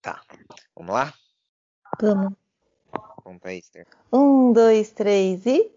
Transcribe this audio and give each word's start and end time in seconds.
Tá. 0.00 0.20
Vamos 0.76 0.94
lá? 0.94 1.12
Vamos. 2.00 2.32
Vamos 3.24 3.40
pra 3.40 3.52
Esther. 3.52 3.86
Um, 4.12 4.52
dois, 4.52 4.92
três 4.92 5.44
e. 5.44 5.72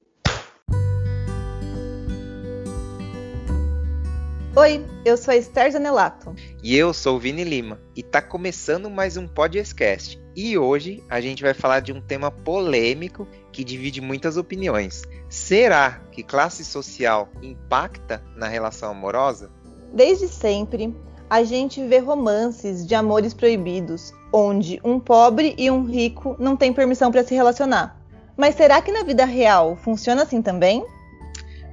Oi, 4.55 4.85
eu 5.03 5.17
sou 5.17 5.33
a 5.33 5.37
Esther 5.37 5.71
Zanelato. 5.71 6.35
E 6.61 6.75
eu 6.75 6.93
sou 6.93 7.15
o 7.15 7.19
Vini 7.19 7.43
Lima. 7.43 7.79
E 7.95 8.03
tá 8.03 8.21
começando 8.21 8.91
mais 8.91 9.17
um 9.17 9.27
podcast. 9.27 10.21
E 10.35 10.55
hoje 10.55 11.03
a 11.09 11.19
gente 11.19 11.41
vai 11.41 11.53
falar 11.53 11.79
de 11.79 11.91
um 11.91 12.01
tema 12.01 12.29
polêmico 12.29 13.27
que 13.51 13.63
divide 13.63 14.01
muitas 14.01 14.37
opiniões. 14.37 15.01
Será 15.29 15.99
que 16.11 16.21
classe 16.21 16.63
social 16.63 17.27
impacta 17.41 18.23
na 18.35 18.47
relação 18.47 18.91
amorosa? 18.91 19.49
Desde 19.93 20.27
sempre, 20.27 20.95
a 21.31 21.45
gente 21.45 21.81
vê 21.87 21.97
romances 21.99 22.85
de 22.85 22.93
amores 22.93 23.33
proibidos, 23.33 24.13
onde 24.33 24.81
um 24.83 24.99
pobre 24.99 25.55
e 25.57 25.71
um 25.71 25.85
rico 25.85 26.35
não 26.37 26.57
têm 26.57 26.73
permissão 26.73 27.09
para 27.09 27.23
se 27.23 27.33
relacionar. 27.33 27.97
Mas 28.35 28.55
será 28.55 28.81
que 28.81 28.91
na 28.91 29.01
vida 29.01 29.23
real 29.23 29.77
funciona 29.77 30.23
assim 30.23 30.41
também? 30.41 30.85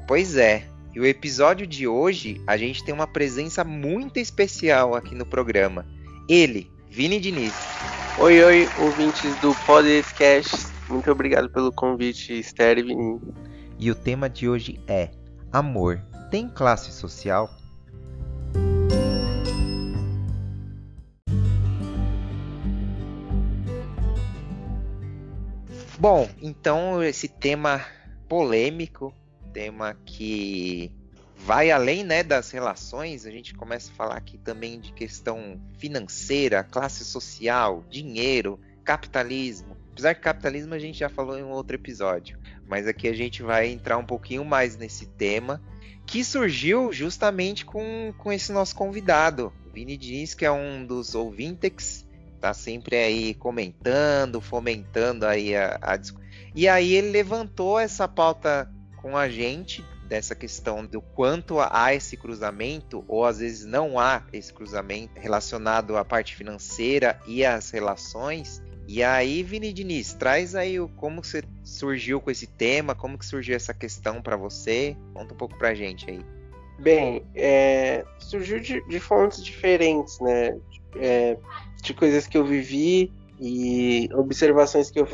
Pois 0.07 0.37
é. 0.37 0.63
E 0.95 1.01
o 1.01 1.05
episódio 1.05 1.67
de 1.67 1.89
hoje, 1.89 2.41
a 2.47 2.57
gente 2.57 2.85
tem 2.85 2.95
uma 2.95 3.09
presença 3.09 3.65
muito 3.65 4.21
especial 4.21 4.95
aqui 4.95 5.17
no 5.17 5.27
programa. 5.27 5.85
Ele, 6.29 6.71
Vini 6.89 7.19
Diniz. 7.19 7.53
Oi, 8.21 8.41
oi, 8.41 8.69
ouvintes 8.79 9.35
do 9.41 9.53
podcast. 9.67 10.69
Muito 10.89 11.11
obrigado 11.11 11.51
pelo 11.51 11.73
convite, 11.73 12.39
Esther 12.39 12.79
e 12.79 12.83
Vini. 12.85 13.21
E 13.77 13.91
o 13.91 13.95
tema 13.97 14.31
de 14.31 14.49
hoje 14.49 14.81
é: 14.87 15.11
Amor 15.51 16.01
tem 16.31 16.49
classe 16.49 16.93
social? 16.93 17.58
Bom, 26.01 26.31
então 26.41 27.03
esse 27.03 27.27
tema 27.27 27.85
polêmico, 28.29 29.13
tema 29.53 29.97
que 30.07 30.93
vai 31.39 31.73
além 31.73 32.05
né, 32.05 32.23
das 32.23 32.53
relações, 32.53 33.27
a 33.27 33.33
gente 33.33 33.53
começa 33.53 33.91
a 33.91 33.95
falar 33.95 34.17
aqui 34.17 34.39
também 34.39 34.79
de 34.79 34.93
questão 34.93 35.61
financeira, 35.77 36.63
classe 36.63 37.05
social, 37.05 37.85
dinheiro, 37.91 38.61
capitalismo. 38.85 39.77
Apesar 39.91 40.15
que 40.15 40.21
capitalismo 40.21 40.73
a 40.73 40.79
gente 40.79 41.01
já 41.01 41.09
falou 41.09 41.37
em 41.37 41.43
um 41.43 41.51
outro 41.51 41.75
episódio, 41.75 42.39
mas 42.69 42.87
aqui 42.87 43.09
a 43.09 43.13
gente 43.13 43.43
vai 43.43 43.67
entrar 43.67 43.99
um 43.99 44.07
pouquinho 44.07 44.45
mais 44.45 44.77
nesse 44.77 45.05
tema 45.05 45.61
que 46.07 46.23
surgiu 46.23 46.93
justamente 46.93 47.65
com, 47.65 48.15
com 48.17 48.33
esse 48.33 48.53
nosso 48.53 48.77
convidado. 48.77 49.53
Vini 49.75 49.97
Diniz, 49.97 50.33
que 50.33 50.45
é 50.45 50.53
um 50.53 50.87
dos 50.87 51.17
ouvintes 51.17 52.08
tá 52.39 52.55
sempre 52.55 52.97
aí 52.97 53.35
comentando, 53.35 54.41
fomentando 54.41 55.27
aí 55.27 55.55
a, 55.55 55.79
a 55.83 55.99
e 56.55 56.69
aí 56.69 56.95
ele 56.95 57.11
levantou 57.11 57.79
essa 57.79 58.09
pauta 58.09 58.71
com 58.97 59.17
a 59.17 59.29
gente 59.29 59.85
dessa 60.09 60.35
questão 60.35 60.85
do 60.85 61.01
quanto 61.01 61.59
há 61.61 61.95
esse 61.95 62.17
cruzamento 62.17 63.05
ou 63.07 63.25
às 63.25 63.39
vezes 63.39 63.67
não 63.67 64.01
há 64.01 64.23
esse 64.33 64.53
cruzamento 64.53 65.21
relacionado 65.21 65.97
à 65.97 66.05
parte 66.05 66.35
financeira 66.35 67.21
e 67.27 67.45
às 67.45 67.71
relações. 67.71 68.63
E 68.89 69.03
aí, 69.03 69.43
Vini 69.43 69.71
Diniz, 69.71 70.15
traz 70.15 70.55
aí 70.55 70.81
o, 70.81 70.89
como 70.89 71.23
você 71.23 71.43
surgiu 71.63 72.21
com 72.23 72.31
esse 72.31 72.47
tema, 72.47 72.95
como 72.95 73.19
que 73.19 73.27
surgiu 73.27 73.55
essa 73.55 73.75
questão 73.75 74.23
para 74.23 74.35
você? 74.35 74.97
Conta 75.13 75.35
um 75.35 75.37
pouco 75.37 75.59
pra 75.59 75.75
gente 75.75 76.11
aí. 76.11 76.25
Bem, 76.79 77.23
é, 77.35 78.05
surgiu 78.19 78.61
de, 78.61 78.81
de, 78.89 78.99
fontes 78.99 79.45
diferentes, 79.45 80.19
né? 80.21 80.57
É, 80.97 81.37
de 81.83 81.95
coisas 81.95 82.27
que 82.27 82.37
eu 82.37 82.45
vivi 82.45 83.13
e 83.41 84.09
observações 84.15 84.91
que 84.91 85.01
eu 85.01 85.07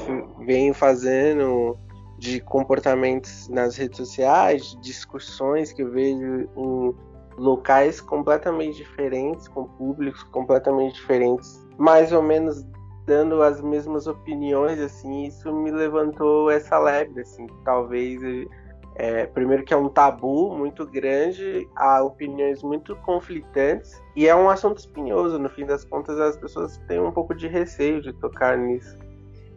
venho 0.47 0.73
fazendo 0.73 1.79
de 2.19 2.41
comportamentos 2.41 3.49
nas 3.49 3.77
redes 3.77 3.99
sociais, 3.99 4.77
discussões 4.81 5.73
que 5.73 5.83
eu 5.83 5.91
vejo 5.91 6.49
em 6.57 6.95
locais 7.37 8.01
completamente 8.01 8.77
diferentes, 8.77 9.49
com 9.49 9.65
públicos 9.65 10.23
completamente 10.25 10.95
diferentes, 10.95 11.67
mais 11.77 12.13
ou 12.13 12.23
menos 12.23 12.65
dando 13.07 13.43
as 13.43 13.61
mesmas 13.61 14.07
opiniões, 14.07 14.79
assim, 14.81 15.25
isso 15.25 15.53
me 15.53 15.71
levantou 15.71 16.51
essa 16.51 16.79
lebre, 16.79 17.21
assim, 17.21 17.47
talvez 17.65 18.23
é, 18.97 19.27
primeiro 19.27 19.65
que 19.65 19.75
é 19.75 19.77
um 19.77 19.89
tabu 19.89 20.57
muito 20.57 20.87
grande, 20.87 21.69
há 21.75 22.03
opiniões 22.03 22.63
muito 22.63 22.95
conflitantes 22.97 24.01
e 24.15 24.29
é 24.29 24.35
um 24.35 24.49
assunto 24.49 24.79
espinhoso. 24.79 25.39
No 25.39 25.49
fim 25.49 25.67
das 25.67 25.85
contas, 25.85 26.19
as 26.21 26.37
pessoas 26.37 26.79
têm 26.87 27.01
um 27.01 27.11
pouco 27.11 27.35
de 27.35 27.49
receio 27.49 28.01
de 28.01 28.13
tocar 28.13 28.57
nisso. 28.57 28.97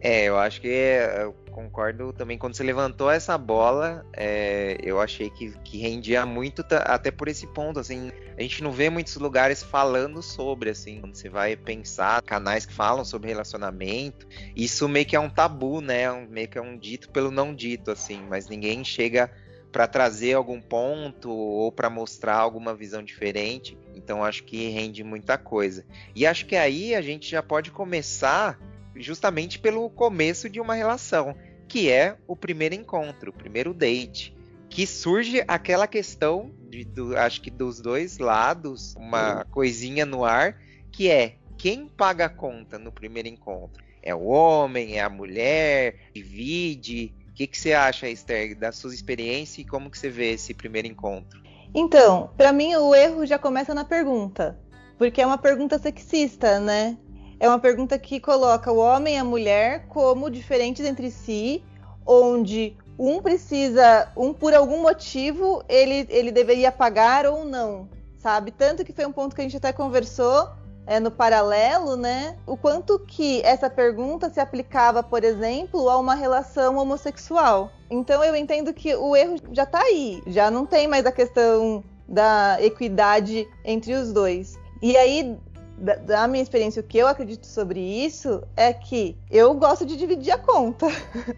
É, 0.00 0.24
eu 0.24 0.36
acho 0.36 0.60
que 0.60 0.68
é, 0.68 1.32
concordo 1.58 2.12
também. 2.12 2.38
Quando 2.38 2.54
você 2.54 2.62
levantou 2.62 3.10
essa 3.10 3.36
bola, 3.36 4.06
é, 4.12 4.78
eu 4.80 5.00
achei 5.00 5.28
que, 5.28 5.50
que 5.64 5.78
rendia 5.78 6.24
muito, 6.24 6.64
até 6.70 7.10
por 7.10 7.26
esse 7.26 7.48
ponto. 7.48 7.80
Assim, 7.80 8.12
a 8.36 8.42
gente 8.42 8.62
não 8.62 8.70
vê 8.70 8.88
muitos 8.88 9.16
lugares 9.16 9.60
falando 9.60 10.22
sobre, 10.22 10.70
assim, 10.70 11.00
quando 11.00 11.16
você 11.16 11.28
vai 11.28 11.56
pensar, 11.56 12.22
canais 12.22 12.64
que 12.64 12.72
falam 12.72 13.04
sobre 13.04 13.28
relacionamento, 13.28 14.24
isso 14.54 14.88
meio 14.88 15.04
que 15.04 15.16
é 15.16 15.20
um 15.20 15.28
tabu, 15.28 15.80
né? 15.80 16.10
Um, 16.12 16.28
meio 16.28 16.46
que 16.48 16.58
é 16.58 16.62
um 16.62 16.78
dito 16.78 17.10
pelo 17.10 17.32
não 17.32 17.52
dito, 17.52 17.90
assim, 17.90 18.22
mas 18.28 18.48
ninguém 18.48 18.84
chega 18.84 19.28
para 19.72 19.88
trazer 19.88 20.34
algum 20.34 20.60
ponto 20.60 21.28
ou 21.30 21.72
para 21.72 21.90
mostrar 21.90 22.36
alguma 22.36 22.72
visão 22.72 23.02
diferente. 23.02 23.76
Então 23.96 24.24
acho 24.24 24.44
que 24.44 24.68
rende 24.68 25.02
muita 25.02 25.36
coisa. 25.36 25.84
E 26.14 26.24
acho 26.24 26.46
que 26.46 26.54
aí 26.54 26.94
a 26.94 27.02
gente 27.02 27.28
já 27.28 27.42
pode 27.42 27.72
começar 27.72 28.58
justamente 29.00 29.58
pelo 29.58 29.88
começo 29.90 30.48
de 30.48 30.60
uma 30.60 30.74
relação, 30.74 31.36
que 31.68 31.90
é 31.90 32.16
o 32.26 32.34
primeiro 32.34 32.74
encontro, 32.74 33.30
o 33.30 33.32
primeiro 33.32 33.74
date, 33.74 34.34
que 34.70 34.86
surge 34.86 35.44
aquela 35.46 35.86
questão 35.86 36.50
de, 36.68 36.84
do, 36.84 37.16
acho 37.16 37.40
que 37.40 37.50
dos 37.50 37.80
dois 37.80 38.18
lados, 38.18 38.94
uma 38.96 39.44
coisinha 39.50 40.04
no 40.04 40.24
ar, 40.24 40.60
que 40.90 41.10
é 41.10 41.36
quem 41.56 41.86
paga 41.88 42.26
a 42.26 42.28
conta 42.28 42.78
no 42.78 42.90
primeiro 42.90 43.28
encontro? 43.28 43.84
É 44.02 44.14
o 44.14 44.24
homem, 44.24 44.96
é 44.96 45.00
a 45.00 45.10
mulher, 45.10 45.96
divide. 46.14 47.12
O 47.28 47.32
que, 47.34 47.46
que 47.46 47.58
você 47.58 47.72
acha, 47.72 48.08
Esther, 48.08 48.56
da 48.56 48.72
sua 48.72 48.94
experiência 48.94 49.60
e 49.60 49.64
como 49.64 49.90
que 49.90 49.98
você 49.98 50.08
vê 50.08 50.32
esse 50.32 50.54
primeiro 50.54 50.88
encontro? 50.88 51.42
Então, 51.74 52.30
para 52.36 52.52
mim 52.52 52.74
o 52.76 52.94
erro 52.94 53.26
já 53.26 53.38
começa 53.38 53.74
na 53.74 53.84
pergunta, 53.84 54.58
porque 54.96 55.20
é 55.20 55.26
uma 55.26 55.36
pergunta 55.36 55.78
sexista, 55.78 56.58
né? 56.58 56.96
É 57.40 57.48
uma 57.48 57.58
pergunta 57.58 57.98
que 57.98 58.18
coloca 58.18 58.70
o 58.72 58.78
homem 58.78 59.14
e 59.14 59.18
a 59.18 59.24
mulher 59.24 59.86
como 59.88 60.30
diferentes 60.30 60.84
entre 60.84 61.10
si, 61.10 61.62
onde 62.06 62.76
um 62.98 63.22
precisa, 63.22 64.10
um 64.16 64.32
por 64.32 64.52
algum 64.54 64.82
motivo, 64.82 65.62
ele, 65.68 66.06
ele 66.10 66.32
deveria 66.32 66.72
pagar 66.72 67.26
ou 67.26 67.44
não, 67.44 67.88
sabe? 68.18 68.50
Tanto 68.50 68.84
que 68.84 68.92
foi 68.92 69.06
um 69.06 69.12
ponto 69.12 69.36
que 69.36 69.40
a 69.40 69.44
gente 69.44 69.56
até 69.56 69.72
conversou 69.72 70.48
é, 70.84 70.98
no 70.98 71.10
paralelo, 71.10 71.96
né? 71.96 72.36
O 72.44 72.56
quanto 72.56 72.98
que 72.98 73.40
essa 73.42 73.70
pergunta 73.70 74.30
se 74.30 74.40
aplicava, 74.40 75.02
por 75.02 75.22
exemplo, 75.22 75.88
a 75.88 75.96
uma 75.96 76.14
relação 76.14 76.76
homossexual. 76.76 77.70
Então 77.88 78.24
eu 78.24 78.34
entendo 78.34 78.72
que 78.72 78.94
o 78.96 79.14
erro 79.14 79.36
já 79.52 79.62
está 79.62 79.80
aí, 79.80 80.20
já 80.26 80.50
não 80.50 80.66
tem 80.66 80.88
mais 80.88 81.06
a 81.06 81.12
questão 81.12 81.84
da 82.08 82.56
equidade 82.60 83.46
entre 83.64 83.92
os 83.94 84.12
dois. 84.12 84.58
E 84.80 84.96
aí, 84.96 85.36
da, 85.78 85.94
da, 85.94 86.28
minha 86.28 86.42
experiência, 86.42 86.80
o 86.80 86.84
que 86.84 86.98
eu 86.98 87.06
acredito 87.06 87.46
sobre 87.46 87.80
isso 87.80 88.42
é 88.56 88.72
que 88.72 89.16
eu 89.30 89.54
gosto 89.54 89.86
de 89.86 89.96
dividir 89.96 90.32
a 90.32 90.38
conta. 90.38 90.86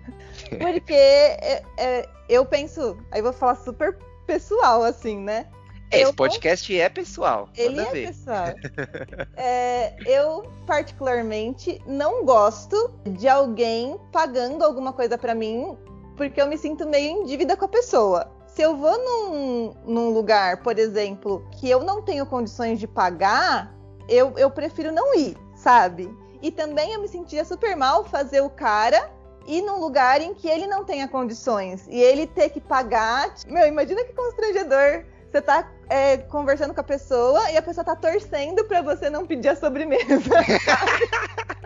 Porque 0.59 0.95
é, 0.95 1.63
é, 1.77 2.09
eu 2.29 2.45
penso, 2.45 2.97
aí 3.11 3.21
vou 3.21 3.33
falar 3.33 3.57
super 3.57 3.97
pessoal, 4.27 4.83
assim, 4.83 5.19
né? 5.19 5.47
Esse 5.91 6.05
eu, 6.05 6.15
podcast 6.15 6.79
é 6.79 6.89
pessoal. 6.89 7.49
Ele 7.57 7.81
é 7.81 7.85
ver. 7.91 8.07
pessoal. 8.09 8.47
é, 9.37 9.95
eu, 10.07 10.45
particularmente, 10.65 11.83
não 11.85 12.25
gosto 12.25 12.95
de 13.05 13.29
alguém 13.29 13.99
pagando 14.13 14.65
alguma 14.65 14.93
coisa 14.93 15.19
para 15.19 15.35
mim, 15.35 15.77
porque 16.17 16.41
eu 16.41 16.47
me 16.47 16.57
sinto 16.57 16.87
meio 16.87 17.11
em 17.11 17.25
dívida 17.25 17.57
com 17.57 17.65
a 17.65 17.69
pessoa. 17.69 18.31
Se 18.47 18.63
eu 18.63 18.77
vou 18.77 18.97
num, 18.99 19.75
num 19.85 20.11
lugar, 20.11 20.63
por 20.63 20.79
exemplo, 20.79 21.45
que 21.53 21.69
eu 21.69 21.83
não 21.83 22.03
tenho 22.03 22.25
condições 22.25 22.79
de 22.79 22.87
pagar, 22.87 23.75
eu, 24.11 24.35
eu 24.37 24.51
prefiro 24.51 24.93
não 24.93 25.15
ir, 25.15 25.37
sabe? 25.55 26.15
E 26.43 26.51
também 26.51 26.93
eu 26.93 27.01
me 27.01 27.09
sentia 27.09 27.45
super 27.45 27.77
mal 27.77 28.05
fazer 28.05 28.41
o 28.41 28.51
cara 28.51 29.11
ir 29.47 29.63
num 29.63 29.79
lugar 29.81 30.21
em 30.21 30.35
que 30.35 30.49
ele 30.49 30.67
não 30.67 30.85
tenha 30.85 31.09
condições 31.09 31.87
e 31.89 32.01
ele 32.01 32.27
ter 32.27 32.51
que 32.51 32.61
pagar. 32.61 33.33
Meu, 33.47 33.67
imagina 33.67 34.05
que 34.05 34.13
constrangedor. 34.13 35.05
Você 35.31 35.41
tá 35.41 35.71
é, 35.89 36.17
conversando 36.17 36.75
com 36.75 36.81
a 36.81 36.85
pessoa 36.85 37.51
e 37.53 37.57
a 37.57 37.63
pessoa 37.63 37.85
tá 37.85 37.95
torcendo 37.95 38.65
para 38.65 38.83
você 38.83 39.09
não 39.09 39.25
pedir 39.25 39.51
a 39.51 39.57
sobremesa. 39.57 40.05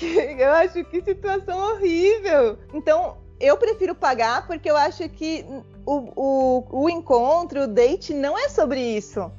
eu 0.38 0.52
acho 0.52 0.84
que 0.84 1.02
situação 1.02 1.58
horrível. 1.58 2.58
Então, 2.74 3.18
eu 3.40 3.56
prefiro 3.56 3.94
pagar 3.94 4.46
porque 4.46 4.70
eu 4.70 4.76
acho 4.76 5.08
que 5.08 5.44
o, 5.86 6.12
o, 6.14 6.82
o 6.84 6.90
encontro, 6.90 7.62
o 7.62 7.66
date, 7.66 8.12
não 8.12 8.38
é 8.38 8.48
sobre 8.48 8.80
isso. 8.80 9.32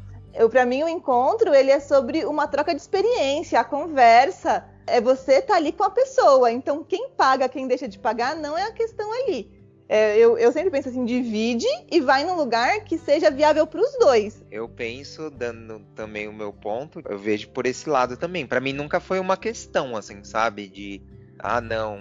Para 0.49 0.65
mim, 0.65 0.81
o 0.83 0.89
encontro 0.89 1.53
ele 1.53 1.71
é 1.71 1.79
sobre 1.79 2.25
uma 2.25 2.47
troca 2.47 2.73
de 2.73 2.81
experiência, 2.81 3.59
a 3.59 3.63
conversa. 3.63 4.65
É 4.87 4.99
você 4.99 5.33
estar 5.33 5.53
tá 5.53 5.55
ali 5.55 5.71
com 5.71 5.83
a 5.83 5.89
pessoa. 5.89 6.51
Então, 6.51 6.83
quem 6.83 7.09
paga, 7.09 7.47
quem 7.47 7.67
deixa 7.67 7.87
de 7.87 7.99
pagar, 7.99 8.35
não 8.35 8.57
é 8.57 8.63
a 8.63 8.71
questão 8.71 9.11
ali. 9.11 9.61
É, 9.87 10.17
eu, 10.17 10.37
eu, 10.37 10.53
sempre 10.53 10.71
penso 10.71 10.87
assim, 10.87 11.03
divide 11.03 11.67
e 11.91 11.99
vai 11.99 12.23
num 12.23 12.37
lugar 12.37 12.85
que 12.85 12.97
seja 12.97 13.29
viável 13.29 13.67
para 13.67 13.81
os 13.81 13.91
dois. 13.99 14.41
Eu 14.49 14.69
penso, 14.69 15.29
dando 15.29 15.81
também 15.93 16.29
o 16.29 16.33
meu 16.33 16.53
ponto, 16.53 17.01
eu 17.09 17.19
vejo 17.19 17.49
por 17.49 17.65
esse 17.65 17.89
lado 17.89 18.15
também. 18.15 18.47
Para 18.47 18.61
mim 18.61 18.71
nunca 18.71 19.01
foi 19.01 19.19
uma 19.19 19.35
questão, 19.35 19.97
assim, 19.97 20.23
sabe? 20.23 20.69
De, 20.69 21.01
ah, 21.37 21.59
não, 21.59 21.99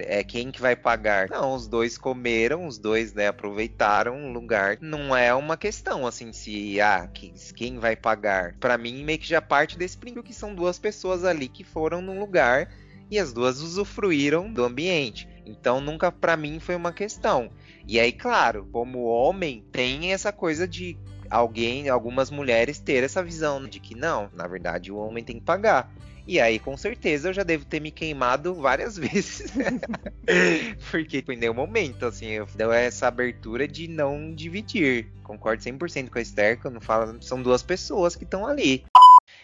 é 0.00 0.22
quem 0.22 0.50
que 0.50 0.60
vai 0.60 0.76
pagar. 0.76 1.28
Não, 1.28 1.54
os 1.54 1.66
dois 1.66 1.98
comeram, 1.98 2.66
os 2.66 2.78
dois, 2.78 3.12
né, 3.12 3.28
aproveitaram 3.28 4.30
o 4.30 4.32
lugar. 4.32 4.78
Não 4.80 5.16
é 5.16 5.34
uma 5.34 5.56
questão, 5.56 6.06
assim, 6.06 6.32
se, 6.32 6.80
ah, 6.80 7.08
quem 7.54 7.78
vai 7.78 7.96
pagar. 7.96 8.54
Para 8.60 8.78
mim, 8.78 9.04
meio 9.04 9.18
que 9.18 9.28
já 9.28 9.42
parte 9.42 9.76
desse 9.76 9.98
princípio 9.98 10.22
que 10.22 10.34
são 10.34 10.54
duas 10.54 10.78
pessoas 10.78 11.24
ali 11.24 11.48
que 11.48 11.64
foram 11.64 12.00
num 12.00 12.20
lugar 12.20 12.68
e 13.10 13.18
as 13.18 13.32
duas 13.32 13.60
usufruíram 13.60 14.52
do 14.52 14.64
ambiente. 14.64 15.28
Então 15.44 15.80
nunca 15.80 16.10
para 16.10 16.36
mim 16.36 16.60
foi 16.60 16.74
uma 16.74 16.92
questão. 16.92 17.50
E 17.86 17.98
aí, 17.98 18.12
claro, 18.12 18.68
como 18.72 19.04
homem, 19.04 19.64
tem 19.72 20.12
essa 20.12 20.32
coisa 20.32 20.66
de 20.68 20.96
alguém, 21.28 21.88
algumas 21.88 22.30
mulheres 22.30 22.78
ter 22.78 23.02
essa 23.02 23.22
visão 23.22 23.66
de 23.66 23.80
que 23.80 23.94
não, 23.94 24.28
na 24.34 24.46
verdade 24.46 24.92
o 24.92 24.96
homem 24.96 25.24
tem 25.24 25.36
que 25.36 25.44
pagar. 25.44 25.92
E 26.26 26.40
aí, 26.40 26.58
com 26.58 26.76
certeza, 26.76 27.28
eu 27.28 27.32
já 27.32 27.42
devo 27.42 27.64
ter 27.64 27.80
me 27.80 27.90
queimado 27.90 28.54
várias 28.54 28.96
vezes. 28.98 29.52
Porque 30.90 31.24
em 31.28 31.36
nenhum 31.36 31.54
momento, 31.54 32.06
assim, 32.06 32.26
eu 32.26 32.46
deu 32.54 32.72
essa 32.72 33.08
abertura 33.08 33.66
de 33.66 33.88
não 33.88 34.34
dividir. 34.34 35.08
Concordo 35.22 35.62
100% 35.62 36.10
com 36.10 36.18
a 36.18 36.22
Esther, 36.22 36.58
quando 36.60 36.80
fala, 36.80 37.16
são 37.20 37.42
duas 37.42 37.62
pessoas 37.62 38.14
que 38.14 38.24
estão 38.24 38.46
ali. 38.46 38.84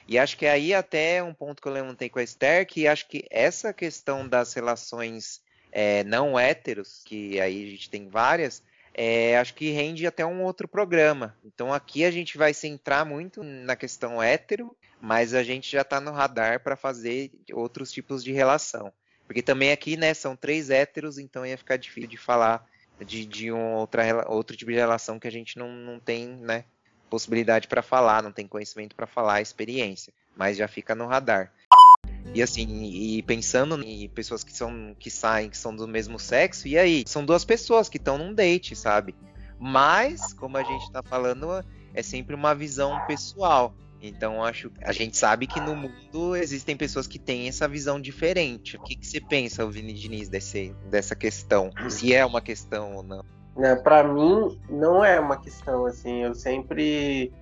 E 0.06 0.18
acho 0.18 0.36
que 0.36 0.46
aí 0.46 0.72
até 0.72 1.22
um 1.22 1.34
ponto 1.34 1.60
que 1.60 1.68
eu 1.68 1.72
levantei 1.72 2.08
com 2.08 2.18
a 2.18 2.22
Esther, 2.22 2.66
que 2.66 2.86
acho 2.86 3.06
que 3.08 3.24
essa 3.30 3.72
questão 3.72 4.26
das 4.26 4.54
relações 4.54 5.40
é, 5.70 6.02
não 6.04 6.38
héteros, 6.38 7.02
que 7.04 7.40
aí 7.40 7.66
a 7.66 7.70
gente 7.70 7.90
tem 7.90 8.08
várias, 8.08 8.62
é, 8.94 9.38
acho 9.38 9.54
que 9.54 9.70
rende 9.70 10.06
até 10.06 10.24
um 10.24 10.42
outro 10.42 10.66
programa. 10.66 11.36
Então 11.44 11.72
aqui 11.72 12.04
a 12.04 12.10
gente 12.10 12.36
vai 12.36 12.52
centrar 12.52 13.04
muito 13.04 13.42
na 13.42 13.76
questão 13.76 14.22
hétero, 14.22 14.76
mas 15.00 15.34
a 15.34 15.42
gente 15.42 15.70
já 15.70 15.82
está 15.82 16.00
no 16.00 16.10
radar 16.10 16.60
para 16.60 16.76
fazer 16.76 17.30
outros 17.52 17.92
tipos 17.92 18.24
de 18.24 18.32
relação. 18.32 18.92
Porque 19.26 19.42
também 19.42 19.72
aqui, 19.72 19.96
né, 19.96 20.14
são 20.14 20.34
três 20.34 20.70
héteros, 20.70 21.18
então 21.18 21.44
ia 21.44 21.58
ficar 21.58 21.76
difícil 21.76 22.08
de 22.08 22.16
falar 22.16 22.66
de, 23.04 23.26
de 23.26 23.52
um 23.52 23.74
outra, 23.74 24.28
outro 24.28 24.56
tipo 24.56 24.70
de 24.70 24.78
relação 24.78 25.18
que 25.18 25.28
a 25.28 25.32
gente 25.32 25.58
não, 25.58 25.70
não 25.70 26.00
tem, 26.00 26.26
né, 26.26 26.64
possibilidade 27.10 27.68
para 27.68 27.82
falar, 27.82 28.22
não 28.22 28.32
tem 28.32 28.46
conhecimento 28.46 28.96
para 28.96 29.06
falar, 29.06 29.40
experiência, 29.40 30.12
mas 30.36 30.56
já 30.56 30.66
fica 30.66 30.94
no 30.94 31.06
radar. 31.06 31.52
E 32.34 32.42
assim, 32.42 32.84
e 32.84 33.22
pensando 33.22 33.82
em 33.82 34.08
pessoas 34.08 34.44
que 34.44 34.52
são 34.52 34.94
que 34.98 35.10
saem, 35.10 35.50
que 35.50 35.56
são 35.56 35.74
do 35.74 35.88
mesmo 35.88 36.18
sexo, 36.18 36.68
e 36.68 36.78
aí? 36.78 37.04
São 37.06 37.24
duas 37.24 37.44
pessoas 37.44 37.88
que 37.88 37.96
estão 37.96 38.18
num 38.18 38.34
date, 38.34 38.76
sabe? 38.76 39.14
Mas, 39.58 40.32
como 40.32 40.56
a 40.56 40.62
gente 40.62 40.90
tá 40.92 41.02
falando, 41.02 41.64
é 41.92 42.02
sempre 42.02 42.34
uma 42.34 42.54
visão 42.54 43.00
pessoal. 43.06 43.74
Então, 44.00 44.44
acho 44.44 44.70
a 44.82 44.92
gente 44.92 45.16
sabe 45.16 45.46
que 45.46 45.60
no 45.60 45.74
mundo 45.74 46.36
existem 46.36 46.76
pessoas 46.76 47.06
que 47.06 47.18
têm 47.18 47.48
essa 47.48 47.66
visão 47.66 48.00
diferente. 48.00 48.76
O 48.76 48.80
que, 48.80 48.94
que 48.94 49.06
você 49.06 49.20
pensa, 49.20 49.66
Vini 49.68 49.92
Diniz, 49.92 50.28
desse, 50.28 50.74
dessa 50.88 51.16
questão? 51.16 51.70
Se 51.88 52.14
é 52.14 52.24
uma 52.24 52.40
questão 52.40 52.94
ou 52.94 53.02
não? 53.02 53.24
É, 53.58 53.74
para 53.74 54.04
mim, 54.04 54.56
não 54.70 55.04
é 55.04 55.18
uma 55.18 55.36
questão 55.36 55.84
assim. 55.84 56.22
Eu 56.22 56.34
sempre 56.34 57.32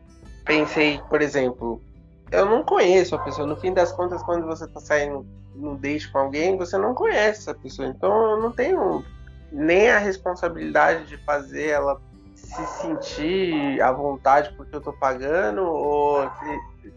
pensei, 0.47 0.99
por 1.11 1.21
exemplo, 1.21 1.83
eu 2.31 2.47
não 2.47 2.63
conheço 2.63 3.15
a 3.15 3.19
pessoa. 3.19 3.47
No 3.47 3.57
fim 3.57 3.73
das 3.73 3.93
contas, 3.93 4.23
quando 4.23 4.47
você 4.47 4.67
tá 4.67 4.81
saindo 4.81 5.27
no 5.55 5.77
date 5.77 6.11
com 6.11 6.19
alguém, 6.19 6.57
você 6.57 6.77
não 6.77 6.95
conhece 6.95 7.41
essa 7.41 7.55
pessoa. 7.55 7.89
Então 7.89 8.33
eu 8.33 8.41
não 8.41 8.53
tenho 8.53 9.05
nem 9.53 9.91
a 9.91 9.99
responsabilidade 9.99 11.07
de 11.07 11.17
fazer 11.19 11.69
ela 11.69 12.01
se 12.35 12.67
sentir 12.67 13.81
à 13.81 13.91
vontade 13.93 14.53
porque 14.57 14.77
eu 14.77 14.81
tô 14.81 14.93
pagando, 14.93 15.63
ou 15.63 16.31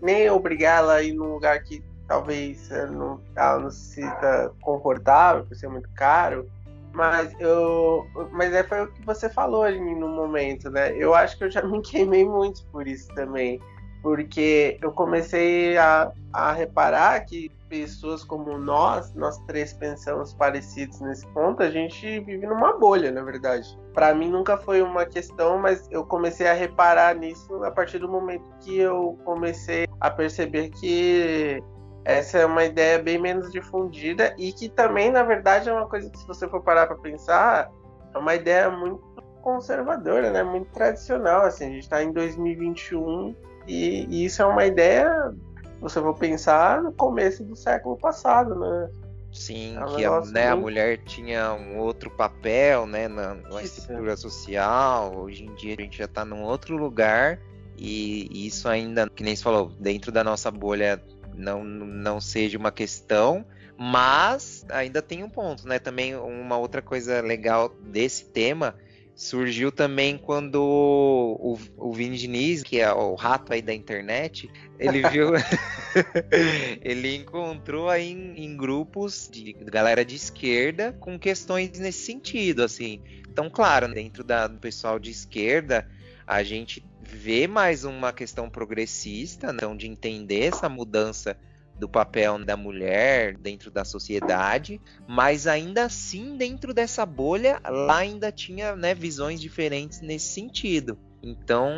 nem 0.02 0.30
obrigar 0.30 0.80
ela 0.80 0.96
a 0.96 1.04
ir 1.04 1.14
num 1.14 1.34
lugar 1.34 1.64
que 1.64 1.84
talvez 2.08 2.70
ela 2.72 2.92
não, 2.92 3.22
ela 3.36 3.60
não 3.60 3.72
se 3.72 3.96
sinta 3.96 4.52
confortável 4.62 5.46
por 5.46 5.56
ser 5.56 5.70
muito 5.70 5.90
caro. 5.96 6.50
Mas 6.92 7.34
eu. 7.40 8.06
Mas 8.32 8.52
é 8.52 8.64
foi 8.64 8.84
o 8.84 8.92
que 8.92 9.06
você 9.06 9.30
falou 9.30 9.62
ali 9.62 9.80
no 9.96 10.10
momento, 10.10 10.72
né? 10.72 10.92
Eu 10.98 11.14
acho 11.14 11.38
que 11.38 11.44
eu 11.44 11.52
já 11.52 11.62
me 11.64 11.82
queimei 11.82 12.26
muito 12.26 12.66
por 12.68 12.88
isso 12.88 13.08
também 13.14 13.62
porque 14.02 14.78
eu 14.82 14.92
comecei 14.92 15.78
a, 15.78 16.12
a 16.34 16.52
reparar 16.52 17.20
que 17.26 17.52
pessoas 17.70 18.24
como 18.24 18.58
nós, 18.58 19.14
nós 19.14 19.38
três 19.46 19.72
pensamos 19.74 20.34
parecidos 20.34 21.00
nesse 21.02 21.26
ponto, 21.28 21.62
a 21.62 21.70
gente 21.70 22.20
vive 22.22 22.48
numa 22.48 22.78
bolha, 22.78 23.12
na 23.12 23.22
verdade. 23.22 23.78
Para 23.94 24.14
mim 24.14 24.30
nunca 24.30 24.58
foi 24.58 24.82
uma 24.82 25.06
questão, 25.06 25.60
mas 25.60 25.88
eu 25.92 26.04
comecei 26.04 26.48
a 26.48 26.54
reparar 26.54 27.16
nisso 27.16 27.64
a 27.64 27.72
partir 27.72 28.00
do 28.00 28.10
momento 28.10 28.50
que 28.62 28.78
eu 28.78 29.18
comecei 29.24 29.88
a 30.00 30.10
perceber 30.10 30.70
que 30.70 31.64
essa 32.04 32.40
é 32.40 32.46
uma 32.46 32.64
ideia 32.64 32.98
bem 32.98 33.20
menos 33.20 33.52
difundida 33.52 34.34
e 34.38 34.52
que 34.52 34.68
também, 34.68 35.12
na 35.12 35.22
verdade, 35.22 35.70
é 35.70 35.74
uma 35.74 35.88
coisa 35.88 36.10
que 36.10 36.18
se 36.18 36.26
você 36.26 36.48
for 36.48 36.62
parar 36.62 36.88
para 36.88 36.98
pensar, 36.98 37.70
é 38.14 38.18
uma 38.18 38.34
ideia 38.34 38.70
muito 38.70 39.04
conservadora, 39.42 40.32
né? 40.32 40.44
Muito 40.44 40.72
tradicional, 40.72 41.46
assim, 41.46 41.66
a 41.66 41.70
gente 41.70 41.84
está 41.84 42.04
em 42.04 42.12
2021 42.12 43.36
e, 43.70 44.08
e 44.10 44.26
isso 44.26 44.42
é 44.42 44.46
uma 44.46 44.66
ideia, 44.66 45.32
você 45.80 46.02
for 46.02 46.16
pensar, 46.16 46.82
no 46.82 46.92
começo 46.92 47.44
do 47.44 47.56
século 47.56 47.96
passado, 47.96 48.56
né? 48.56 48.90
Sim, 49.32 49.78
é 49.78 49.86
um 49.86 49.96
que 49.96 50.04
a, 50.04 50.22
né, 50.22 50.48
a, 50.48 50.56
mulher 50.56 50.98
tinha 51.06 51.54
um 51.54 51.78
outro 51.78 52.10
papel 52.10 52.88
né, 52.88 53.08
na, 53.08 53.36
na 53.36 53.62
estrutura 53.62 54.18
social. 54.18 55.16
Hoje 55.16 55.46
em 55.46 55.54
dia 55.54 55.76
a 55.78 55.82
gente 55.82 56.00
já 56.00 56.06
está 56.06 56.26
num 56.26 56.42
outro 56.42 56.76
lugar 56.76 57.40
e, 57.78 58.28
e 58.32 58.48
isso 58.48 58.68
ainda, 58.68 59.08
que 59.08 59.24
nem 59.24 59.36
você 59.36 59.44
falou, 59.44 59.72
dentro 59.80 60.12
da 60.12 60.24
nossa 60.24 60.50
bolha 60.50 61.00
não, 61.36 61.64
não 61.64 62.20
seja 62.20 62.58
uma 62.58 62.72
questão, 62.72 63.46
mas 63.78 64.66
ainda 64.70 65.00
tem 65.00 65.24
um 65.24 65.30
ponto, 65.30 65.68
né? 65.68 65.78
Também 65.78 66.16
uma 66.16 66.58
outra 66.58 66.82
coisa 66.82 67.22
legal 67.22 67.70
desse 67.84 68.26
tema 68.26 68.74
surgiu 69.20 69.70
também 69.70 70.18
quando 70.18 70.56
o, 70.64 71.60
o 71.76 71.92
Vini 71.92 72.18
Diniz, 72.18 72.64
que 72.64 72.80
é 72.80 72.90
o 72.94 73.16
rato 73.16 73.52
aí 73.52 73.62
da 73.62 73.74
internet, 73.74 74.50
ele 74.80 75.08
viu. 75.10 75.32
ele 76.82 77.18
encontrou 77.18 77.90
aí 77.90 78.12
em, 78.12 78.46
em, 78.46 78.56
grupos 78.56 79.30
de 79.30 79.52
galera 79.52 80.06
de 80.06 80.16
esquerda 80.16 80.94
com 81.02 81.20
questões 81.20 81.78
nesse 81.78 82.06
sentido, 82.06 82.64
assim. 82.64 83.02
Então, 83.30 83.50
claro, 83.50 83.94
dentro 83.94 84.24
da, 84.24 84.48
do 84.48 84.58
pessoal 84.58 84.98
de 84.98 85.12
esquerda, 85.12 85.86
a 86.26 86.42
gente 86.42 86.82
vê 87.02 87.46
mais 87.46 87.84
uma 87.84 88.14
questão 88.14 88.50
progressista, 88.50 89.52
então, 89.54 89.76
de 89.76 89.86
entender 89.86 90.46
essa 90.46 90.70
mudança 90.70 91.38
do 91.80 91.88
papel 91.88 92.44
da 92.44 92.58
mulher 92.58 93.38
dentro 93.38 93.72
da 93.72 93.86
sociedade, 93.86 94.80
mas 95.08 95.48
ainda 95.48 95.86
assim, 95.86 96.38
dentro 96.38 96.74
dessa 96.74 97.06
bolha, 97.06 97.60
lá 97.66 97.98
ainda 97.98 98.32
tinha 98.32 98.76
né, 98.76 98.94
visões 98.94 99.40
diferentes 99.40 100.02
nesse 100.02 100.28
sentido. 100.28 100.98
Então 101.22 101.70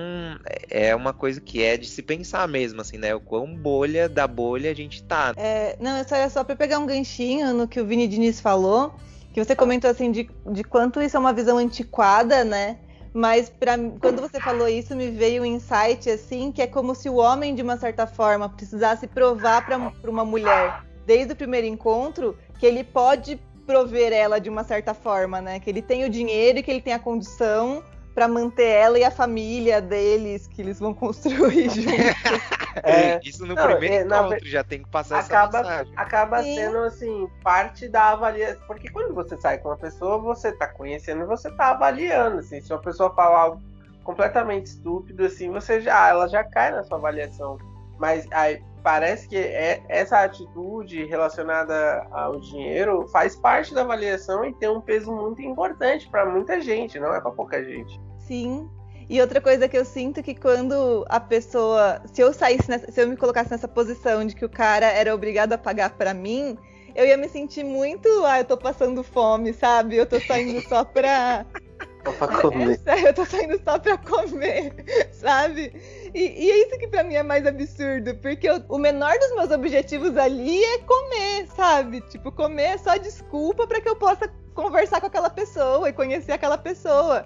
é, 0.69 0.95
uma 0.95 1.13
coisa 1.13 1.41
que 1.41 1.63
é 1.63 1.77
de 1.77 1.87
se 1.87 2.01
pensar 2.01 2.47
mesmo, 2.47 2.81
assim, 2.81 2.97
né? 2.97 3.13
O 3.15 3.19
quão 3.19 3.55
bolha 3.55 4.07
da 4.07 4.27
bolha 4.27 4.69
a 4.69 4.73
gente 4.73 5.03
tá. 5.03 5.33
É, 5.35 5.75
não, 5.79 5.99
isso 5.99 6.13
é 6.13 6.29
só 6.29 6.43
para 6.43 6.55
pegar 6.55 6.79
um 6.79 6.85
ganchinho 6.85 7.53
no 7.53 7.67
que 7.67 7.79
o 7.79 7.85
Vini 7.85 8.07
Diniz 8.07 8.39
falou, 8.39 8.93
que 9.33 9.43
você 9.43 9.55
comentou 9.55 9.89
assim 9.89 10.11
de, 10.11 10.29
de 10.51 10.63
quanto 10.63 11.01
isso 11.01 11.17
é 11.17 11.19
uma 11.19 11.33
visão 11.33 11.57
antiquada, 11.57 12.43
né? 12.43 12.77
Mas 13.13 13.49
pra, 13.49 13.77
quando 13.99 14.21
você 14.21 14.39
falou 14.39 14.67
isso, 14.67 14.95
me 14.95 15.09
veio 15.09 15.43
um 15.43 15.45
insight 15.45 16.09
assim, 16.09 16.51
que 16.51 16.61
é 16.61 16.67
como 16.67 16.95
se 16.95 17.09
o 17.09 17.15
homem, 17.15 17.53
de 17.53 17.61
uma 17.61 17.77
certa 17.77 18.07
forma, 18.07 18.47
precisasse 18.47 19.05
provar 19.05 19.65
para 19.65 20.09
uma 20.09 20.23
mulher, 20.23 20.73
desde 21.05 21.33
o 21.33 21.35
primeiro 21.35 21.67
encontro, 21.67 22.37
que 22.57 22.65
ele 22.65 22.83
pode 22.83 23.39
prover 23.65 24.13
ela 24.13 24.39
de 24.39 24.49
uma 24.49 24.63
certa 24.63 24.93
forma, 24.93 25.41
né? 25.41 25.59
Que 25.59 25.69
ele 25.69 25.81
tem 25.81 26.05
o 26.05 26.09
dinheiro 26.09 26.59
e 26.59 26.63
que 26.63 26.71
ele 26.71 26.81
tem 26.81 26.93
a 26.93 26.99
condição 26.99 27.83
para 28.13 28.27
manter 28.27 28.67
ela 28.67 28.99
e 28.99 29.03
a 29.03 29.11
família 29.11 29.81
deles 29.81 30.47
que 30.47 30.61
eles 30.61 30.79
vão 30.79 30.93
construir 30.93 31.69
juntos. 31.71 32.41
É, 32.83 33.19
Isso 33.23 33.45
no 33.45 33.55
não, 33.55 33.67
primeiro 33.67 33.95
é, 33.95 34.01
encontro 34.01 34.47
já 34.47 34.63
tem 34.63 34.83
que 34.83 34.89
passar 34.89 35.19
acaba, 35.19 35.59
essa 35.59 35.69
mensagem. 35.69 35.93
Acaba 35.95 36.43
Sim. 36.43 36.55
sendo 36.55 36.77
assim, 36.79 37.29
parte 37.43 37.87
da 37.87 38.09
avaliação. 38.11 38.61
Porque 38.67 38.89
quando 38.89 39.13
você 39.13 39.37
sai 39.37 39.57
com 39.57 39.69
uma 39.69 39.77
pessoa, 39.77 40.17
você 40.17 40.51
tá 40.51 40.67
conhecendo 40.67 41.23
e 41.23 41.25
você 41.25 41.49
tá 41.51 41.71
avaliando. 41.71 42.39
Assim, 42.39 42.61
se 42.61 42.71
uma 42.71 42.81
pessoa 42.81 43.13
falar 43.13 43.39
algo 43.41 43.61
completamente 44.03 44.67
estúpido, 44.67 45.25
assim, 45.25 45.49
você 45.49 45.79
já, 45.81 46.09
ela 46.09 46.27
já 46.27 46.43
cai 46.43 46.71
na 46.71 46.83
sua 46.83 46.97
avaliação. 46.97 47.57
Mas 47.97 48.27
aí, 48.31 48.61
parece 48.83 49.27
que 49.27 49.37
é, 49.37 49.81
essa 49.87 50.21
atitude 50.21 51.05
relacionada 51.05 52.05
ao 52.11 52.39
dinheiro 52.39 53.07
faz 53.09 53.35
parte 53.35 53.73
da 53.73 53.81
avaliação 53.81 54.43
e 54.45 54.53
tem 54.53 54.69
um 54.69 54.81
peso 54.81 55.11
muito 55.11 55.41
importante 55.41 56.09
para 56.09 56.25
muita 56.25 56.61
gente, 56.61 56.99
não 56.99 57.13
é 57.13 57.21
para 57.21 57.31
pouca 57.31 57.63
gente. 57.63 57.99
Sim, 58.19 58.69
E 59.09 59.19
outra 59.19 59.41
coisa 59.41 59.67
que 59.67 59.77
eu 59.77 59.83
sinto 59.83 60.19
é 60.19 60.23
que 60.23 60.33
quando 60.33 61.05
a 61.09 61.19
pessoa, 61.19 62.01
se 62.13 62.21
eu 62.21 62.31
saísse, 62.33 62.69
nessa, 62.69 62.89
se 62.91 63.01
eu 63.01 63.07
me 63.07 63.17
colocasse 63.17 63.51
nessa 63.51 63.67
posição 63.67 64.25
de 64.25 64.33
que 64.33 64.45
o 64.45 64.49
cara 64.49 64.85
era 64.85 65.13
obrigado 65.13 65.51
a 65.53 65.57
pagar 65.57 65.89
para 65.91 66.13
mim, 66.13 66.57
eu 66.95 67.05
ia 67.05 67.17
me 67.17 67.27
sentir 67.27 67.63
muito, 67.63 68.07
ah, 68.25 68.39
eu 68.39 68.45
tô 68.45 68.57
passando 68.57 69.03
fome, 69.03 69.53
sabe? 69.53 69.97
Eu 69.97 70.05
tô 70.05 70.19
saindo 70.21 70.61
só 70.61 70.83
pra 70.85 71.45
só 72.05 72.11
pra 72.13 72.27
comer. 72.41 72.79
É, 72.85 73.09
eu 73.09 73.13
tô 73.13 73.25
saindo 73.25 73.59
só 73.63 73.77
pra 73.79 73.97
comer, 73.97 74.73
sabe? 75.11 75.73
E, 76.13 76.45
e, 76.45 76.51
é 76.51 76.67
isso 76.67 76.77
que 76.77 76.87
pra 76.89 77.03
mim 77.05 77.15
é 77.15 77.23
mais 77.23 77.45
absurdo, 77.47 78.13
porque 78.17 78.49
eu, 78.49 78.61
o 78.67 78.77
menor 78.77 79.17
dos 79.17 79.33
meus 79.33 79.49
objetivos 79.49 80.17
ali 80.17 80.61
é 80.61 80.79
comer, 80.79 81.47
sabe? 81.55 82.01
Tipo, 82.01 82.31
comer 82.33 82.63
é 82.63 82.77
só 82.77 82.97
desculpa 82.97 83.65
para 83.65 83.79
que 83.79 83.87
eu 83.87 83.95
possa 83.95 84.27
conversar 84.53 84.99
com 84.99 85.07
aquela 85.07 85.29
pessoa 85.29 85.87
e 85.87 85.93
conhecer 85.93 86.33
aquela 86.33 86.57
pessoa. 86.57 87.25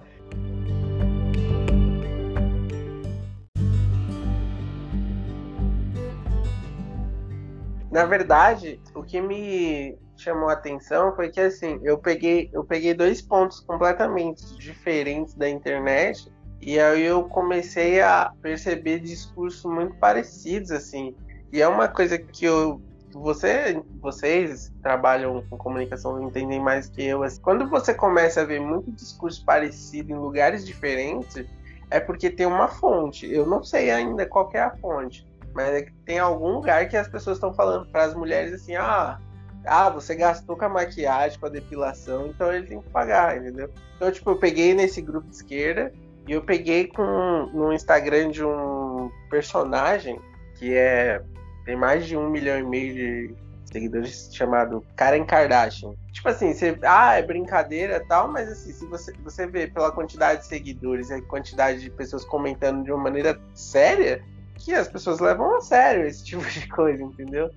Na 7.92 8.06
verdade, 8.06 8.80
o 8.94 9.01
que 9.01 9.20
me 9.20 9.98
chamou 10.15 10.50
a 10.50 10.54
atenção 10.54 11.15
foi 11.15 11.30
que 11.30 11.39
assim, 11.39 11.80
eu 11.82 11.98
peguei, 11.98 12.51
eu 12.54 12.63
peguei 12.63 12.94
dois 12.94 13.20
pontos 13.20 13.62
completamente 13.62 14.44
diferentes 14.58 15.34
da 15.34 15.50
internet 15.50 16.32
e 16.65 16.79
aí 16.79 17.03
eu 17.03 17.24
comecei 17.25 18.01
a 18.01 18.34
perceber 18.41 19.00
discursos 19.00 19.63
muito 19.72 19.95
parecidos 19.98 20.72
assim. 20.72 21.15
E 21.53 21.62
é 21.62 21.67
uma 21.67 21.88
coisa 21.88 22.17
que 22.17 22.43
eu 22.43 22.81
você, 23.13 23.81
vocês 24.01 24.74
trabalham 24.81 25.43
com 25.48 25.57
comunicação 25.57 26.22
entendem 26.24 26.60
mais 26.60 26.89
que 26.89 27.05
eu. 27.05 27.22
Assim, 27.22 27.39
quando 27.39 27.69
você 27.69 27.93
começa 27.93 28.41
a 28.41 28.45
ver 28.45 28.60
muito 28.60 28.91
discurso 28.91 29.45
parecido 29.45 30.12
em 30.12 30.15
lugares 30.15 30.65
diferentes, 30.65 31.45
é 31.91 32.00
porque 32.00 32.31
tem 32.31 32.48
uma 32.48 32.67
fonte. 32.67 33.31
Eu 33.31 33.45
não 33.45 33.63
sei 33.63 33.91
ainda 33.91 34.25
qual 34.25 34.50
é 34.55 34.60
a 34.60 34.75
fonte, 34.75 35.25
mas 35.53 35.67
é 35.69 35.88
tem 36.03 36.17
algum 36.17 36.53
lugar 36.55 36.89
que 36.89 36.98
as 36.98 37.07
pessoas 37.07 37.38
estão 37.38 37.53
falando 37.53 37.88
para 37.91 38.05
as 38.05 38.15
mulheres 38.15 38.53
assim, 38.53 38.75
ah, 38.75 39.19
ah, 39.65 39.89
você 39.91 40.15
gastou 40.15 40.57
com 40.57 40.65
a 40.65 40.69
maquiagem, 40.69 41.39
com 41.39 41.45
a 41.45 41.50
depilação, 41.50 42.27
então 42.27 42.51
ele 42.51 42.65
tem 42.65 42.81
que 42.81 42.89
pagar, 42.89 43.38
entendeu? 43.38 43.69
Então, 43.95 44.12
tipo, 44.12 44.31
eu 44.31 44.38
peguei 44.38 44.74
nesse 44.74 45.00
grupo 45.00 45.29
de 45.29 45.36
esquerda 45.36 45.93
e 46.27 46.32
eu 46.32 46.41
peguei 46.41 46.88
com 46.88 47.50
no 47.53 47.72
Instagram 47.72 48.29
de 48.32 48.44
um 48.44 49.12
personagem 49.29 50.20
que 50.55 50.74
é 50.74 51.22
tem 51.65 51.75
mais 51.75 52.05
de 52.05 52.15
um 52.15 52.29
milhão 52.29 52.60
e 52.60 52.63
meio 52.63 52.94
de 52.94 53.36
seguidores 53.72 54.29
chamado 54.32 54.86
Karen 54.96 55.25
Kardashian. 55.25 55.94
Tipo 56.12 56.29
assim, 56.29 56.53
você, 56.53 56.77
ah, 56.84 57.15
é 57.15 57.24
brincadeira 57.24 58.03
tal, 58.08 58.32
mas 58.32 58.50
assim, 58.50 58.72
se 58.72 58.86
você, 58.86 59.12
você 59.24 59.48
vê 59.48 59.67
pela 59.67 59.91
quantidade 59.91 60.41
de 60.41 60.48
seguidores 60.48 61.10
e 61.10 61.15
a 61.15 61.22
quantidade 61.22 61.82
de 61.82 61.89
pessoas 61.89 62.24
comentando 62.24 62.84
de 62.84 62.91
uma 62.91 63.03
maneira 63.03 63.39
séria, 63.53 64.24
que 64.55 64.74
as 64.74 64.88
pessoas 64.88 65.20
levam 65.20 65.58
a 65.58 65.62
sério 65.62 66.05
esse 66.05 66.24
tipo 66.25 66.46
de 66.46 66.67
coisa, 66.70 67.03
entendeu? 67.03 67.51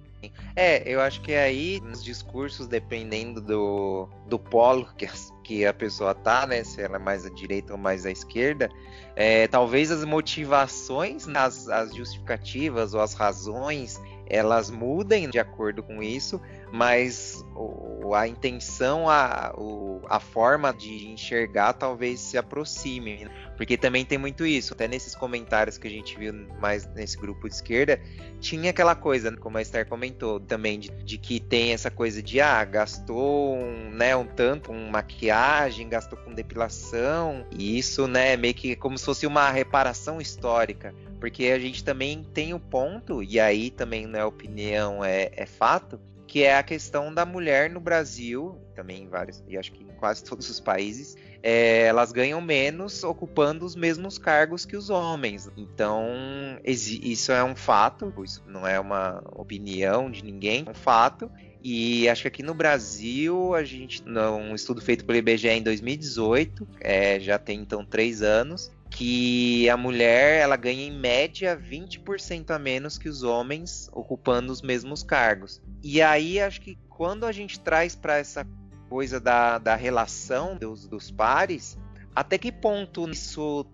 É, 0.56 0.82
eu 0.84 1.00
acho 1.00 1.20
que 1.20 1.32
aí, 1.32 1.80
nos 1.80 2.02
discursos, 2.02 2.66
dependendo 2.66 3.40
do, 3.40 4.08
do 4.26 4.38
polo 4.38 4.88
que, 4.96 5.08
que 5.44 5.64
a 5.64 5.72
pessoa 5.72 6.14
tá, 6.14 6.46
né? 6.46 6.64
Se 6.64 6.82
ela 6.82 6.96
é 6.96 6.98
mais 6.98 7.25
à 7.25 7.30
direita 7.30 7.72
ou 7.72 7.78
mais 7.78 8.04
à 8.04 8.10
esquerda, 8.10 8.68
é, 9.14 9.46
talvez 9.46 9.90
as 9.90 10.04
motivações, 10.04 11.28
as, 11.28 11.68
as 11.68 11.94
justificativas 11.94 12.94
ou 12.94 13.00
as 13.00 13.14
razões 13.14 14.00
elas 14.28 14.70
mudem 14.70 15.28
de 15.28 15.38
acordo 15.38 15.82
com 15.82 16.02
isso, 16.02 16.40
mas 16.73 17.44
a 18.14 18.28
intenção, 18.28 19.08
a, 19.08 19.54
a 20.08 20.20
forma 20.20 20.73
de 20.73 21.08
enxergar 21.08 21.73
talvez 21.73 22.20
se 22.20 22.37
aproxime. 22.37 23.28
Porque 23.56 23.76
também 23.76 24.04
tem 24.04 24.18
muito 24.18 24.47
isso. 24.47 24.73
Até 24.75 24.87
nesses 24.87 25.14
comentários 25.14 25.78
que 25.78 25.88
a 25.88 25.90
gente 25.90 26.16
viu 26.16 26.32
mais 26.61 26.87
nesse 26.94 27.18
grupo 27.18 27.49
de 27.49 27.54
esquerda, 27.54 28.00
tinha 28.38 28.70
aquela 28.70 28.94
coisa, 28.94 29.37
como 29.37 29.58
a 29.58 29.62
Esther 29.62 29.87
comentou, 29.88 30.38
também 30.38 30.78
de, 30.78 30.90
de 30.90 31.18
que 31.18 31.40
tem 31.40 31.73
essa 31.73 31.90
coisa 31.90 32.23
de 32.23 32.40
ah, 32.40 32.64
gastou 32.64 33.56
um, 33.56 33.90
né, 33.90 34.14
um 34.14 34.25
tanto 34.25 34.68
com 34.68 34.90
maquiagem, 34.90 35.88
gastou 35.88 36.18
com 36.18 36.32
depilação, 36.32 37.44
e 37.50 37.78
isso, 37.78 38.06
né, 38.06 38.37
meio 38.37 38.54
que 38.54 38.76
como 38.76 38.97
se 38.97 39.04
fosse 39.04 39.26
uma 39.26 39.50
reparação 39.50 40.20
histórica. 40.20 40.94
Porque 41.18 41.46
a 41.46 41.58
gente 41.58 41.82
também 41.82 42.25
tem 42.32 42.54
o 42.54 42.60
ponto, 42.60 43.22
e 43.22 43.40
aí 43.40 43.70
também 43.70 44.06
não 44.06 44.18
é 44.18 44.25
opinião, 44.25 45.04
é, 45.04 45.30
é 45.34 45.46
fato, 45.46 46.00
que 46.26 46.44
é 46.44 46.56
a 46.56 46.62
questão 46.62 47.12
da 47.12 47.25
mulher 47.25 47.70
no 47.70 47.80
Brasil, 47.80 48.58
também 48.75 49.02
em 49.02 49.08
vários, 49.08 49.42
e 49.48 49.56
acho 49.56 49.72
que 49.72 49.82
em 49.82 49.88
quase 49.98 50.22
todos 50.22 50.48
os 50.48 50.60
países, 50.60 51.16
é, 51.42 51.87
elas 51.87 52.12
ganham 52.12 52.40
menos 52.40 53.02
ocupando 53.02 53.64
os 53.64 53.75
mesmos 53.75 54.18
cargos 54.18 54.66
que 54.66 54.76
os 54.76 54.90
homens. 54.90 55.50
Então, 55.56 56.06
isso 56.64 57.32
é 57.32 57.42
um 57.42 57.56
fato, 57.56 58.12
isso 58.22 58.44
não 58.46 58.66
é 58.66 58.78
uma 58.78 59.22
opinião 59.32 60.10
de 60.10 60.22
ninguém, 60.22 60.64
é 60.66 60.70
um 60.70 60.75
fato. 60.75 61.30
E 61.62 62.08
acho 62.08 62.22
que 62.22 62.28
aqui 62.28 62.42
no 62.42 62.54
Brasil, 62.54 63.54
a 63.54 63.64
gente, 63.64 64.02
um 64.06 64.54
estudo 64.54 64.80
feito 64.80 65.04
pelo 65.04 65.18
IBGE 65.18 65.48
em 65.48 65.62
2018, 65.62 66.68
é, 66.80 67.18
já 67.18 67.38
tem 67.38 67.60
então 67.60 67.84
três 67.84 68.22
anos, 68.22 68.70
que 68.98 69.70
a 69.70 69.76
mulher 69.76 70.40
ela 70.40 70.56
ganha 70.56 70.82
em 70.82 70.90
média 70.90 71.56
20% 71.56 72.50
a 72.50 72.58
menos 72.58 72.98
que 72.98 73.08
os 73.08 73.22
homens 73.22 73.88
ocupando 73.92 74.52
os 74.52 74.60
mesmos 74.60 75.04
cargos. 75.04 75.62
E 75.84 76.02
aí 76.02 76.40
acho 76.40 76.60
que 76.60 76.76
quando 76.88 77.24
a 77.24 77.30
gente 77.30 77.60
traz 77.60 77.94
para 77.94 78.18
essa 78.18 78.44
coisa 78.88 79.20
da, 79.20 79.58
da 79.58 79.76
relação 79.76 80.56
dos, 80.56 80.88
dos 80.88 81.12
pares, 81.12 81.78
até 82.12 82.36
que 82.36 82.50
ponto 82.50 83.08
isso 83.08 83.64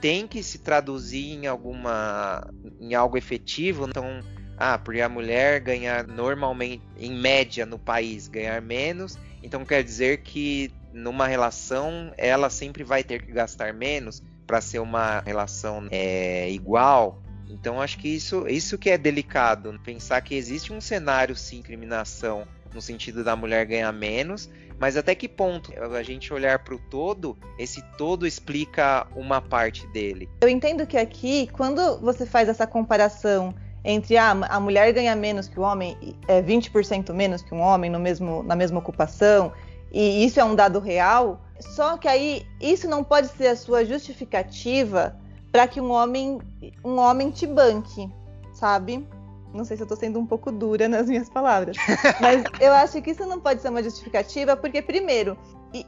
tem 0.00 0.26
que 0.26 0.42
se 0.42 0.58
traduzir 0.58 1.32
em 1.32 1.46
alguma 1.46 2.50
em 2.80 2.92
algo 2.92 3.16
efetivo? 3.16 3.86
Então, 3.88 4.18
ah, 4.58 4.76
porque 4.78 5.00
a 5.00 5.08
mulher 5.08 5.60
ganhar 5.60 6.08
normalmente, 6.08 6.82
em 6.98 7.12
média 7.12 7.64
no 7.64 7.78
país, 7.78 8.26
ganhar 8.26 8.60
menos, 8.60 9.16
então 9.44 9.64
quer 9.64 9.84
dizer 9.84 10.22
que 10.22 10.72
numa 10.92 11.28
relação 11.28 12.12
ela 12.18 12.50
sempre 12.50 12.82
vai 12.82 13.04
ter 13.04 13.22
que 13.24 13.30
gastar 13.30 13.72
menos? 13.72 14.20
Para 14.52 14.60
ser 14.60 14.80
uma 14.80 15.20
relação 15.20 15.86
é, 15.90 16.50
igual. 16.50 17.22
Então 17.48 17.80
acho 17.80 17.96
que 17.96 18.06
isso, 18.06 18.46
isso 18.46 18.76
que 18.76 18.90
é 18.90 18.98
delicado, 18.98 19.80
pensar 19.82 20.20
que 20.20 20.34
existe 20.34 20.74
um 20.74 20.80
cenário 20.80 21.34
sim 21.34 21.56
discriminação 21.56 22.46
no 22.74 22.82
sentido 22.82 23.24
da 23.24 23.34
mulher 23.34 23.64
ganhar 23.64 23.90
menos, 23.92 24.50
mas 24.78 24.94
até 24.94 25.14
que 25.14 25.26
ponto 25.26 25.72
a 25.82 26.02
gente 26.02 26.34
olhar 26.34 26.58
para 26.58 26.74
o 26.74 26.78
todo, 26.78 27.34
esse 27.58 27.80
todo 27.96 28.26
explica 28.26 29.06
uma 29.16 29.40
parte 29.40 29.86
dele. 29.86 30.28
Eu 30.42 30.50
entendo 30.50 30.86
que 30.86 30.98
aqui, 30.98 31.48
quando 31.50 31.98
você 32.00 32.26
faz 32.26 32.46
essa 32.46 32.66
comparação 32.66 33.54
entre 33.82 34.18
ah, 34.18 34.32
a 34.32 34.60
mulher 34.60 34.92
ganha 34.92 35.16
menos 35.16 35.48
que 35.48 35.58
o 35.58 35.62
homem, 35.62 35.96
é 36.28 36.42
20% 36.42 37.10
menos 37.14 37.40
que 37.40 37.54
um 37.54 37.60
homem 37.60 37.90
no 37.90 37.98
mesmo, 37.98 38.42
na 38.42 38.54
mesma 38.54 38.80
ocupação, 38.80 39.50
e 39.90 40.26
isso 40.26 40.38
é 40.38 40.44
um 40.44 40.54
dado 40.54 40.78
real, 40.78 41.40
só 41.62 41.96
que 41.96 42.08
aí 42.08 42.46
isso 42.60 42.88
não 42.88 43.02
pode 43.02 43.28
ser 43.28 43.48
a 43.48 43.56
sua 43.56 43.84
justificativa 43.84 45.16
para 45.50 45.66
que 45.68 45.80
um 45.80 45.90
homem, 45.90 46.40
um 46.84 46.98
homem 46.98 47.30
te 47.30 47.46
banque, 47.46 48.10
sabe? 48.54 49.06
Não 49.52 49.64
sei 49.64 49.76
se 49.76 49.82
eu 49.82 49.86
tô 49.86 49.94
sendo 49.94 50.18
um 50.18 50.26
pouco 50.26 50.50
dura 50.50 50.88
nas 50.88 51.06
minhas 51.06 51.28
palavras, 51.28 51.76
mas 52.20 52.42
eu 52.58 52.72
acho 52.72 53.00
que 53.02 53.10
isso 53.10 53.26
não 53.26 53.38
pode 53.38 53.60
ser 53.60 53.68
uma 53.68 53.82
justificativa, 53.82 54.56
porque 54.56 54.80
primeiro, 54.80 55.36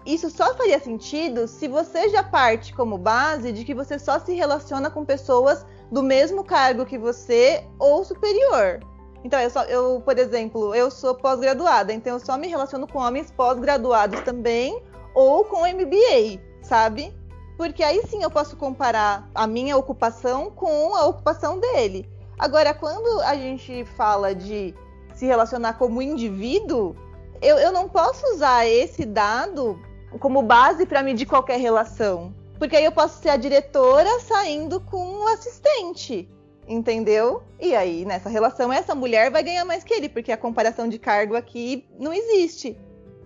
isso 0.05 0.31
só 0.31 0.55
faria 0.55 0.79
sentido 0.79 1.49
se 1.49 1.67
você 1.67 2.09
já 2.11 2.23
parte 2.23 2.75
como 2.75 2.99
base 2.99 3.53
de 3.53 3.65
que 3.65 3.75
você 3.75 3.99
só 3.99 4.19
se 4.19 4.35
relaciona 4.35 4.91
com 4.91 5.05
pessoas 5.05 5.65
do 5.91 6.03
mesmo 6.03 6.45
cargo 6.45 6.85
que 6.85 6.99
você 6.99 7.65
ou 7.79 8.05
superior. 8.05 8.81
Então, 9.25 9.41
eu, 9.41 9.49
só, 9.49 9.63
eu 9.65 10.03
por 10.05 10.19
exemplo, 10.19 10.75
eu 10.75 10.91
sou 10.91 11.15
pós-graduada, 11.15 11.95
então 11.95 12.15
eu 12.15 12.21
só 12.21 12.37
me 12.37 12.47
relaciono 12.47 12.87
com 12.87 12.99
homens 12.99 13.31
pós-graduados 13.31 14.21
também 14.21 14.83
ou 15.15 15.45
com 15.45 15.61
MBA, 15.61 16.41
sabe? 16.63 17.15
Porque 17.57 17.83
aí 17.83 18.03
sim 18.09 18.23
eu 18.23 18.31
posso 18.31 18.57
comparar 18.57 19.31
a 19.35 19.47
minha 19.47 19.77
ocupação 19.77 20.51
com 20.51 20.95
a 20.97 21.07
ocupação 21.07 21.59
dele. 21.61 22.09
Agora, 22.39 22.75
quando 22.75 23.21
a 23.21 23.37
gente 23.37 23.85
fala 23.97 24.35
de 24.35 24.75
se 25.15 25.25
relacionar 25.25 25.75
como 25.75 26.03
indivíduo, 26.03 26.97
eu, 27.41 27.57
eu 27.59 27.73
não 27.73 27.89
posso 27.89 28.27
usar 28.35 28.67
esse 28.67 29.05
dado 29.05 29.79
como 30.19 30.43
base 30.43 30.85
para 30.85 31.03
medir 31.03 31.27
qualquer 31.27 31.61
relação. 31.61 32.35
Porque 32.59 32.77
aí 32.77 32.85
eu 32.85 32.93
posso 32.93 33.21
ser 33.21 33.31
a 33.31 33.37
diretora 33.37 34.21
saindo 34.21 34.81
com 34.81 35.23
o 35.23 35.29
assistente, 35.29 36.29
entendeu? 36.67 37.43
E 37.61 37.75
aí, 37.75 38.05
nessa 38.05 38.29
relação, 38.29 38.73
essa 38.73 38.95
mulher 38.95 39.31
vai 39.31 39.43
ganhar 39.43 39.65
mais 39.65 39.85
que 39.85 39.93
ele, 39.93 40.09
porque 40.09 40.33
a 40.33 40.37
comparação 40.37 40.89
de 40.89 40.99
cargo 40.99 41.37
aqui 41.37 41.87
não 41.99 42.13
existe, 42.13 42.77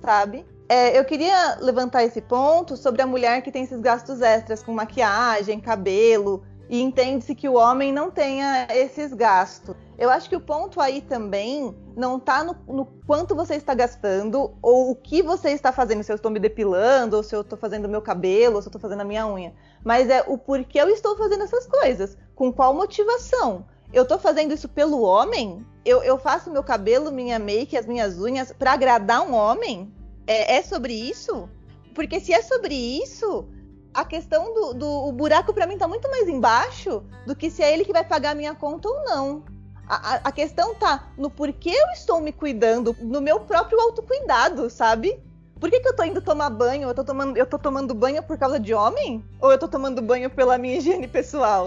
sabe? 0.02 0.44
É, 0.68 0.98
eu 0.98 1.04
queria 1.04 1.56
levantar 1.60 2.04
esse 2.04 2.20
ponto 2.20 2.76
sobre 2.76 3.00
a 3.00 3.06
mulher 3.06 3.40
que 3.40 3.50
tem 3.50 3.64
esses 3.64 3.80
gastos 3.80 4.20
extras 4.20 4.62
com 4.62 4.72
maquiagem, 4.72 5.58
cabelo 5.60 6.44
e 6.68 6.82
entende-se 6.82 7.34
que 7.34 7.48
o 7.48 7.54
homem 7.54 7.90
não 7.90 8.10
tenha 8.10 8.66
esses 8.70 9.14
gastos. 9.14 9.74
Eu 9.96 10.10
acho 10.10 10.28
que 10.28 10.36
o 10.36 10.40
ponto 10.40 10.80
aí 10.80 11.00
também 11.00 11.74
não 11.96 12.18
está 12.18 12.44
no, 12.44 12.54
no, 12.68 12.84
quanto 13.06 13.34
você 13.34 13.54
está 13.54 13.72
gastando 13.72 14.52
ou 14.60 14.90
o 14.90 14.94
que 14.94 15.22
você 15.22 15.50
está 15.50 15.72
fazendo, 15.72 16.02
se 16.02 16.12
eu 16.12 16.16
estou 16.16 16.30
me 16.30 16.38
depilando, 16.38 17.16
ou 17.16 17.22
se 17.22 17.34
eu 17.34 17.40
estou 17.40 17.58
fazendo 17.58 17.88
meu 17.88 18.02
cabelo, 18.02 18.56
ou 18.56 18.62
se 18.62 18.68
eu 18.68 18.70
estou 18.70 18.80
fazendo 18.80 19.00
a 19.00 19.04
minha 19.04 19.26
unha. 19.26 19.54
Mas 19.82 20.10
é 20.10 20.22
o 20.26 20.36
porquê 20.36 20.78
eu 20.78 20.90
estou 20.90 21.16
fazendo 21.16 21.44
essas 21.44 21.66
coisas, 21.66 22.16
com 22.34 22.52
qual 22.52 22.74
motivação. 22.74 23.64
Eu 23.90 24.02
estou 24.02 24.18
fazendo 24.18 24.52
isso 24.52 24.68
pelo 24.68 25.00
homem? 25.00 25.66
Eu, 25.82 26.02
eu, 26.02 26.18
faço 26.18 26.50
meu 26.50 26.62
cabelo, 26.62 27.10
minha 27.10 27.38
make, 27.38 27.74
as 27.74 27.86
minhas 27.86 28.18
unhas 28.18 28.52
para 28.52 28.72
agradar 28.72 29.22
um 29.22 29.32
homem? 29.34 29.90
É, 30.28 30.56
é 30.56 30.62
sobre 30.62 30.92
isso? 30.92 31.48
Porque 31.94 32.20
se 32.20 32.32
é 32.32 32.42
sobre 32.42 32.74
isso, 32.74 33.48
a 33.94 34.04
questão 34.04 34.54
do, 34.54 34.74
do 34.74 35.08
o 35.08 35.12
buraco 35.12 35.52
para 35.52 35.66
mim 35.66 35.78
tá 35.78 35.88
muito 35.88 36.08
mais 36.10 36.28
embaixo 36.28 37.02
do 37.26 37.34
que 37.34 37.50
se 37.50 37.62
é 37.62 37.72
ele 37.72 37.84
que 37.84 37.92
vai 37.92 38.04
pagar 38.04 38.30
a 38.32 38.34
minha 38.34 38.54
conta 38.54 38.88
ou 38.88 39.02
não. 39.04 39.42
A, 39.88 39.96
a, 39.96 40.14
a 40.24 40.32
questão 40.32 40.74
tá 40.74 41.08
no 41.16 41.30
porquê 41.30 41.70
eu 41.70 41.88
estou 41.92 42.20
me 42.20 42.30
cuidando, 42.30 42.94
no 43.00 43.22
meu 43.22 43.40
próprio 43.40 43.80
autocuidado, 43.80 44.68
sabe? 44.68 45.18
Por 45.58 45.70
que, 45.70 45.80
que 45.80 45.88
eu 45.88 45.96
tô 45.96 46.04
indo 46.04 46.20
tomar 46.20 46.50
banho? 46.50 46.88
Eu 46.88 46.94
tô 46.94 47.02
tomando, 47.02 47.36
eu 47.36 47.46
tô 47.46 47.58
tomando 47.58 47.94
banho 47.94 48.22
por 48.22 48.38
causa 48.38 48.60
de 48.60 48.72
homem? 48.72 49.24
Ou 49.40 49.50
eu 49.50 49.58
tô 49.58 49.66
tomando 49.66 50.00
banho 50.00 50.30
pela 50.30 50.56
minha 50.56 50.76
higiene 50.76 51.08
pessoal? 51.08 51.66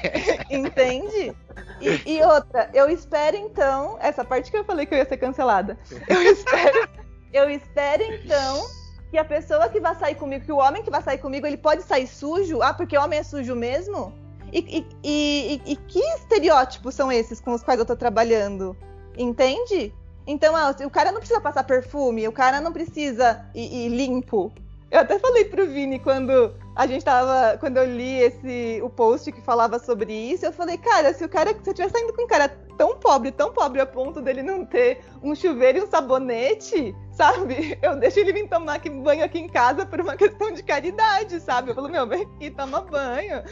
Entende? 0.50 1.34
E, 1.80 2.16
e, 2.16 2.22
outra, 2.22 2.68
eu 2.74 2.90
espero 2.90 3.36
então. 3.36 3.96
Essa 4.00 4.24
parte 4.24 4.50
que 4.50 4.56
eu 4.58 4.64
falei 4.64 4.84
que 4.84 4.92
eu 4.92 4.98
ia 4.98 5.08
ser 5.08 5.16
cancelada. 5.16 5.78
Eu 6.06 6.20
espero, 6.20 6.86
eu 7.32 7.48
espero 7.50 8.02
então 8.02 8.66
que 9.10 9.18
a 9.18 9.24
pessoa 9.24 9.68
que 9.68 9.80
vai 9.80 9.94
sair 9.96 10.14
comigo, 10.14 10.44
que 10.44 10.52
o 10.52 10.58
homem 10.58 10.82
que 10.82 10.90
vai 10.90 11.02
sair 11.02 11.18
comigo, 11.18 11.46
ele 11.46 11.56
pode 11.56 11.82
sair 11.82 12.06
sujo? 12.06 12.62
Ah, 12.62 12.72
porque 12.72 12.96
homem 12.96 13.18
é 13.18 13.22
sujo 13.22 13.54
mesmo? 13.56 14.12
E, 14.52 14.58
e, 14.78 14.86
e, 15.04 15.72
e 15.72 15.76
que 15.76 15.98
estereótipos 15.98 16.94
são 16.94 17.10
esses 17.10 17.40
com 17.40 17.52
os 17.52 17.62
quais 17.62 17.78
eu 17.78 17.86
tô 17.86 17.96
trabalhando? 17.96 18.76
Entende? 19.16 19.92
Então, 20.26 20.54
ah, 20.54 20.74
o 20.84 20.90
cara 20.90 21.10
não 21.10 21.18
precisa 21.18 21.40
passar 21.40 21.64
perfume, 21.64 22.26
o 22.26 22.32
cara 22.32 22.60
não 22.60 22.72
precisa 22.72 23.44
ir, 23.54 23.86
ir 23.86 23.88
limpo. 23.88 24.52
Eu 24.90 25.00
até 25.00 25.18
falei 25.18 25.44
pro 25.44 25.68
Vini 25.68 26.00
quando 26.00 26.52
a 26.74 26.86
gente 26.86 27.04
tava. 27.04 27.56
Quando 27.58 27.76
eu 27.76 27.84
li 27.84 28.18
esse 28.18 28.80
o 28.82 28.90
post 28.90 29.30
que 29.30 29.40
falava 29.40 29.78
sobre 29.78 30.12
isso, 30.12 30.44
eu 30.44 30.52
falei, 30.52 30.76
cara, 30.78 31.14
se 31.14 31.24
o 31.24 31.28
cara. 31.28 31.54
Se 31.62 31.70
eu 31.70 31.74
tivesse 31.74 31.92
saindo 31.92 32.12
com 32.12 32.24
um 32.24 32.26
cara 32.26 32.48
tão 32.76 32.96
pobre, 32.96 33.30
tão 33.30 33.52
pobre 33.52 33.80
a 33.80 33.86
ponto 33.86 34.20
dele 34.20 34.42
não 34.42 34.64
ter 34.64 35.00
um 35.22 35.34
chuveiro 35.34 35.78
e 35.78 35.82
um 35.82 35.86
sabonete, 35.86 36.96
sabe? 37.12 37.78
Eu 37.82 37.94
deixo 37.96 38.18
ele 38.20 38.32
vir 38.32 38.48
tomar 38.48 38.76
aqui, 38.76 38.88
banho 38.88 39.22
aqui 39.22 39.38
em 39.38 39.48
casa 39.48 39.84
por 39.84 40.00
uma 40.00 40.16
questão 40.16 40.50
de 40.50 40.62
caridade, 40.62 41.38
sabe? 41.40 41.70
Eu 41.70 41.74
falo, 41.74 41.90
meu, 41.90 42.06
vem 42.06 42.22
aqui, 42.22 42.50
toma 42.50 42.80
banho. 42.80 43.42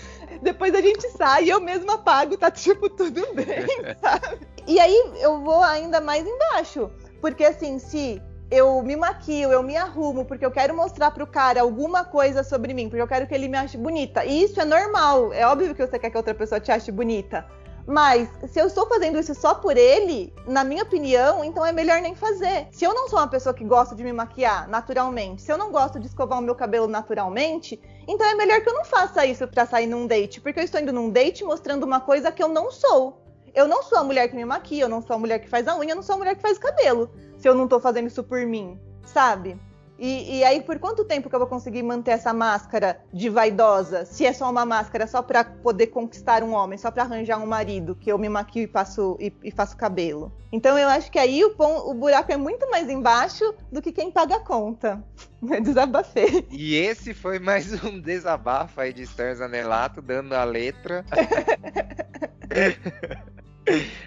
Depois 0.40 0.75
a 0.75 0.80
gente 0.80 1.11
sai 1.11 1.45
e 1.45 1.50
eu 1.50 1.61
mesma 1.61 1.99
pago, 1.99 2.38
tá 2.38 2.50
tipo, 2.50 2.88
tudo 2.88 3.35
bem, 3.35 3.66
sabe? 4.00 4.49
E 4.66 4.80
aí 4.80 5.12
eu 5.21 5.40
vou 5.40 5.62
ainda 5.62 6.00
mais 6.00 6.26
embaixo. 6.26 6.90
Porque 7.21 7.45
assim, 7.45 7.78
se 7.78 8.23
eu 8.50 8.82
me 8.82 8.96
maquio, 8.96 9.52
eu 9.52 9.62
me 9.62 9.76
arrumo 9.76 10.24
porque 10.24 10.44
eu 10.44 10.50
quero 10.50 10.74
mostrar 10.74 11.10
pro 11.10 11.26
cara 11.26 11.60
alguma 11.60 12.04
coisa 12.04 12.42
sobre 12.42 12.72
mim, 12.72 12.88
porque 12.88 13.02
eu 13.02 13.08
quero 13.08 13.26
que 13.26 13.34
ele 13.34 13.48
me 13.48 13.58
ache 13.58 13.76
bonita. 13.76 14.24
E 14.24 14.44
isso 14.44 14.60
é 14.60 14.64
normal. 14.64 15.32
É 15.32 15.46
óbvio 15.46 15.74
que 15.74 15.86
você 15.86 15.98
quer 15.98 16.10
que 16.10 16.16
outra 16.16 16.34
pessoa 16.34 16.60
te 16.60 16.72
ache 16.72 16.90
bonita. 16.90 17.46
Mas 17.86 18.28
se 18.48 18.60
eu 18.60 18.66
estou 18.66 18.86
fazendo 18.86 19.18
isso 19.18 19.34
só 19.34 19.54
por 19.54 19.74
ele, 19.76 20.32
na 20.46 20.62
minha 20.62 20.82
opinião, 20.82 21.42
então 21.42 21.64
é 21.64 21.72
melhor 21.72 22.02
nem 22.02 22.14
fazer. 22.14 22.68
Se 22.70 22.84
eu 22.84 22.92
não 22.92 23.08
sou 23.08 23.18
uma 23.18 23.28
pessoa 23.28 23.54
que 23.54 23.64
gosta 23.64 23.94
de 23.94 24.04
me 24.04 24.12
maquiar 24.12 24.68
naturalmente, 24.68 25.40
se 25.40 25.50
eu 25.50 25.56
não 25.56 25.72
gosto 25.72 25.98
de 25.98 26.06
escovar 26.06 26.38
o 26.38 26.42
meu 26.42 26.54
cabelo 26.54 26.86
naturalmente, 26.86 27.80
então 28.06 28.26
é 28.26 28.34
melhor 28.34 28.60
que 28.60 28.68
eu 28.68 28.74
não 28.74 28.84
faça 28.84 29.24
isso 29.24 29.48
para 29.48 29.64
sair 29.64 29.86
num 29.86 30.06
date, 30.06 30.38
porque 30.38 30.60
eu 30.60 30.64
estou 30.64 30.80
indo 30.80 30.92
num 30.92 31.08
date 31.08 31.44
mostrando 31.44 31.84
uma 31.84 31.98
coisa 31.98 32.30
que 32.30 32.42
eu 32.42 32.48
não 32.48 32.70
sou. 32.70 33.22
Eu 33.54 33.66
não 33.66 33.82
sou 33.82 33.98
a 33.98 34.04
mulher 34.04 34.28
que 34.28 34.36
me 34.36 34.44
maquia, 34.44 34.84
eu 34.84 34.88
não 34.88 35.00
sou 35.00 35.16
a 35.16 35.18
mulher 35.18 35.38
que 35.38 35.48
faz 35.48 35.66
a 35.66 35.76
unha, 35.78 35.92
eu 35.92 35.96
não 35.96 36.02
sou 36.02 36.16
a 36.16 36.18
mulher 36.18 36.36
que 36.36 36.42
faz 36.42 36.58
cabelo. 36.58 37.10
Se 37.38 37.49
eu 37.49 37.54
não 37.54 37.66
tô 37.66 37.80
fazendo 37.80 38.09
isso 38.09 38.23
por 38.23 38.45
mim, 38.45 38.78
sabe? 39.04 39.59
E, 39.99 40.38
e, 40.38 40.45
aí, 40.45 40.62
por 40.62 40.78
quanto 40.78 41.04
tempo 41.04 41.28
que 41.28 41.35
eu 41.35 41.40
vou 41.40 41.49
conseguir 41.49 41.83
manter 41.83 42.12
essa 42.12 42.33
máscara 42.33 43.00
de 43.12 43.28
vaidosa? 43.28 44.04
Se 44.04 44.25
é 44.25 44.33
só 44.33 44.49
uma 44.49 44.64
máscara 44.64 45.09
só 45.09 45.23
para 45.23 45.42
poder 45.42 45.88
conquistar 45.88 46.45
um 46.45 46.52
homem, 46.52 46.78
só 46.78 46.88
para 46.88 47.02
arranjar 47.02 47.38
um 47.38 47.47
marido, 47.47 47.97
que 47.97 48.11
eu 48.11 48.16
me 48.16 48.28
maquio 48.28 48.62
e, 48.62 48.66
passo, 48.68 49.16
e, 49.18 49.33
e 49.42 49.50
faço 49.50 49.76
cabelo. 49.76 50.33
Então 50.52 50.78
eu 50.78 50.88
acho 50.88 51.11
que 51.11 51.18
aí 51.18 51.45
o, 51.45 51.50
pão, 51.50 51.88
o 51.88 51.95
buraco 51.95 52.30
é 52.30 52.37
muito 52.37 52.71
mais 52.71 52.88
embaixo 52.88 53.52
do 53.72 53.83
que 53.83 53.90
quem 53.90 54.09
paga 54.09 54.37
a 54.37 54.40
conta. 54.40 55.03
Desabafei. 55.64 56.46
E 56.48 56.77
esse 56.77 57.12
foi 57.12 57.40
mais 57.40 57.83
um 57.83 58.01
desabafo 58.01 58.81
aí 58.81 58.92
de 58.92 59.03
Esther 59.03 59.35
Zanelato, 59.35 60.01
dando 60.01 60.33
a 60.33 60.44
letra. 60.44 61.05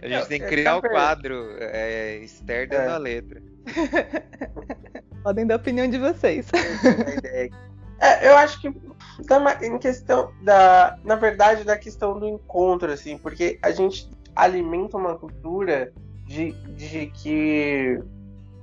A 0.02 0.08
gente 0.08 0.28
tem 0.28 0.40
que 0.40 0.48
criar 0.48 0.78
o 0.78 0.82
quadro 0.82 1.56
é, 1.60 2.18
Esther 2.18 2.68
dando 2.68 2.90
é. 2.90 2.94
a 2.94 2.98
letra. 2.98 3.42
Podem 5.24 5.46
dar 5.46 5.56
a 5.56 5.58
opinião 5.58 5.88
de 5.88 5.98
vocês. 5.98 6.48
É, 8.04 8.28
eu 8.28 8.36
acho 8.36 8.60
que 8.60 8.68
em 9.62 9.78
questão 9.78 10.34
da, 10.42 10.98
na 11.04 11.14
verdade, 11.14 11.64
da 11.64 11.78
questão 11.78 12.20
do 12.20 12.28
encontro, 12.28 12.92
assim, 12.92 13.16
porque 13.16 13.60
a 13.62 13.70
gente 13.70 14.10
alimenta 14.36 14.98
uma 14.98 15.16
cultura 15.16 15.94
de, 16.26 16.52
de 16.76 17.06
que 17.14 18.02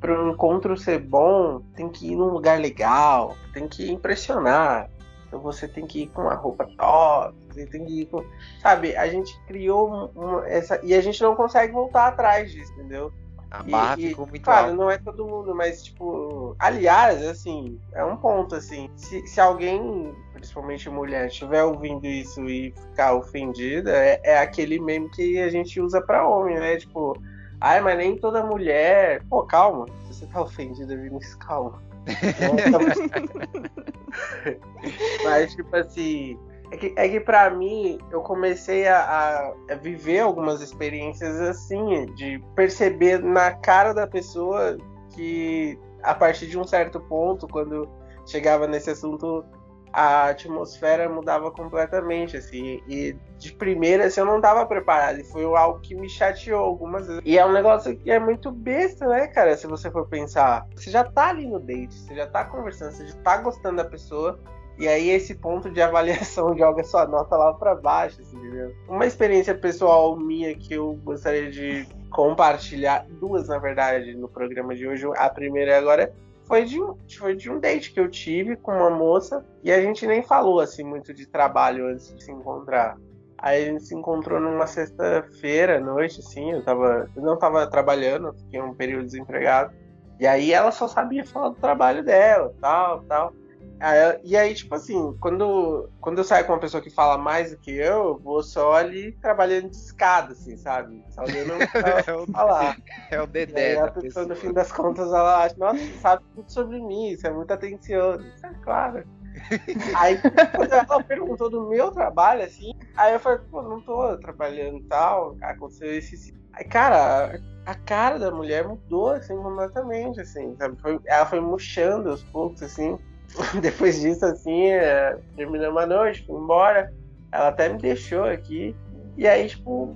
para 0.01 0.21
um 0.21 0.31
encontro 0.31 0.77
ser 0.77 0.99
bom 0.99 1.61
tem 1.77 1.89
que 1.89 2.11
ir 2.11 2.17
num 2.17 2.31
lugar 2.31 2.59
legal, 2.59 3.37
tem 3.53 3.69
que 3.69 3.89
impressionar, 3.91 4.91
então 5.29 5.41
você 5.41 5.69
tem 5.69 5.87
que 5.87 6.03
ir 6.03 6.07
com 6.09 6.23
uma 6.23 6.35
roupa 6.35 6.67
top, 6.77 7.35
você 7.51 7.67
tem 7.67 7.85
que 7.85 8.03
ir 8.03 8.07
com. 8.07 8.25
Sabe, 8.61 8.97
a 8.97 9.07
gente 9.07 9.39
criou 9.47 10.11
uma, 10.15 10.49
essa. 10.49 10.81
E 10.83 10.95
a 10.95 11.01
gente 11.01 11.23
não 11.23 11.37
consegue 11.37 11.73
voltar 11.73 12.09
atrás 12.09 12.51
disso, 12.51 12.73
entendeu? 12.73 13.13
A 13.51 13.63
barra 13.63 13.97
e, 13.99 14.09
ficou 14.09 14.27
muito 14.27 14.43
Claro, 14.43 14.71
alta. 14.71 14.77
não 14.77 14.91
é 14.91 14.99
todo 14.99 15.27
mundo, 15.27 15.55
mas, 15.55 15.83
tipo, 15.83 16.55
aliás, 16.59 17.23
assim, 17.23 17.79
é 17.93 18.05
um 18.05 18.17
ponto, 18.17 18.55
assim. 18.55 18.91
Se, 18.97 19.27
se 19.27 19.41
alguém, 19.41 20.15
principalmente 20.35 20.89
mulher, 20.91 21.29
estiver 21.29 21.63
ouvindo 21.63 22.07
isso 22.07 22.45
e 22.49 22.73
ficar 22.73 23.15
ofendida, 23.15 23.91
é, 23.91 24.21
é 24.23 24.39
aquele 24.39 24.79
meme 24.79 25.09
que 25.11 25.39
a 25.41 25.49
gente 25.49 25.81
usa 25.81 26.01
pra 26.01 26.27
homem, 26.27 26.59
né? 26.59 26.77
Tipo, 26.77 27.17
ai, 27.61 27.81
mas 27.81 27.97
nem 27.97 28.17
toda 28.17 28.45
mulher. 28.45 29.23
Pô, 29.31 29.43
calma. 29.45 29.87
Se 30.07 30.15
você 30.15 30.27
tá 30.27 30.43
ofendida, 30.43 30.97
Vinícius, 30.97 31.35
calma. 31.37 31.83
mas, 35.25 35.55
tipo 35.55 35.75
assim, 35.77 36.39
é 36.71 36.77
que, 36.77 36.95
é 36.97 37.09
que 37.09 37.21
pra 37.21 37.51
mim, 37.51 37.99
eu 38.11 38.21
comecei 38.21 38.87
a, 38.87 39.53
a, 39.71 39.75
viver 39.77 40.21
algumas 40.21 40.61
experiências 40.61 41.41
assim, 41.41 42.07
de 42.15 42.43
perceber 42.55 43.23
na 43.23 43.53
cara 43.53 43.93
da 43.93 44.07
pessoa 44.07 44.77
que 45.15 45.79
a 46.03 46.15
partir 46.15 46.47
de 46.47 46.59
um 46.59 46.65
certo 46.65 47.01
ponto, 47.01 47.49
quando 47.49 47.89
chegava 48.27 48.67
nesse 48.67 48.91
assunto, 48.91 49.45
a 49.93 50.29
atmosfera 50.29 51.09
mudava 51.09 51.51
completamente, 51.51 52.37
assim, 52.37 52.83
e 52.89 53.17
de 53.39 53.53
primeira, 53.53 54.07
assim, 54.07 54.21
eu 54.21 54.27
não 54.27 54.41
tava 54.41 54.67
preparado, 54.67 55.21
e 55.21 55.25
foi 55.25 55.45
algo 55.45 55.81
que 55.81 55.95
me 55.95 56.09
chateou 56.09 56.61
algumas 56.61 57.07
vezes. 57.07 57.23
E 57.25 57.39
é 57.39 57.45
um 57.45 57.53
negócio 57.53 57.97
que 57.97 58.11
é 58.11 58.19
muito 58.19 58.51
besta, 58.51 59.07
né, 59.07 59.27
cara, 59.29 59.57
se 59.57 59.67
você 59.67 59.91
for 59.91 60.07
pensar. 60.07 60.67
Você 60.75 60.91
já 60.91 61.05
tá 61.05 61.29
ali 61.29 61.47
no 61.47 61.59
date, 61.59 61.95
você 61.95 62.15
já 62.15 62.27
tá 62.27 62.45
conversando, 62.45 62.93
você 62.93 63.07
já 63.07 63.17
tá 63.17 63.37
gostando 63.39 63.77
da 63.77 63.85
pessoa, 63.85 64.39
e 64.79 64.87
aí 64.87 65.11
esse 65.11 65.35
ponto 65.35 65.71
de 65.71 65.81
avaliação 65.83 66.57
joga 66.57 66.85
sua 66.85 67.07
nota 67.07 67.37
lá 67.37 67.53
para 67.55 67.75
baixo, 67.75 68.21
assim, 68.21 68.37
entendeu? 68.37 68.75
Uma 68.89 69.07
experiência 69.07 69.55
pessoal 69.55 70.17
minha 70.17 70.55
que 70.55 70.75
eu 70.75 70.95
gostaria 71.05 71.51
de 71.51 71.87
compartilhar, 72.11 73.07
duas 73.21 73.49
na 73.49 73.59
verdade, 73.59 74.15
no 74.15 74.29
programa 74.29 74.75
de 74.75 74.87
hoje. 74.87 75.07
A 75.17 75.29
primeira 75.29 75.77
agora 75.77 76.13
foi 76.49 76.65
de, 76.65 76.79
foi 77.19 77.37
de 77.37 77.51
um 77.51 77.61
date 77.61 77.93
que 77.93 78.01
eu 78.01 78.11
tive 78.11 78.57
com 78.57 78.73
uma 78.73 78.91
moça 78.91 79.45
e 79.63 79.71
a 79.71 79.81
gente 79.81 80.07
nem 80.07 80.23
falou 80.23 80.61
assim 80.61 80.83
muito 80.83 81.13
de 81.13 81.27
trabalho 81.27 81.87
antes 81.89 82.13
de 82.13 82.25
se 82.25 82.33
encontrar. 82.33 82.97
Aí 83.37 83.63
a 83.63 83.67
gente 83.67 83.85
se 83.85 83.95
encontrou 83.95 84.41
numa 84.41 84.67
sexta-feira 84.67 85.77
à 85.77 85.81
noite, 85.81 86.19
assim, 86.19 86.51
eu, 86.51 86.65
tava, 86.65 87.09
eu 87.15 87.23
não 87.23 87.39
tava 87.39 87.65
trabalhando, 87.69 88.35
fiquei 88.35 88.61
um 88.61 88.75
período 88.75 89.05
desempregado. 89.05 89.73
E 90.19 90.27
aí 90.27 90.53
ela 90.53 90.73
só 90.73 90.89
sabia 90.89 91.25
falar 91.25 91.51
do 91.51 91.55
trabalho 91.55 92.03
dela, 92.03 92.53
tal, 92.61 93.05
tal. 93.05 93.33
Aí, 93.81 94.21
e 94.25 94.37
aí, 94.37 94.55
tipo 94.55 94.75
assim, 94.75 95.17
quando, 95.21 95.89
quando 96.01 96.19
eu 96.19 96.25
saio 96.25 96.45
com 96.45 96.53
uma 96.53 96.61
pessoa 96.61 96.83
que 96.83 96.91
fala 96.91 97.17
mais 97.17 97.51
do 97.53 97.59
que 97.59 97.71
eu, 97.71 98.09
eu 98.09 98.19
vou 98.19 98.43
só 98.43 98.73
ali 98.75 99.13
trabalhando 99.13 99.71
de 99.71 99.77
escada, 99.77 100.33
assim, 100.33 100.57
sabe? 100.57 101.05
Só 101.11 101.23
olhando 101.23 101.53
é 102.07 102.13
o, 102.13 102.27
falar. 102.27 102.77
É 103.11 103.21
o 103.21 103.27
Dedé. 103.27 103.75
E 103.75 103.77
aí 103.77 103.79
a 103.79 103.83
pessoa, 103.87 104.03
pessoa, 104.03 104.27
no 104.27 104.37
fim 104.37 104.53
das 104.53 104.73
contas, 104.73 105.07
ela 105.09 105.45
acha, 105.45 105.55
nossa, 105.59 105.79
você 105.79 105.99
sabe 105.99 106.25
tudo 106.35 106.51
sobre 106.51 106.81
mim, 106.81 107.11
isso 107.11 107.27
é 107.27 107.31
muito 107.31 107.53
atencioso. 107.53 108.25
É 108.43 108.55
claro. 108.65 109.05
aí, 109.97 110.19
quando 110.57 110.73
ela 110.73 111.03
perguntou 111.03 111.49
do 111.49 111.69
meu 111.69 111.93
trabalho, 111.93 112.43
assim, 112.43 112.73
aí 112.97 113.13
eu 113.13 113.21
falei, 113.21 113.39
pô, 113.51 113.63
não 113.63 113.81
tô 113.81 114.17
trabalhando 114.19 114.79
e 114.79 114.85
tal, 114.85 115.37
aconteceu 115.41 115.97
esse. 115.97 116.35
Aí, 116.53 116.65
cara, 116.65 117.41
a 117.65 117.75
cara 117.75 118.19
da 118.19 118.31
mulher 118.31 118.67
mudou, 118.67 119.11
assim, 119.11 119.37
completamente, 119.37 120.21
assim, 120.21 120.57
sabe? 120.57 120.81
Foi, 120.81 120.99
ela 121.07 121.27
foi 121.27 121.39
murchando 121.39 122.11
aos 122.11 122.25
poucos, 122.25 122.63
assim. 122.63 122.99
Depois 123.61 124.01
disso, 124.01 124.25
assim, 124.25 124.67
é, 124.67 125.17
terminamos 125.37 125.83
a 125.83 125.87
noite, 125.87 126.25
fui 126.27 126.37
embora. 126.37 126.93
Ela 127.31 127.49
até 127.49 127.69
me 127.69 127.79
deixou 127.79 128.25
aqui. 128.25 128.75
E 129.17 129.27
aí, 129.27 129.49
tipo. 129.49 129.95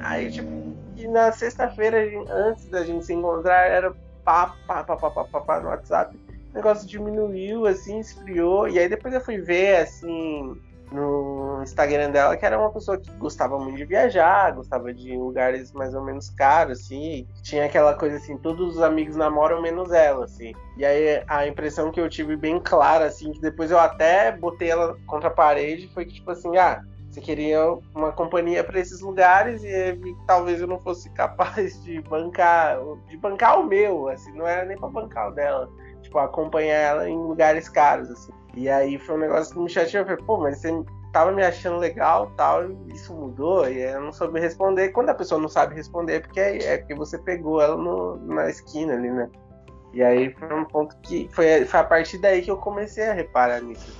Aí, 0.00 0.30
tipo, 0.30 0.48
e 0.96 1.06
na 1.08 1.32
sexta-feira, 1.32 1.98
antes 2.30 2.68
da 2.68 2.84
gente 2.84 3.04
se 3.04 3.12
encontrar, 3.12 3.68
era 3.68 3.92
pá, 4.24 4.54
pá, 4.66 4.84
pá, 4.84 4.96
pá, 4.96 5.10
pá, 5.10 5.24
pá, 5.24 5.40
pá 5.40 5.60
no 5.60 5.68
WhatsApp. 5.68 6.16
O 6.50 6.54
negócio 6.54 6.88
diminuiu, 6.88 7.66
assim, 7.66 7.98
esfriou. 7.98 8.68
E 8.68 8.78
aí 8.78 8.88
depois 8.88 9.14
eu 9.14 9.20
fui 9.20 9.38
ver, 9.38 9.82
assim, 9.82 10.56
no 10.90 11.60
Instagram 11.62 12.10
dela 12.10 12.36
que 12.36 12.44
era 12.44 12.58
uma 12.58 12.70
pessoa 12.70 12.98
que 12.98 13.10
gostava 13.12 13.58
muito 13.58 13.76
de 13.76 13.84
viajar, 13.84 14.52
gostava 14.52 14.92
de 14.92 15.16
lugares 15.16 15.72
mais 15.72 15.94
ou 15.94 16.02
menos 16.04 16.30
caros, 16.30 16.80
assim. 16.80 17.26
Tinha 17.42 17.66
aquela 17.66 17.94
coisa 17.94 18.16
assim, 18.16 18.36
todos 18.36 18.76
os 18.76 18.82
amigos 18.82 19.16
namoram 19.16 19.60
menos 19.60 19.92
ela, 19.92 20.24
assim. 20.24 20.52
E 20.76 20.84
aí 20.84 21.22
a 21.26 21.46
impressão 21.46 21.90
que 21.90 22.00
eu 22.00 22.08
tive 22.08 22.36
bem 22.36 22.60
clara, 22.60 23.06
assim, 23.06 23.32
que 23.32 23.40
depois 23.40 23.70
eu 23.70 23.78
até 23.78 24.32
botei 24.32 24.70
ela 24.70 24.96
contra 25.06 25.28
a 25.28 25.32
parede, 25.32 25.88
foi 25.92 26.04
que 26.04 26.14
tipo 26.14 26.30
assim, 26.30 26.56
ah, 26.56 26.82
você 27.10 27.20
queria 27.20 27.60
uma 27.94 28.12
companhia 28.12 28.62
para 28.62 28.78
esses 28.78 29.00
lugares 29.00 29.62
e 29.64 29.98
talvez 30.26 30.60
eu 30.60 30.66
não 30.66 30.78
fosse 30.80 31.10
capaz 31.10 31.82
de 31.82 32.00
bancar, 32.02 32.78
de 33.08 33.16
bancar 33.16 33.60
o 33.60 33.66
meu, 33.66 34.08
assim, 34.08 34.32
não 34.32 34.46
era 34.46 34.64
nem 34.64 34.76
para 34.76 34.88
bancar 34.88 35.30
o 35.30 35.34
dela, 35.34 35.68
tipo 36.02 36.18
acompanhar 36.18 36.76
ela 36.76 37.08
em 37.08 37.16
lugares 37.16 37.68
caros, 37.68 38.10
assim. 38.10 38.32
E 38.54 38.68
aí 38.68 38.98
foi 38.98 39.14
um 39.16 39.18
negócio 39.18 39.54
que 39.54 39.60
me 39.60 39.68
chateou. 39.68 40.02
Eu 40.02 40.06
falei, 40.06 40.24
pô, 40.24 40.38
mas 40.38 40.58
você 40.58 40.84
tava 41.12 41.32
me 41.32 41.42
achando 41.42 41.78
legal 41.78 42.32
tal, 42.36 42.70
e 42.70 42.92
isso 42.92 43.14
mudou, 43.14 43.68
e 43.68 43.80
eu 43.80 44.00
não 44.00 44.12
soube 44.12 44.40
responder. 44.40 44.90
Quando 44.90 45.10
a 45.10 45.14
pessoa 45.14 45.40
não 45.40 45.48
sabe 45.48 45.74
responder, 45.74 46.14
é 46.14 46.20
porque, 46.20 46.40
é, 46.40 46.64
é 46.64 46.78
porque 46.78 46.94
você 46.94 47.18
pegou 47.18 47.60
ela 47.60 47.76
no, 47.76 48.16
na 48.26 48.48
esquina 48.48 48.94
ali, 48.94 49.10
né? 49.10 49.28
E 49.92 50.02
aí 50.02 50.34
foi 50.34 50.52
um 50.52 50.64
ponto 50.64 50.96
que. 51.02 51.28
Foi, 51.32 51.64
foi 51.64 51.80
a 51.80 51.84
partir 51.84 52.18
daí 52.18 52.42
que 52.42 52.50
eu 52.50 52.58
comecei 52.58 53.08
a 53.08 53.14
reparar 53.14 53.60
nisso. 53.60 53.96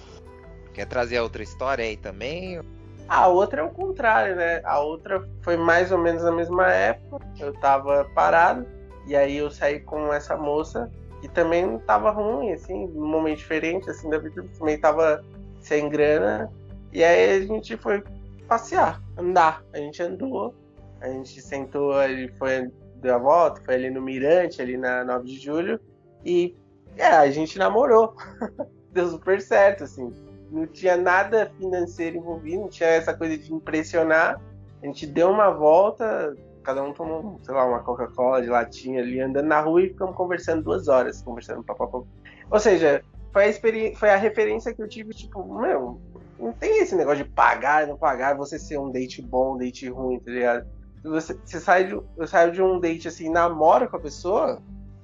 Quer 0.75 0.87
trazer 0.87 1.19
outra 1.21 1.43
história 1.43 1.85
aí 1.85 1.97
também? 1.97 2.61
A 3.09 3.27
outra 3.27 3.63
é 3.63 3.65
o 3.65 3.71
contrário, 3.71 4.37
né? 4.37 4.61
A 4.65 4.81
outra 4.81 5.27
foi 5.43 5.57
mais 5.57 5.91
ou 5.91 5.99
menos 5.99 6.23
na 6.23 6.31
mesma 6.31 6.71
época. 6.71 7.27
Eu 7.41 7.55
tava 7.55 8.05
parado, 8.15 8.67
e 9.07 9.17
aí 9.17 9.39
eu 9.39 9.51
saí 9.51 9.81
com 9.81 10.13
essa 10.13 10.37
moça 10.37 10.91
e 11.23 11.29
também 11.29 11.79
tava 11.81 12.11
ruim, 12.11 12.53
assim, 12.53 12.87
num 12.89 13.09
momento 13.09 13.39
diferente, 13.39 13.91
assim, 13.91 14.09
da 14.09 14.19
vida, 14.19 14.45
também 14.59 14.79
tava 14.79 15.25
sem 15.61 15.89
grana. 15.89 16.51
E 16.93 17.03
aí 17.03 17.43
a 17.43 17.47
gente 17.47 17.77
foi 17.77 18.03
passear, 18.47 19.03
andar. 19.17 19.65
A 19.73 19.79
gente 19.79 20.03
andou, 20.03 20.55
a 21.01 21.09
gente 21.09 21.41
sentou, 21.41 21.93
ali, 21.93 22.29
foi, 22.39 22.71
deu 22.97 23.15
a 23.15 23.19
volta, 23.19 23.61
foi 23.65 23.75
ali 23.75 23.91
no 23.91 24.01
Mirante, 24.01 24.63
ali 24.63 24.77
na 24.77 25.05
9 25.05 25.27
de 25.27 25.39
julho, 25.39 25.81
e 26.25 26.57
é, 26.97 27.07
a 27.07 27.31
gente 27.31 27.59
namorou. 27.59 28.15
deu 28.93 29.09
super 29.09 29.41
certo, 29.41 29.85
assim. 29.85 30.13
Não 30.51 30.67
tinha 30.67 30.97
nada 30.97 31.53
financeiro 31.59 32.17
envolvido, 32.17 32.63
não 32.63 32.69
tinha 32.69 32.89
essa 32.89 33.15
coisa 33.15 33.37
de 33.37 33.53
impressionar. 33.53 34.41
A 34.83 34.87
gente 34.87 35.07
deu 35.07 35.31
uma 35.31 35.51
volta, 35.51 36.35
cada 36.69 36.85
um 36.85 36.93
tomou, 36.93 37.41
sei 37.43 37.55
lá, 37.55 37.65
uma 37.65 37.79
Coca-Cola 37.79 38.43
de 38.43 38.49
latinha 38.49 39.01
ali, 39.01 39.19
andando 39.19 39.47
na 39.47 39.59
rua 39.59 39.81
e 39.81 39.89
ficamos 39.89 40.15
conversando 40.15 40.63
duas 40.63 40.87
horas, 40.87 41.23
conversando 41.23 41.65
papapá. 41.65 42.03
Ou 42.51 42.61
seja, 42.61 43.03
foi 43.33 43.49
a, 43.49 43.97
foi 43.97 44.11
a 44.11 44.17
referência 44.17 44.75
que 44.75 44.83
eu 44.83 44.87
tive, 44.87 45.15
tipo, 45.15 45.43
meu, 45.59 45.99
não 46.39 46.53
tem 46.53 46.83
esse 46.83 46.95
negócio 46.95 47.25
de 47.25 47.31
pagar 47.31 47.87
não 47.87 47.97
pagar, 47.97 48.37
você 48.37 48.59
ser 48.59 48.79
um 48.79 48.91
date 48.91 49.23
bom, 49.23 49.55
um 49.55 49.57
date 49.57 49.89
ruim, 49.89 50.19
tá 50.21 50.31
ligado? 50.31 50.67
Você, 51.05 51.33
você 51.43 51.59
sai 51.59 51.85
de, 51.85 51.99
eu 52.19 52.27
saio 52.27 52.53
de 52.53 52.61
um 52.61 52.79
date 52.79 53.09
assim, 53.09 53.31
namora 53.31 53.89
com 53.89 53.97
a 53.97 54.01
pessoa 54.01 54.61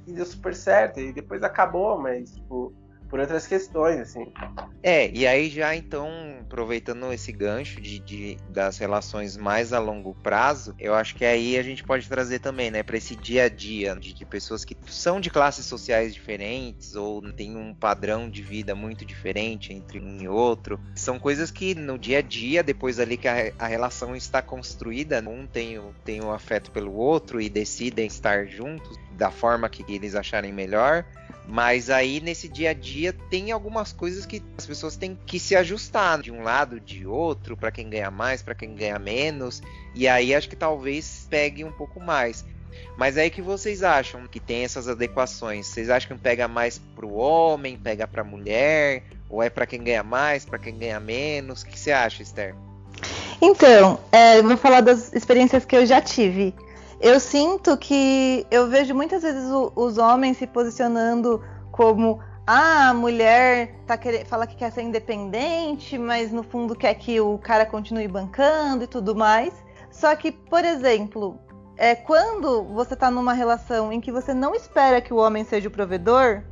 e 0.07 0.13
deu 0.13 0.27
super 0.27 0.55
certo, 0.55 1.01
e 1.01 1.15
depois 1.15 1.43
acabou, 1.43 1.99
mas, 1.99 2.35
tipo, 2.35 2.75
por 3.09 3.21
outras 3.21 3.47
questões, 3.47 4.01
assim. 4.01 4.33
É, 4.83 5.11
e 5.15 5.27
aí 5.27 5.49
já 5.49 5.75
então, 5.75 6.09
aproveitando 6.43 7.11
esse 7.13 7.33
gancho 7.33 7.81
de, 7.81 7.99
de, 7.99 8.37
das 8.51 8.77
relações 8.77 9.37
mais 9.37 9.73
a 9.73 9.79
longo 9.79 10.15
prazo, 10.15 10.75
eu 10.79 10.95
acho 10.95 11.15
que 11.15 11.25
aí 11.25 11.57
a 11.57 11.63
gente 11.63 11.83
pode 11.83 12.07
trazer 12.07 12.41
também, 12.41 12.71
né, 12.71 12.83
para 12.83 12.97
esse 12.97 13.17
dia 13.17 13.45
a 13.45 13.49
dia 13.49 13.97
de, 13.97 14.13
de, 14.13 14.27
pessoas 14.27 14.65
que 14.65 14.77
são 14.87 15.21
de 15.21 15.31
classes 15.31 15.65
sociais 15.65 16.13
diferentes 16.13 16.95
ou 16.95 17.23
têm 17.33 17.57
um 17.57 17.75
padrão 17.75 18.29
de 18.29 18.43
vida 18.43 18.75
muito 18.75 19.05
diferente 19.05 19.73
entre 19.73 20.01
um 20.01 20.21
e 20.21 20.29
outro. 20.29 20.79
São 20.95 21.19
coisas 21.19 21.51
que 21.51 21.75
no 21.75 21.99
dia 21.99 22.19
a 22.19 22.23
dia, 22.23 22.63
depois 22.63 23.01
ali 23.01 23.17
que 23.17 23.29
a, 23.29 23.53
a 23.59 23.67
relação 23.67 24.15
está 24.15 24.43
construída, 24.43 25.23
um 25.27 25.47
tem, 25.47 25.81
tem 26.05 26.23
o 26.23 26.31
afeto 26.31 26.71
pelo 26.71 26.95
outro 26.95 27.41
e 27.41 27.49
decidem 27.49 28.07
estar 28.07 28.47
juntos 28.47 28.99
da 29.13 29.31
forma 29.31 29.69
que 29.69 29.85
eles 29.93 30.15
acharem 30.15 30.53
melhor 30.53 31.07
mas 31.47 31.91
aí 31.91 32.21
nesse 32.21 32.49
dia 32.49 32.71
a 32.71 32.75
dia 32.75 33.13
tem 33.31 33.53
algumas 33.53 33.93
coisas 33.93 34.25
que 34.25 34.43
as 34.57 34.67
pessoas 34.67 34.97
têm 34.97 35.19
que 35.27 35.39
se 35.39 35.55
ajustar 35.55 36.23
de 36.23 36.31
um 36.33 36.43
lado, 36.43 36.81
de 36.81 37.07
outro, 37.07 37.57
para 37.57 37.71
quem 37.71 37.89
ganha 37.89 38.11
mais, 38.11 38.43
para 38.43 38.55
quem 38.55 38.75
ganha 38.75 38.99
menos. 38.99 39.63
E 39.95 40.09
aí 40.09 40.35
acho 40.35 40.49
que 40.49 40.57
talvez 40.57 41.27
pegue 41.29 41.63
um 41.63 41.73
pouco 41.73 42.01
mais. 42.01 42.45
Mas 42.97 43.19
aí 43.19 43.31
que 43.31 43.43
vocês 43.43 43.83
acham 43.83 44.27
que 44.27 44.41
tem 44.41 44.65
essas 44.65 44.89
adequações? 44.89 45.67
Vocês 45.67 45.91
acham 45.91 46.17
que 46.17 46.23
pega 46.23 46.49
mais 46.49 46.79
para 46.79 47.07
o 47.07 47.15
homem, 47.15 47.77
pega 47.77 48.07
para 48.07 48.23
a 48.23 48.25
mulher, 48.25 49.03
ou 49.29 49.43
é 49.43 49.51
para 49.51 49.67
quem 49.67 49.83
ganha 49.83 50.03
mais, 50.03 50.45
para 50.45 50.59
quem 50.59 50.77
ganha 50.77 50.99
menos? 50.99 51.63
O 51.63 51.67
que 51.67 51.79
você 51.79 51.93
acha, 51.93 52.23
Esther? 52.23 52.55
Então, 53.41 54.01
é, 54.11 54.41
vou 54.41 54.57
falar 54.57 54.81
das 54.81 55.13
experiências 55.13 55.65
que 55.65 55.77
eu 55.77 55.85
já 55.85 56.01
tive 56.01 56.55
eu 57.05 57.21
sinto 57.21 57.77
que 57.77 58.47
eu 58.51 58.67
vejo 58.67 58.95
muitas 58.95 59.23
vezes 59.23 59.51
o, 59.51 59.71
os 59.77 59.99
homens 59.99 60.39
se 60.39 60.47
posicionando 60.47 61.45
como 61.71 62.19
ah, 62.47 62.89
a 62.89 62.95
mulher 62.95 63.75
tá 63.87 63.99
querendo, 63.99 64.25
fala 64.25 64.47
que 64.47 64.57
quer 64.57 64.73
ser 64.73 64.81
independente, 64.81 65.99
mas 65.99 66.33
no 66.33 66.43
fundo 66.43 66.75
quer 66.75 66.95
que 66.95 67.21
o 67.21 67.37
cara 67.37 67.67
continue 67.67 68.09
bancando 68.09 68.85
e 68.85 68.87
tudo 68.87 69.15
mais. 69.15 69.53
Só 69.91 70.17
que, 70.17 70.33
por 70.33 70.65
exemplo, 70.65 71.39
é, 71.77 71.95
quando 71.95 72.65
você 72.73 72.97
tá 72.97 73.11
numa 73.11 73.35
relação 73.35 73.93
em 73.93 74.01
que 74.01 74.11
você 74.11 74.33
não 74.33 74.55
espera 74.55 75.03
que 75.03 75.13
o 75.13 75.19
homem 75.19 75.45
seja 75.45 75.69
o 75.69 75.71
provedor, 75.71 76.43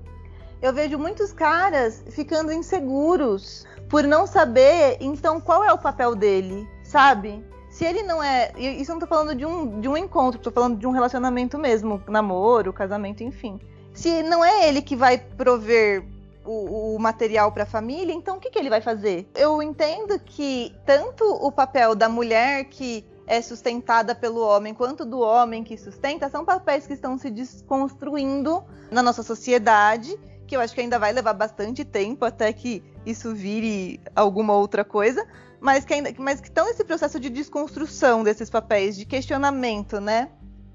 eu 0.60 0.70
vejo 0.70 0.98
muitos 0.98 1.32
caras 1.32 2.04
ficando 2.10 2.52
inseguros 2.52 3.66
por 3.88 4.04
não 4.04 4.26
saber, 4.26 4.98
então, 5.00 5.40
qual 5.40 5.64
é 5.64 5.72
o 5.72 5.78
papel 5.78 6.14
dele, 6.14 6.68
sabe? 6.84 7.42
Se 7.82 7.86
ele 7.86 8.04
não 8.04 8.22
é. 8.22 8.52
Isso 8.56 8.92
eu 8.92 8.94
não 8.94 9.00
tô 9.00 9.08
falando 9.08 9.34
de 9.34 9.44
um, 9.44 9.80
de 9.80 9.88
um 9.88 9.96
encontro, 9.96 10.40
tô 10.40 10.52
falando 10.52 10.78
de 10.78 10.86
um 10.86 10.92
relacionamento 10.92 11.58
mesmo, 11.58 12.00
namoro, 12.06 12.72
casamento, 12.72 13.24
enfim. 13.24 13.60
Se 13.92 14.22
não 14.22 14.44
é 14.44 14.68
ele 14.68 14.80
que 14.80 14.94
vai 14.94 15.18
prover 15.18 16.04
o, 16.44 16.94
o 16.94 16.98
material 17.00 17.50
para 17.50 17.64
a 17.64 17.66
família, 17.66 18.14
então 18.14 18.36
o 18.36 18.40
que, 18.40 18.50
que 18.50 18.58
ele 18.58 18.70
vai 18.70 18.80
fazer? 18.80 19.28
Eu 19.34 19.60
entendo 19.60 20.16
que 20.20 20.72
tanto 20.86 21.24
o 21.24 21.50
papel 21.50 21.96
da 21.96 22.08
mulher 22.08 22.66
que 22.66 23.04
é 23.26 23.42
sustentada 23.42 24.14
pelo 24.14 24.40
homem, 24.40 24.72
quanto 24.74 25.04
do 25.04 25.18
homem 25.18 25.64
que 25.64 25.76
sustenta, 25.76 26.28
são 26.28 26.44
papéis 26.44 26.86
que 26.86 26.92
estão 26.92 27.18
se 27.18 27.30
desconstruindo 27.30 28.62
na 28.92 29.02
nossa 29.02 29.24
sociedade, 29.24 30.16
que 30.52 30.56
eu 30.56 30.60
acho 30.60 30.74
que 30.74 30.82
ainda 30.82 30.98
vai 30.98 31.14
levar 31.14 31.32
bastante 31.32 31.82
tempo 31.82 32.26
até 32.26 32.52
que 32.52 32.84
isso 33.06 33.34
vire 33.34 33.98
alguma 34.14 34.52
outra 34.52 34.84
coisa, 34.84 35.26
mas 35.58 35.82
que, 35.82 35.94
ainda, 35.94 36.12
mas 36.18 36.42
que 36.42 36.48
estão 36.48 36.66
nesse 36.66 36.84
processo 36.84 37.18
de 37.18 37.30
desconstrução 37.30 38.22
desses 38.22 38.50
papéis, 38.50 38.94
de 38.94 39.06
questionamento, 39.06 39.98
né? 39.98 40.28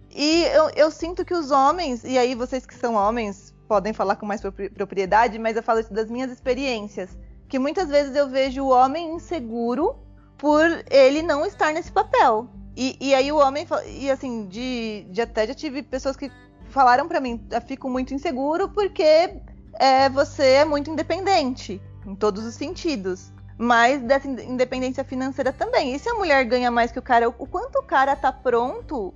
E 0.09 0.45
eu, 0.45 0.71
eu, 0.75 0.89
sinto 0.89 1.23
que 1.23 1.31
os 1.31 1.51
homens, 1.51 2.03
e 2.03 2.17
aí 2.17 2.33
vocês 2.33 2.65
que 2.65 2.73
são 2.73 2.95
homens 2.95 3.53
podem 3.67 3.93
falar 3.93 4.15
com 4.15 4.25
mais 4.25 4.41
propriedade, 4.73 5.37
mas 5.37 5.55
eu 5.55 5.61
falo 5.61 5.79
isso 5.79 5.93
das 5.93 6.09
minhas 6.09 6.31
experiências, 6.31 7.15
que 7.47 7.59
muitas 7.59 7.87
vezes 7.87 8.15
eu 8.15 8.27
vejo 8.27 8.63
o 8.63 8.69
homem 8.69 9.13
inseguro 9.13 9.95
por 10.39 10.65
ele 10.89 11.21
não 11.21 11.45
estar 11.45 11.71
nesse 11.71 11.91
papel. 11.91 12.49
E, 12.75 12.97
e 12.99 13.13
aí 13.13 13.31
o 13.31 13.37
homem, 13.37 13.67
e 13.85 14.09
assim, 14.09 14.47
de, 14.47 15.05
de 15.11 15.21
até 15.21 15.45
já 15.45 15.53
tive 15.53 15.83
pessoas 15.83 16.17
que 16.17 16.31
falaram 16.69 17.07
para 17.07 17.19
mim, 17.19 17.45
eu 17.51 17.61
fico 17.61 17.87
muito 17.87 18.11
inseguro 18.11 18.69
porque 18.69 19.39
é, 19.79 20.09
você 20.09 20.43
é 20.43 20.65
muito 20.65 20.89
independente 20.89 21.81
em 22.05 22.15
todos 22.15 22.45
os 22.45 22.55
sentidos 22.55 23.31
mas 23.57 24.01
dessa 24.01 24.27
independência 24.27 25.03
financeira 25.03 25.51
também. 25.51 25.95
E 25.95 25.99
se 25.99 26.07
a 26.07 26.13
mulher 26.13 26.45
ganha 26.45 26.69
mais 26.69 26.91
que 26.91 26.99
o 26.99 27.01
cara, 27.01 27.27
o 27.27 27.47
quanto 27.47 27.79
o 27.79 27.83
cara 27.83 28.15
tá 28.15 28.31
pronto 28.31 29.13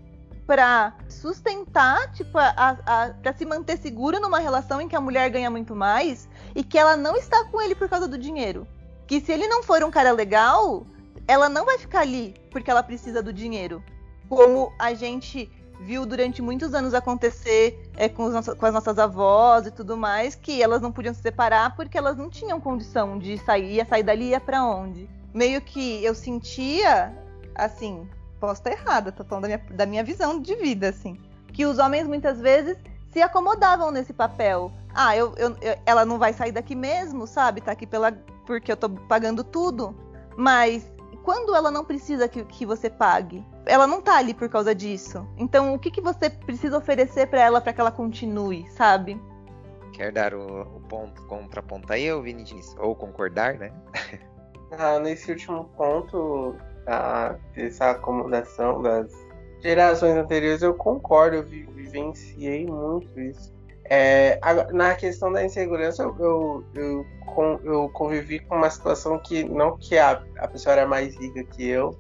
para 0.48 0.94
sustentar, 1.08 2.12
tipo, 2.12 2.32
para 2.34 3.34
se 3.38 3.46
manter 3.46 3.78
seguro 3.78 4.20
numa 4.20 4.40
relação 4.40 4.82
em 4.82 4.88
que 4.88 4.96
a 4.96 5.02
mulher 5.02 5.30
ganha 5.30 5.50
muito 5.50 5.76
mais 5.76 6.28
e 6.56 6.64
que 6.64 6.78
ela 6.78 6.98
não 6.98 7.16
está 7.16 7.46
com 7.46 7.62
ele 7.62 7.76
por 7.76 7.88
causa 7.88 8.08
do 8.08 8.18
dinheiro. 8.18 8.68
Que 9.08 9.22
se 9.22 9.32
ele 9.32 9.48
não 9.48 9.62
for 9.62 9.84
um 9.84 9.92
cara 9.92 10.12
legal, 10.12 10.86
ela 11.28 11.48
não 11.48 11.66
vai 11.66 11.78
ficar 11.78 12.02
ali 12.02 12.34
porque 12.50 12.72
ela 12.72 12.82
precisa 12.82 13.22
do 13.22 13.32
dinheiro. 13.32 13.84
Como 14.28 14.74
a 14.80 14.94
gente 14.94 15.52
viu 15.82 16.06
durante 16.06 16.42
muitos 16.42 16.74
anos 16.74 16.94
acontecer 16.94 17.90
é, 17.98 18.08
com, 18.08 18.30
com, 18.32 18.66
as 18.66 18.74
nossas 18.74 19.00
avós 19.00 19.66
e 19.66 19.72
tudo 19.72 19.98
mais, 19.98 20.36
que 20.36 20.62
elas 20.62 20.82
não 20.82 20.92
podiam 20.92 21.14
se 21.14 21.22
separar 21.22 21.76
porque 21.76 21.98
elas 21.98 22.18
não 22.18 22.30
tinham 22.30 22.60
condição 22.60 23.18
de 23.18 23.38
sair, 23.40 23.76
ia 23.76 23.86
sair 23.86 24.04
dali 24.04 24.30
ia 24.30 24.40
para 24.40 24.64
onde. 24.64 25.10
Meio 25.34 25.62
que 25.62 26.04
eu 26.04 26.14
sentia, 26.14 27.14
assim, 27.56 28.08
posso 28.40 28.62
estar 28.62 28.72
errada, 28.72 29.12
tô 29.12 29.24
falando 29.24 29.44
da 29.44 29.48
minha, 29.48 29.62
da 29.72 29.86
minha 29.86 30.04
visão 30.04 30.40
de 30.40 30.56
vida, 30.56 30.90
assim, 30.90 31.20
que 31.52 31.66
os 31.66 31.80
homens 31.80 32.08
muitas 32.08 32.40
vezes 32.40 32.78
se 33.12 33.22
acomodavam 33.22 33.92
nesse 33.92 34.14
papel. 34.14 34.72
Ah, 34.94 35.16
eu, 35.16 35.34
eu, 35.38 35.56
eu, 35.62 35.78
ela 35.86 36.06
não 36.06 36.18
vai 36.18 36.34
sair 36.34 36.52
daqui 36.52 36.76
mesmo, 36.76 37.28
sabe? 37.28 37.62
Tá 37.62 37.72
aqui 37.72 37.86
pela, 37.86 38.12
porque 38.46 38.72
eu 38.72 38.78
tô 38.78 38.90
pagando 38.90 39.44
tudo. 39.44 39.96
Mas 40.38 40.90
quando 41.24 41.56
ela 41.56 41.72
não 41.72 41.86
precisa 41.86 42.28
que, 42.28 42.44
que 42.44 42.66
você 42.66 42.90
pague? 42.90 43.46
Ela 43.66 43.86
não 43.86 44.02
tá 44.02 44.18
ali 44.18 44.34
por 44.34 44.50
causa 44.50 44.74
disso. 44.74 45.28
Então, 45.38 45.74
o 45.74 45.80
que, 45.80 45.92
que 45.92 46.02
você 46.02 46.30
precisa 46.30 46.78
oferecer 46.78 47.28
para 47.28 47.42
ela 47.42 47.62
para 47.62 47.74
que 47.74 47.82
ela 47.82 47.92
continue, 47.92 48.68
sabe? 48.72 49.22
Quer 49.94 50.12
dar 50.12 50.34
o, 50.34 50.62
o 50.62 50.80
ponto 50.82 51.22
contraponto 51.28 51.92
aí, 51.92 52.12
ou 52.12 52.22
Vini 52.22 52.44
Diniz? 52.44 52.76
Ou 52.80 52.96
concordar, 52.96 53.56
né? 53.56 53.72
ah, 54.78 55.00
nesse 55.00 55.32
último 55.32 55.66
ponto, 55.78 56.56
a, 56.88 57.36
essa 57.56 57.92
acomodação 57.92 58.82
das 58.82 59.12
gerações 59.62 60.16
anteriores, 60.16 60.62
eu 60.62 60.74
concordo, 60.74 61.38
eu 61.38 61.44
vivenciei 61.44 62.66
muito 62.66 63.20
isso. 63.20 63.54
É, 63.94 64.40
na 64.72 64.96
questão 64.96 65.34
da 65.34 65.44
insegurança, 65.44 66.04
eu, 66.04 66.64
eu, 66.74 67.06
eu, 67.62 67.90
convivi 67.90 68.40
com 68.40 68.56
uma 68.56 68.70
situação 68.70 69.20
que, 69.20 69.44
não 69.44 69.78
que 69.78 69.98
a, 69.98 70.24
a 70.38 70.48
pessoa 70.48 70.72
era 70.72 70.88
mais 70.88 71.14
rica 71.18 71.44
que 71.44 71.68
eu, 71.68 72.00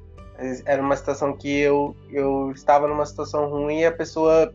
era 0.66 0.82
uma 0.82 0.96
situação 0.96 1.36
que 1.36 1.60
eu, 1.60 1.94
eu 2.10 2.50
estava 2.52 2.88
numa 2.88 3.06
situação 3.06 3.50
ruim 3.50 3.82
e 3.82 3.86
a 3.86 3.92
pessoa. 3.92 4.54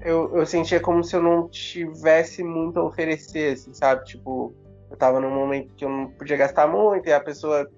Eu, 0.00 0.34
eu 0.34 0.46
sentia 0.46 0.80
como 0.80 1.04
se 1.04 1.14
eu 1.14 1.22
não 1.22 1.46
tivesse 1.50 2.42
muito 2.42 2.80
a 2.80 2.84
oferecer, 2.84 3.52
assim, 3.52 3.74
sabe? 3.74 4.06
Tipo, 4.06 4.54
eu 4.88 4.94
estava 4.94 5.20
num 5.20 5.30
momento 5.30 5.74
que 5.74 5.84
eu 5.84 5.90
não 5.90 6.06
podia 6.06 6.38
gastar 6.38 6.66
muito 6.66 7.06
e 7.06 7.12
a 7.12 7.20
pessoa 7.20 7.70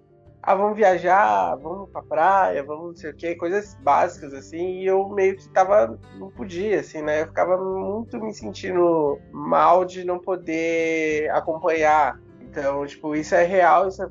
ah, 0.42 0.54
vamos 0.54 0.76
viajar, 0.76 1.54
vamos 1.56 1.90
pra 1.90 2.02
praia, 2.02 2.62
vamos 2.64 2.86
não 2.88 2.96
sei 2.96 3.10
o 3.10 3.14
que, 3.14 3.34
coisas 3.34 3.74
básicas, 3.80 4.32
assim, 4.32 4.80
e 4.80 4.86
eu 4.86 5.08
meio 5.10 5.36
que 5.36 5.48
tava, 5.50 5.98
não 6.14 6.30
podia, 6.30 6.80
assim, 6.80 7.02
né? 7.02 7.22
Eu 7.22 7.26
ficava 7.26 7.58
muito 7.58 8.18
me 8.18 8.32
sentindo 8.32 9.18
mal 9.30 9.84
de 9.84 10.02
não 10.04 10.18
poder 10.18 11.30
acompanhar. 11.30 12.18
Então, 12.40 12.86
tipo, 12.86 13.14
isso 13.14 13.34
é 13.34 13.44
real, 13.44 13.88
isso 13.88 14.02
é, 14.02 14.08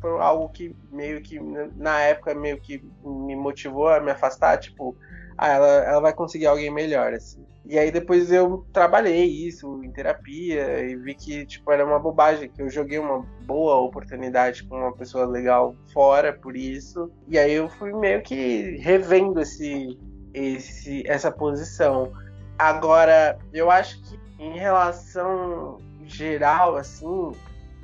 foi, 0.00 0.20
algo 0.20 0.48
que 0.50 0.74
meio 0.92 1.20
que, 1.22 1.40
na 1.76 2.00
época, 2.00 2.34
meio 2.34 2.60
que 2.60 2.80
me 3.02 3.34
motivou 3.34 3.88
a 3.88 4.00
me 4.00 4.12
afastar, 4.12 4.58
tipo, 4.58 4.96
ah, 5.36 5.48
ela, 5.48 5.68
ela 5.84 6.00
vai 6.00 6.12
conseguir 6.14 6.46
alguém 6.46 6.70
melhor, 6.70 7.12
assim. 7.12 7.44
E 7.68 7.78
aí 7.78 7.90
depois 7.90 8.32
eu 8.32 8.66
trabalhei 8.72 9.26
isso 9.26 9.84
em 9.84 9.92
terapia 9.92 10.80
e 10.80 10.96
vi 10.96 11.14
que 11.14 11.44
tipo 11.44 11.70
era 11.70 11.84
uma 11.84 11.98
bobagem, 11.98 12.48
que 12.48 12.62
eu 12.62 12.70
joguei 12.70 12.98
uma 12.98 13.20
boa 13.44 13.74
oportunidade 13.76 14.64
com 14.64 14.78
uma 14.78 14.92
pessoa 14.94 15.26
legal 15.26 15.76
fora 15.92 16.32
por 16.32 16.56
isso. 16.56 17.12
E 17.28 17.38
aí 17.38 17.52
eu 17.52 17.68
fui 17.68 17.92
meio 17.92 18.22
que 18.22 18.78
revendo 18.78 19.38
esse, 19.42 19.98
esse 20.32 21.02
essa 21.06 21.30
posição. 21.30 22.10
Agora, 22.58 23.38
eu 23.52 23.70
acho 23.70 24.02
que 24.02 24.18
em 24.38 24.58
relação 24.58 25.76
geral 26.06 26.74
assim, 26.74 27.32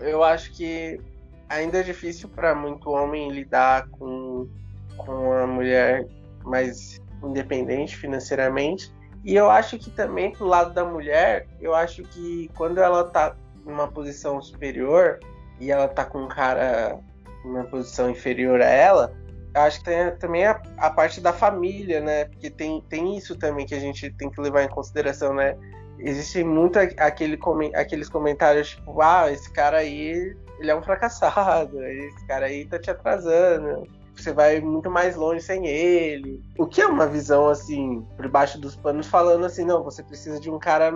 eu 0.01 0.25
acho 0.25 0.51
que 0.55 0.99
ainda 1.47 1.81
é 1.81 1.83
difícil 1.83 2.31
para 2.31 2.55
muito 2.55 2.89
homem 2.89 3.31
lidar 3.31 3.87
com 3.91 4.49
com 4.97 5.31
a 5.31 5.47
mulher 5.47 6.07
mais 6.43 7.03
independente 7.23 7.97
financeiramente 7.99 8.94
e 9.25 9.35
eu 9.35 9.51
acho 9.51 9.79
que 9.79 9.91
também 9.91 10.33
pro 10.33 10.47
lado 10.47 10.75
da 10.75 10.85
mulher, 10.85 11.47
eu 11.59 11.75
acho 11.75 12.03
que 12.03 12.51
quando 12.55 12.79
ela 12.79 13.05
tá 13.05 13.35
numa 13.65 13.89
posição 13.89 14.41
superior 14.43 15.19
e 15.59 15.71
ela 15.71 15.89
tá 15.89 16.05
com 16.05 16.25
um 16.25 16.29
cara 16.29 17.01
numa 17.43 17.65
posição 17.65 18.11
inferior 18.11 18.61
a 18.61 18.69
ela, 18.69 19.15
eu 19.55 19.63
acho 19.63 19.79
que 19.79 19.85
tem 19.87 20.15
também 20.17 20.45
a, 20.45 20.61
a, 20.77 20.91
parte 20.91 21.23
da 21.23 21.33
família, 21.33 22.03
né? 22.03 22.27
Porque 22.27 22.51
tem, 22.51 22.83
tem 22.89 23.17
isso 23.17 23.35
também 23.37 23.65
que 23.65 23.75
a 23.75 23.81
gente 23.81 24.11
tem 24.11 24.31
que 24.31 24.41
levar 24.41 24.63
em 24.63 24.69
consideração, 24.69 25.33
né? 25.33 25.57
Existe 25.99 26.45
muito 26.45 26.79
aquele, 26.79 27.39
aqueles 27.75 28.11
comentários 28.11 28.71
tipo, 28.71 29.01
ah, 29.01 29.33
esse 29.33 29.51
cara 29.51 29.79
aí, 29.79 30.37
ele 30.59 30.71
é 30.71 30.77
um 30.77 30.83
fracassado, 30.83 31.81
esse 31.87 32.27
cara 32.27 32.47
aí 32.47 32.67
tá 32.67 32.79
te 32.79 32.91
atrasando 32.91 33.89
você 34.25 34.33
vai 34.33 34.61
muito 34.61 34.91
mais 34.91 35.15
longe 35.17 35.43
sem 35.43 35.67
ele. 35.67 36.43
O 36.59 36.67
que 36.67 36.81
é 36.81 36.87
uma 36.87 37.07
visão 37.07 37.49
assim, 37.49 38.05
por 38.17 38.29
baixo 38.29 38.59
dos 38.59 38.75
panos, 38.75 39.07
falando 39.07 39.45
assim, 39.45 39.65
não, 39.65 39.83
você 39.85 40.03
precisa 40.03 40.41
de 40.41 40.51
um 40.51 40.59
cara 40.59 40.91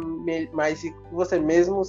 mais 0.53 0.83
rico 0.83 1.01
que 1.09 1.15
você 1.15 1.39
mesmo, 1.39 1.83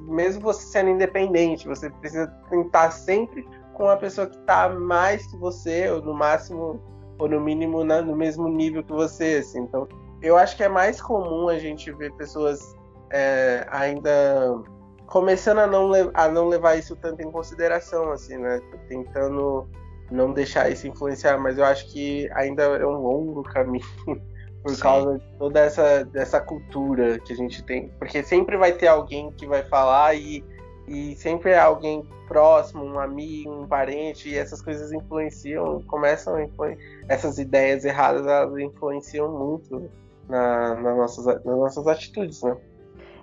mesmo 0.00 0.40
você 0.40 0.62
sendo 0.66 0.90
independente, 0.90 1.68
você 1.68 1.90
precisa 1.90 2.26
tentar 2.48 2.90
sempre 2.90 3.46
com 3.74 3.88
a 3.88 3.96
pessoa 3.96 4.26
que 4.26 4.36
está 4.38 4.70
mais 4.70 5.26
que 5.26 5.36
você, 5.36 5.90
ou 5.90 6.00
no 6.00 6.14
máximo, 6.14 6.80
ou 7.18 7.28
no 7.28 7.40
mínimo 7.40 7.84
na, 7.84 8.00
no 8.00 8.16
mesmo 8.16 8.48
nível 8.48 8.82
que 8.82 8.92
você, 8.92 9.36
assim. 9.40 9.60
Então, 9.60 9.86
eu 10.22 10.36
acho 10.36 10.56
que 10.56 10.64
é 10.64 10.68
mais 10.68 11.00
comum 11.00 11.48
a 11.48 11.58
gente 11.58 11.92
ver 11.92 12.10
pessoas 12.14 12.74
é, 13.10 13.66
ainda 13.70 14.62
começando 15.06 15.58
a 15.58 15.66
não, 15.66 15.92
a 16.14 16.28
não 16.28 16.48
levar 16.48 16.76
isso 16.76 16.96
tanto 16.96 17.20
em 17.20 17.30
consideração, 17.30 18.10
assim, 18.12 18.38
né? 18.38 18.60
Tentando 18.88 19.68
não 20.10 20.32
deixar 20.32 20.70
isso 20.70 20.86
influenciar, 20.86 21.38
mas 21.38 21.58
eu 21.58 21.64
acho 21.64 21.86
que 21.92 22.30
ainda 22.34 22.62
é 22.62 22.86
um 22.86 23.00
longo 23.00 23.42
caminho 23.42 23.84
por 24.62 24.74
Sim. 24.74 24.80
causa 24.80 25.18
de 25.18 25.24
toda 25.38 25.60
essa 25.60 26.04
dessa 26.04 26.40
cultura 26.40 27.18
que 27.18 27.32
a 27.32 27.36
gente 27.36 27.62
tem, 27.62 27.88
porque 27.98 28.22
sempre 28.22 28.56
vai 28.56 28.72
ter 28.72 28.88
alguém 28.88 29.30
que 29.32 29.46
vai 29.46 29.62
falar 29.64 30.14
e 30.14 30.44
e 30.88 31.16
sempre 31.16 31.50
é 31.50 31.58
alguém 31.58 32.08
próximo, 32.28 32.84
um 32.84 32.98
amigo, 32.98 33.50
um 33.50 33.66
parente, 33.66 34.28
e 34.28 34.36
essas 34.36 34.62
coisas 34.62 34.92
influenciam, 34.92 35.82
começam 35.82 36.36
a 36.36 36.44
influenciar, 36.44 36.84
essas 37.08 37.38
ideias 37.38 37.84
erradas, 37.84 38.26
elas 38.26 38.56
influenciam 38.58 39.36
muito 39.36 39.90
na, 40.28 40.74
na 40.76 40.94
nossas, 40.94 41.24
nas 41.26 41.44
nossas 41.44 41.86
atitudes, 41.86 42.42
né? 42.42 42.56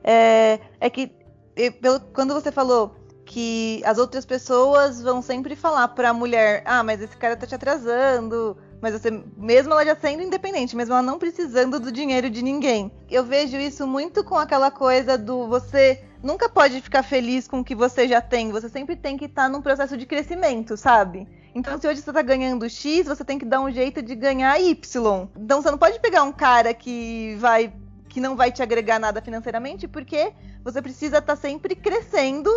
É, 0.04 0.60
é 0.80 0.89
que 0.89 1.12
eu, 1.56 2.00
quando 2.13 2.34
você 2.34 2.52
falou 2.52 2.96
que 3.34 3.82
as 3.84 3.98
outras 3.98 4.28
pessoas 4.28 5.02
vão 5.02 5.19
sempre 5.19 5.56
falar 5.56 5.88
para 5.88 6.10
a 6.10 6.13
mulher: 6.13 6.62
"Ah, 6.65 6.84
mas 6.84 7.02
esse 7.02 7.17
cara 7.17 7.36
tá 7.36 7.48
te 7.48 7.56
atrasando". 7.56 8.56
Mas 8.80 8.93
você, 8.93 9.10
mesmo 9.36 9.74
ela 9.74 9.84
já 9.84 9.96
sendo 9.96 10.22
independente, 10.22 10.76
mesmo 10.76 10.93
ela 10.93 11.02
não 11.02 11.17
precisando 11.17 11.80
do 11.80 11.91
dinheiro 11.91 12.30
de 12.30 12.43
ninguém. 12.43 12.91
Eu 13.10 13.24
vejo 13.24 13.58
isso 13.58 13.88
muito 13.88 14.24
com 14.24 14.36
aquela 14.36 14.69
coisa 14.69 15.17
do 15.17 15.48
você 15.48 16.04
nunca 16.22 16.48
pode 16.48 16.80
ficar 16.80 17.02
feliz 17.02 17.48
com 17.48 17.62
o 17.62 17.63
que 17.63 17.74
você 17.74 18.08
já 18.08 18.22
tem, 18.22 18.52
você 18.52 18.69
sempre 18.69 18.96
tem 18.96 19.17
que 19.17 19.26
estar 19.26 19.43
tá 19.43 19.50
num 19.50 19.62
processo 19.62 19.98
de 19.98 20.06
crescimento, 20.06 20.78
sabe? 20.78 21.28
Então, 21.56 21.80
se 21.80 21.88
hoje 21.88 22.02
você 22.02 22.13
tá 22.13 22.22
ganhando 22.22 22.69
X, 22.69 23.08
você 23.08 23.24
tem 23.24 23.39
que 23.39 23.46
dar 23.46 23.62
um 23.62 23.72
jeito 23.72 24.02
de 24.02 24.15
ganhar 24.15 24.60
Y. 24.60 25.28
Então, 25.38 25.62
você 25.62 25.72
não 25.72 25.78
pode 25.78 26.00
pegar 26.00 26.22
um 26.22 26.32
cara 26.32 26.72
que 26.74 27.36
vai 27.39 27.74
que 28.10 28.22
não 28.22 28.36
vai 28.36 28.52
te 28.52 28.62
agregar 28.62 29.00
nada 29.00 29.24
financeiramente, 29.24 29.88
porque 29.88 30.34
você 30.63 30.84
precisa 30.84 31.17
estar 31.17 31.36
tá 31.36 31.41
sempre 31.41 31.76
crescendo 31.76 32.52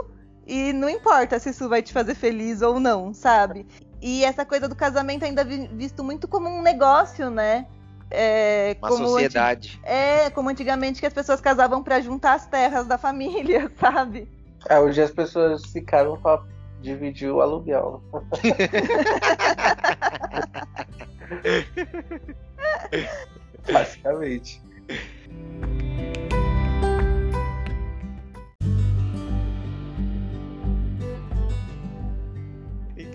e 0.46 0.72
não 0.72 0.88
importa 0.88 1.38
se 1.38 1.50
isso 1.50 1.68
vai 1.68 1.82
te 1.82 1.92
fazer 1.92 2.14
feliz 2.14 2.62
ou 2.62 2.78
não, 2.78 3.12
sabe? 3.12 3.66
E 4.00 4.24
essa 4.24 4.44
coisa 4.44 4.68
do 4.68 4.76
casamento 4.76 5.24
ainda 5.24 5.44
visto 5.44 6.04
muito 6.04 6.28
como 6.28 6.48
um 6.48 6.62
negócio, 6.62 7.30
né? 7.30 7.66
É, 8.10 8.76
Uma 8.80 8.88
como 8.88 9.08
sociedade. 9.08 9.80
É, 9.82 10.30
como 10.30 10.48
antigamente 10.48 11.00
que 11.00 11.06
as 11.06 11.12
pessoas 11.12 11.40
casavam 11.40 11.82
para 11.82 12.00
juntar 12.00 12.34
as 12.34 12.46
terras 12.46 12.86
da 12.86 12.96
família, 12.96 13.70
sabe? 13.80 14.28
É, 14.68 14.78
hoje 14.78 15.02
as 15.02 15.10
pessoas 15.10 15.64
ficaram 15.66 16.16
pra 16.20 16.40
dividir 16.80 17.30
o 17.30 17.40
aluguel. 17.40 18.00
Basicamente. 23.72 24.62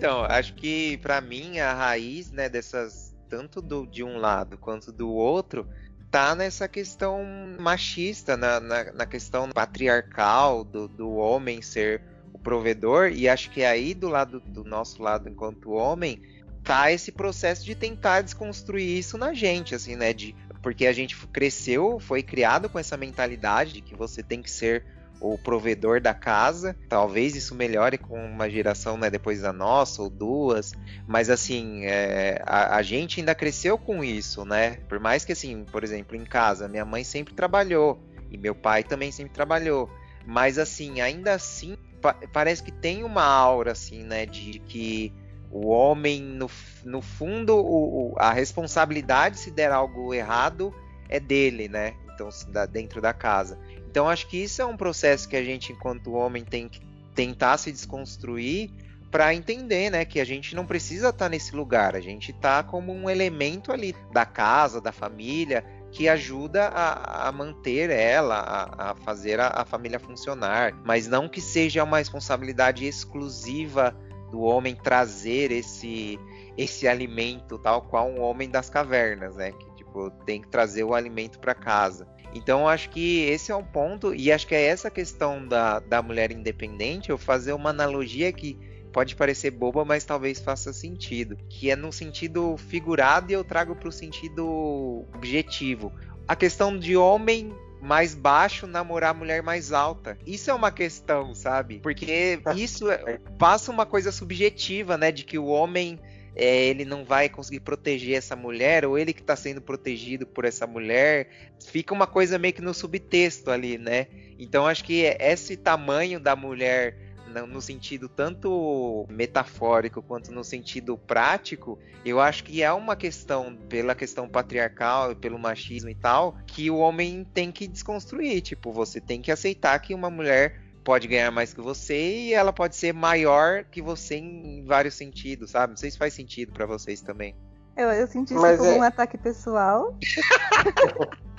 Então, 0.02 0.24
acho 0.24 0.54
que 0.54 0.96
para 0.96 1.20
mim 1.20 1.60
a 1.60 1.72
raiz, 1.72 2.32
né, 2.32 2.48
dessas 2.48 3.14
tanto 3.28 3.62
do, 3.62 3.86
de 3.86 4.02
um 4.02 4.16
lado 4.18 4.58
quanto 4.58 4.90
do 4.90 5.08
outro, 5.08 5.64
tá 6.10 6.34
nessa 6.34 6.66
questão 6.66 7.24
machista, 7.60 8.36
na, 8.36 8.58
na, 8.58 8.92
na 8.92 9.06
questão 9.06 9.48
patriarcal 9.50 10.64
do, 10.64 10.88
do 10.88 11.12
homem 11.12 11.62
ser 11.62 12.02
o 12.32 12.38
provedor, 12.38 13.12
e 13.12 13.28
acho 13.28 13.48
que 13.52 13.62
aí 13.62 13.94
do 13.94 14.08
lado 14.08 14.40
do 14.40 14.64
nosso 14.64 15.00
lado 15.00 15.28
enquanto 15.28 15.70
homem 15.70 16.20
tá 16.64 16.90
esse 16.90 17.12
processo 17.12 17.64
de 17.64 17.76
tentar 17.76 18.22
desconstruir 18.22 18.98
isso 18.98 19.16
na 19.16 19.32
gente, 19.32 19.72
assim, 19.72 19.94
né, 19.94 20.12
de 20.12 20.34
porque 20.60 20.86
a 20.86 20.92
gente 20.92 21.16
cresceu, 21.28 22.00
foi 22.00 22.24
criado 22.24 22.68
com 22.68 22.76
essa 22.76 22.96
mentalidade 22.96 23.74
de 23.74 23.80
que 23.80 23.94
você 23.94 24.20
tem 24.20 24.42
que 24.42 24.50
ser 24.50 24.84
o 25.22 25.38
provedor 25.38 26.00
da 26.00 26.12
casa. 26.12 26.76
Talvez 26.88 27.36
isso 27.36 27.54
melhore 27.54 27.96
com 27.96 28.18
uma 28.18 28.50
geração 28.50 28.96
né, 28.96 29.08
depois 29.08 29.40
da 29.40 29.52
nossa 29.52 30.02
ou 30.02 30.10
duas, 30.10 30.72
mas 31.06 31.30
assim 31.30 31.84
é, 31.84 32.42
a, 32.44 32.76
a, 32.76 32.82
gente 32.82 33.20
ainda 33.20 33.34
cresceu 33.34 33.78
com 33.78 34.02
isso, 34.02 34.44
né? 34.44 34.78
Por 34.88 34.98
mais 34.98 35.24
que 35.24 35.32
assim, 35.32 35.64
por 35.64 35.84
exemplo, 35.84 36.16
em 36.16 36.24
casa, 36.24 36.68
minha 36.68 36.84
mãe 36.84 37.04
sempre 37.04 37.34
trabalhou 37.34 38.02
e 38.30 38.36
meu 38.36 38.54
pai 38.54 38.82
também 38.82 39.12
sempre 39.12 39.32
trabalhou, 39.32 39.88
mas 40.26 40.58
assim 40.58 41.00
ainda 41.00 41.34
assim 41.34 41.76
pa 42.00 42.14
parece 42.32 42.62
que 42.62 42.72
tem 42.72 43.04
uma 43.04 43.24
aura 43.24 43.72
assim, 43.72 44.02
né, 44.02 44.26
de 44.26 44.58
que 44.58 45.12
o 45.50 45.68
homem 45.68 46.20
no, 46.20 46.50
no 46.84 47.00
fundo 47.00 47.54
o, 47.54 48.12
o, 48.12 48.14
a 48.18 48.32
responsabilidade 48.32 49.38
se 49.38 49.50
der 49.50 49.70
algo 49.70 50.12
errado 50.12 50.74
é 51.08 51.20
dele, 51.20 51.68
né? 51.68 51.94
Então 52.14 52.28
dentro 52.70 53.00
da 53.00 53.12
casa. 53.12 53.58
Então 53.92 54.08
acho 54.08 54.26
que 54.26 54.38
isso 54.38 54.62
é 54.62 54.64
um 54.64 54.74
processo 54.74 55.28
que 55.28 55.36
a 55.36 55.44
gente, 55.44 55.70
enquanto 55.70 56.14
homem, 56.14 56.42
tem 56.42 56.66
que 56.66 56.80
tentar 57.14 57.58
se 57.58 57.70
desconstruir 57.70 58.70
para 59.10 59.34
entender, 59.34 59.90
né, 59.90 60.06
que 60.06 60.18
a 60.18 60.24
gente 60.24 60.56
não 60.56 60.64
precisa 60.64 61.10
estar 61.10 61.26
tá 61.26 61.28
nesse 61.28 61.54
lugar, 61.54 61.94
a 61.94 62.00
gente 62.00 62.32
tá 62.32 62.62
como 62.62 62.90
um 62.90 63.10
elemento 63.10 63.70
ali 63.70 63.94
da 64.10 64.24
casa, 64.24 64.80
da 64.80 64.92
família, 64.92 65.62
que 65.90 66.08
ajuda 66.08 66.68
a, 66.68 67.28
a 67.28 67.32
manter 67.32 67.90
ela, 67.90 68.36
a, 68.36 68.92
a 68.92 68.94
fazer 68.94 69.38
a, 69.38 69.48
a, 69.48 69.64
família 69.66 70.00
funcionar, 70.00 70.72
mas 70.86 71.06
não 71.06 71.28
que 71.28 71.42
seja 71.42 71.84
uma 71.84 71.98
responsabilidade 71.98 72.86
exclusiva 72.86 73.94
do 74.30 74.40
homem 74.40 74.74
trazer 74.74 75.52
esse 75.52 76.18
esse 76.56 76.86
alimento 76.86 77.58
tal 77.58 77.82
qual 77.82 78.08
um 78.08 78.20
homem 78.20 78.48
das 78.48 78.70
cavernas, 78.70 79.36
né? 79.36 79.52
Que 79.52 79.71
tipo 79.92 80.10
tem 80.24 80.40
que 80.40 80.48
trazer 80.48 80.84
o 80.84 80.94
alimento 80.94 81.38
para 81.38 81.54
casa. 81.54 82.06
Então 82.34 82.66
acho 82.66 82.88
que 82.88 83.20
esse 83.24 83.52
é 83.52 83.56
um 83.56 83.64
ponto 83.64 84.14
e 84.14 84.32
acho 84.32 84.46
que 84.46 84.54
é 84.54 84.62
essa 84.64 84.90
questão 84.90 85.46
da, 85.46 85.80
da 85.80 86.02
mulher 86.02 86.32
independente. 86.32 87.10
Eu 87.10 87.18
fazer 87.18 87.52
uma 87.52 87.70
analogia 87.70 88.32
que 88.32 88.58
pode 88.92 89.14
parecer 89.14 89.50
boba, 89.50 89.84
mas 89.84 90.04
talvez 90.04 90.40
faça 90.40 90.72
sentido, 90.72 91.36
que 91.48 91.70
é 91.70 91.76
no 91.76 91.92
sentido 91.92 92.56
figurado 92.56 93.30
e 93.30 93.34
eu 93.34 93.44
trago 93.44 93.76
para 93.76 93.88
o 93.88 93.92
sentido 93.92 95.06
objetivo. 95.14 95.92
A 96.26 96.34
questão 96.34 96.78
de 96.78 96.96
homem 96.96 97.54
mais 97.80 98.14
baixo 98.14 98.66
namorar 98.66 99.12
mulher 99.12 99.42
mais 99.42 99.72
alta. 99.72 100.16
Isso 100.24 100.50
é 100.50 100.54
uma 100.54 100.70
questão, 100.70 101.34
sabe? 101.34 101.80
Porque 101.80 102.40
isso 102.56 102.90
é, 102.90 103.18
passa 103.38 103.72
uma 103.72 103.84
coisa 103.84 104.12
subjetiva, 104.12 104.96
né? 104.96 105.10
De 105.10 105.24
que 105.24 105.36
o 105.36 105.46
homem 105.46 105.98
é, 106.34 106.64
ele 106.66 106.84
não 106.84 107.04
vai 107.04 107.28
conseguir 107.28 107.60
proteger 107.60 108.16
essa 108.16 108.34
mulher, 108.34 108.84
ou 108.84 108.98
ele 108.98 109.12
que 109.12 109.20
está 109.20 109.36
sendo 109.36 109.60
protegido 109.60 110.26
por 110.26 110.44
essa 110.44 110.66
mulher. 110.66 111.28
Fica 111.66 111.92
uma 111.92 112.06
coisa 112.06 112.38
meio 112.38 112.54
que 112.54 112.62
no 112.62 112.74
subtexto 112.74 113.50
ali, 113.50 113.78
né? 113.78 114.06
Então 114.38 114.66
acho 114.66 114.84
que 114.84 115.02
esse 115.18 115.56
tamanho 115.56 116.18
da 116.18 116.34
mulher 116.34 117.12
no 117.48 117.62
sentido 117.62 118.08
tanto 118.08 119.06
metafórico 119.08 120.02
quanto 120.02 120.30
no 120.30 120.44
sentido 120.44 120.98
prático, 120.98 121.78
eu 122.04 122.20
acho 122.20 122.44
que 122.44 122.62
é 122.62 122.70
uma 122.72 122.94
questão, 122.94 123.56
pela 123.68 123.94
questão 123.94 124.28
patriarcal 124.28 125.16
pelo 125.16 125.38
machismo 125.38 125.88
e 125.88 125.94
tal, 125.94 126.36
que 126.46 126.70
o 126.70 126.76
homem 126.76 127.26
tem 127.32 127.50
que 127.50 127.66
desconstruir. 127.66 128.42
Tipo, 128.42 128.70
você 128.70 129.00
tem 129.00 129.22
que 129.22 129.32
aceitar 129.32 129.78
que 129.78 129.94
uma 129.94 130.10
mulher 130.10 130.61
pode 130.84 131.08
ganhar 131.08 131.30
mais 131.30 131.54
que 131.54 131.60
você 131.60 132.26
e 132.28 132.34
ela 132.34 132.52
pode 132.52 132.76
ser 132.76 132.92
maior 132.92 133.64
que 133.64 133.80
você 133.80 134.16
em 134.16 134.64
vários 134.64 134.94
sentidos, 134.94 135.50
sabe? 135.50 135.72
Não 135.72 135.76
sei 135.76 135.90
se 135.90 135.98
faz 135.98 136.14
sentido 136.14 136.52
para 136.52 136.66
vocês 136.66 137.00
também. 137.00 137.34
Eu, 137.76 137.88
eu 137.90 138.06
senti 138.06 138.34
isso 138.34 138.42
como 138.58 138.70
é... 138.70 138.78
um 138.78 138.82
ataque 138.82 139.16
pessoal. 139.16 139.96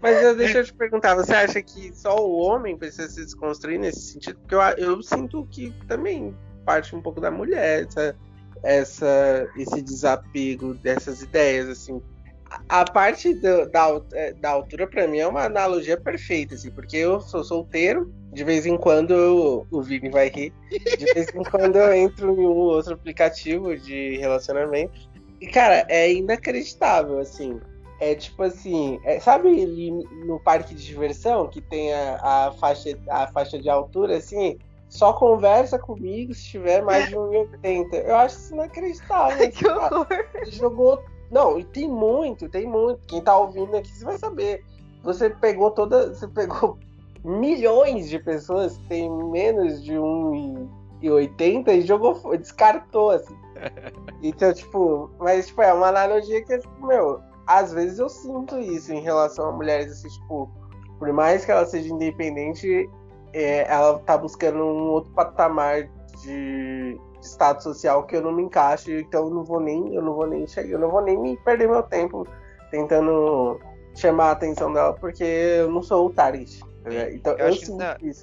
Mas 0.00 0.22
eu, 0.22 0.36
deixa 0.36 0.58
eu 0.58 0.64
te 0.64 0.72
perguntar, 0.74 1.14
você 1.14 1.32
acha 1.34 1.62
que 1.62 1.92
só 1.94 2.16
o 2.16 2.38
homem 2.38 2.76
precisa 2.76 3.08
se 3.08 3.24
desconstruir 3.24 3.78
nesse 3.78 4.12
sentido? 4.12 4.38
Porque 4.40 4.54
eu, 4.54 4.60
eu 4.60 5.02
sinto 5.02 5.46
que 5.50 5.70
também 5.86 6.34
parte 6.64 6.94
um 6.96 7.02
pouco 7.02 7.20
da 7.20 7.30
mulher, 7.30 7.84
essa, 7.84 8.16
essa, 8.62 9.48
esse 9.56 9.80
desapego 9.82 10.74
dessas 10.74 11.22
ideias, 11.22 11.68
assim. 11.68 12.02
A 12.68 12.84
parte 12.84 13.34
do, 13.34 13.70
da, 13.70 14.00
da 14.40 14.50
altura, 14.50 14.86
para 14.86 15.06
mim, 15.06 15.18
é 15.18 15.26
uma 15.26 15.44
analogia 15.44 16.00
perfeita, 16.00 16.54
assim, 16.54 16.70
porque 16.70 16.96
eu 16.96 17.20
sou 17.20 17.42
solteiro, 17.44 18.12
de 18.32 18.44
vez 18.44 18.66
em 18.66 18.76
quando 18.76 19.14
eu, 19.14 19.66
o 19.70 19.82
Vini 19.82 20.10
vai 20.10 20.28
rir, 20.28 20.52
de 20.70 21.04
vez 21.12 21.28
em 21.34 21.42
quando 21.42 21.76
eu 21.76 21.92
entro 21.92 22.34
em 22.34 22.46
um 22.46 22.56
outro 22.56 22.94
aplicativo 22.94 23.76
de 23.76 24.16
relacionamento. 24.18 25.10
E, 25.40 25.46
cara, 25.46 25.84
é 25.88 26.12
inacreditável, 26.12 27.18
assim 27.18 27.60
é 28.02 28.16
tipo 28.16 28.42
assim, 28.42 28.98
é, 29.04 29.20
sabe 29.20 29.48
ali 29.48 29.92
no 30.26 30.40
parque 30.40 30.74
de 30.74 30.84
diversão 30.84 31.46
que 31.46 31.60
tem 31.60 31.94
a, 31.94 32.48
a, 32.48 32.52
faixa, 32.52 32.98
a 33.08 33.28
faixa 33.28 33.60
de 33.60 33.70
altura 33.70 34.16
assim? 34.16 34.58
Só 34.88 35.12
conversa 35.12 35.78
comigo 35.78 36.34
se 36.34 36.48
tiver 36.48 36.82
mais 36.82 37.08
de 37.08 37.14
1,80. 37.14 37.94
Eu 37.94 38.16
acho 38.16 38.36
isso 38.36 38.54
inacreditável. 38.54 39.48
que 39.52 39.66
horror! 39.66 40.06
Jogou. 40.48 41.02
Não, 41.32 41.58
e 41.58 41.64
tem 41.64 41.88
muito, 41.88 42.46
tem 42.50 42.66
muito. 42.66 43.00
Quem 43.06 43.22
tá 43.22 43.36
ouvindo 43.38 43.74
aqui, 43.74 43.90
você 43.90 44.04
vai 44.04 44.18
saber. 44.18 44.62
Você 45.02 45.30
pegou 45.30 45.70
toda. 45.70 46.14
Você 46.14 46.28
pegou 46.28 46.78
milhões 47.24 48.10
de 48.10 48.18
pessoas 48.18 48.76
que 48.76 48.88
têm 48.88 49.10
menos 49.30 49.82
de 49.82 49.94
1,80 49.94 51.68
e 51.68 51.80
jogou, 51.80 52.36
descartou, 52.36 53.10
assim. 53.10 53.34
Então, 54.24 54.54
tipo, 54.54 55.10
mas 55.18 55.48
tipo, 55.48 55.62
é 55.62 55.72
uma 55.72 55.88
analogia 55.88 56.44
que, 56.44 56.56
tipo, 56.56 56.86
meu, 56.86 57.20
às 57.44 57.72
vezes 57.72 57.98
eu 57.98 58.08
sinto 58.08 58.56
isso 58.60 58.92
em 58.92 59.00
relação 59.00 59.48
a 59.48 59.52
mulheres, 59.52 59.90
assim, 59.90 60.08
tipo, 60.08 60.48
por 60.96 61.12
mais 61.12 61.44
que 61.44 61.50
ela 61.50 61.66
seja 61.66 61.92
independente, 61.92 62.88
é, 63.32 63.66
ela 63.68 63.98
tá 63.98 64.16
buscando 64.16 64.58
um 64.62 64.90
outro 64.90 65.10
patamar 65.12 65.88
de, 66.22 67.00
de, 67.22 67.28
status 67.28 67.64
social 67.64 68.04
que 68.04 68.16
eu 68.16 68.22
não 68.22 68.32
me 68.32 68.42
encaixo, 68.42 68.90
então 68.90 69.24
eu 69.24 69.30
não 69.30 69.44
vou 69.44 69.60
nem, 69.60 69.94
eu 69.94 70.02
não 70.02 70.14
vou 70.14 70.26
nem 70.26 70.46
chegar, 70.46 70.68
eu 70.68 70.78
não 70.78 70.90
vou 70.90 71.02
nem 71.02 71.18
me 71.18 71.36
perder 71.38 71.68
meu 71.68 71.82
tempo 71.82 72.26
tentando 72.70 73.60
chamar 73.94 74.28
a 74.28 74.32
atenção 74.32 74.72
dela, 74.72 74.94
porque 74.94 75.24
eu 75.24 75.70
não 75.70 75.82
sou 75.82 76.06
o 76.06 76.10
target. 76.10 76.60
Né? 76.84 77.14
Então 77.14 77.32
eu, 77.34 77.46
eu 77.46 77.48
acho. 77.48 77.72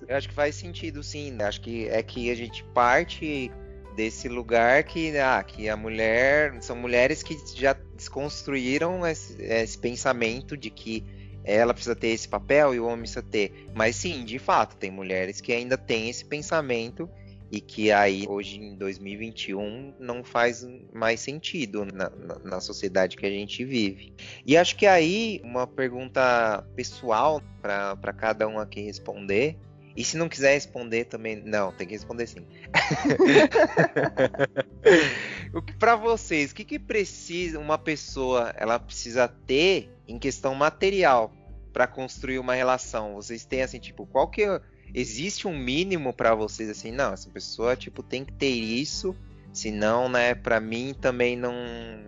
Eu 0.07 0.17
acho 0.17 0.29
que 0.29 0.35
faz 0.35 0.55
sentido, 0.55 1.01
sim. 1.03 1.31
Né? 1.31 1.45
Acho 1.45 1.61
que 1.61 1.87
é 1.87 2.01
que 2.03 2.29
a 2.29 2.35
gente 2.35 2.63
parte 2.65 3.51
desse 3.95 4.27
lugar 4.27 4.83
que, 4.83 5.17
ah, 5.17 5.43
que 5.43 5.67
a 5.69 5.75
mulher 5.75 6.57
são 6.61 6.75
mulheres 6.75 7.21
que 7.21 7.37
já 7.55 7.75
desconstruíram 7.95 9.05
esse, 9.05 9.41
esse, 9.41 9.77
pensamento 9.77 10.55
de 10.55 10.69
que 10.69 11.05
ela 11.43 11.73
precisa 11.73 11.95
ter 11.95 12.07
esse 12.09 12.27
papel 12.27 12.73
e 12.73 12.79
o 12.79 12.85
homem 12.85 12.99
precisa 12.99 13.23
ter. 13.23 13.67
Mas 13.73 13.95
sim, 13.95 14.23
de 14.23 14.39
fato, 14.39 14.77
tem 14.77 14.91
mulheres 14.91 15.41
que 15.41 15.51
ainda 15.51 15.77
têm 15.77 16.09
esse 16.09 16.23
pensamento 16.23 17.09
e 17.51 17.59
que 17.59 17.91
aí 17.91 18.25
hoje 18.27 18.59
em 18.59 18.75
2021 18.75 19.95
não 19.99 20.23
faz 20.23 20.67
mais 20.93 21.19
sentido 21.19 21.85
na, 21.85 22.09
na, 22.09 22.39
na 22.43 22.61
sociedade 22.61 23.17
que 23.17 23.25
a 23.25 23.29
gente 23.29 23.65
vive. 23.65 24.13
E 24.45 24.55
acho 24.55 24.75
que 24.75 24.85
aí 24.85 25.41
uma 25.43 25.65
pergunta 25.65 26.63
pessoal 26.75 27.41
para 27.61 28.13
cada 28.13 28.47
um 28.47 28.59
aqui 28.59 28.81
responder 28.81 29.57
e 29.99 30.03
se 30.05 30.15
não 30.15 30.29
quiser 30.29 30.53
responder 30.53 31.03
também, 31.03 31.43
não, 31.43 31.73
tem 31.73 31.85
que 31.85 31.93
responder 31.93 32.25
sim. 32.25 32.47
o 35.53 35.61
que 35.61 35.73
para 35.73 35.97
vocês, 35.97 36.51
o 36.51 36.55
que, 36.55 36.63
que 36.63 36.79
precisa 36.79 37.59
uma 37.59 37.77
pessoa, 37.77 38.53
ela 38.55 38.79
precisa 38.79 39.27
ter 39.27 39.93
em 40.07 40.17
questão 40.17 40.55
material 40.55 41.33
para 41.73 41.85
construir 41.85 42.39
uma 42.39 42.53
relação? 42.53 43.15
Vocês 43.15 43.43
têm 43.43 43.61
assim, 43.61 43.77
tipo, 43.77 44.05
qual 44.05 44.29
que 44.29 44.43
é, 44.43 44.61
existe 44.93 45.47
um 45.47 45.57
mínimo 45.57 46.13
para 46.13 46.35
vocês 46.35 46.69
assim, 46.69 46.91
não, 46.91 47.13
essa 47.13 47.29
pessoa 47.29 47.75
tipo 47.75 48.01
tem 48.03 48.25
que 48.25 48.33
ter 48.33 48.49
isso 48.49 49.15
Senão, 49.51 50.07
né, 50.07 50.35
para 50.35 50.59
mim 50.59 50.95
também 50.99 51.35
não 51.35 51.53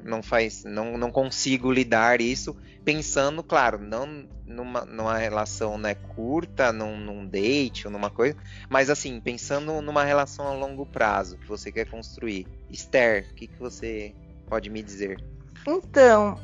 não 0.04 0.22
faz, 0.22 0.64
não, 0.64 0.98
não 0.98 1.12
consigo 1.12 1.72
lidar 1.72 2.22
isso 2.22 2.56
pensando, 2.84 3.44
claro, 3.44 3.80
não 3.80 4.26
numa, 4.46 4.86
numa 4.86 5.18
relação, 5.18 5.78
né, 5.78 5.96
curta, 5.96 6.72
num, 6.72 6.98
num 6.98 7.26
date 7.26 7.88
ou 7.88 7.92
numa 7.92 8.10
coisa, 8.10 8.36
mas 8.70 8.90
assim, 8.90 9.20
pensando 9.20 9.82
numa 9.82 10.04
relação 10.04 10.48
a 10.48 10.54
longo 10.54 10.86
prazo 10.86 11.38
que 11.38 11.48
você 11.48 11.72
quer 11.72 11.90
construir. 11.90 12.48
Esther, 12.70 13.28
o 13.32 13.36
que, 13.36 13.48
que 13.48 13.60
você 13.60 14.14
pode 14.48 14.70
me 14.70 14.82
dizer? 14.82 15.18
Então, 15.68 16.40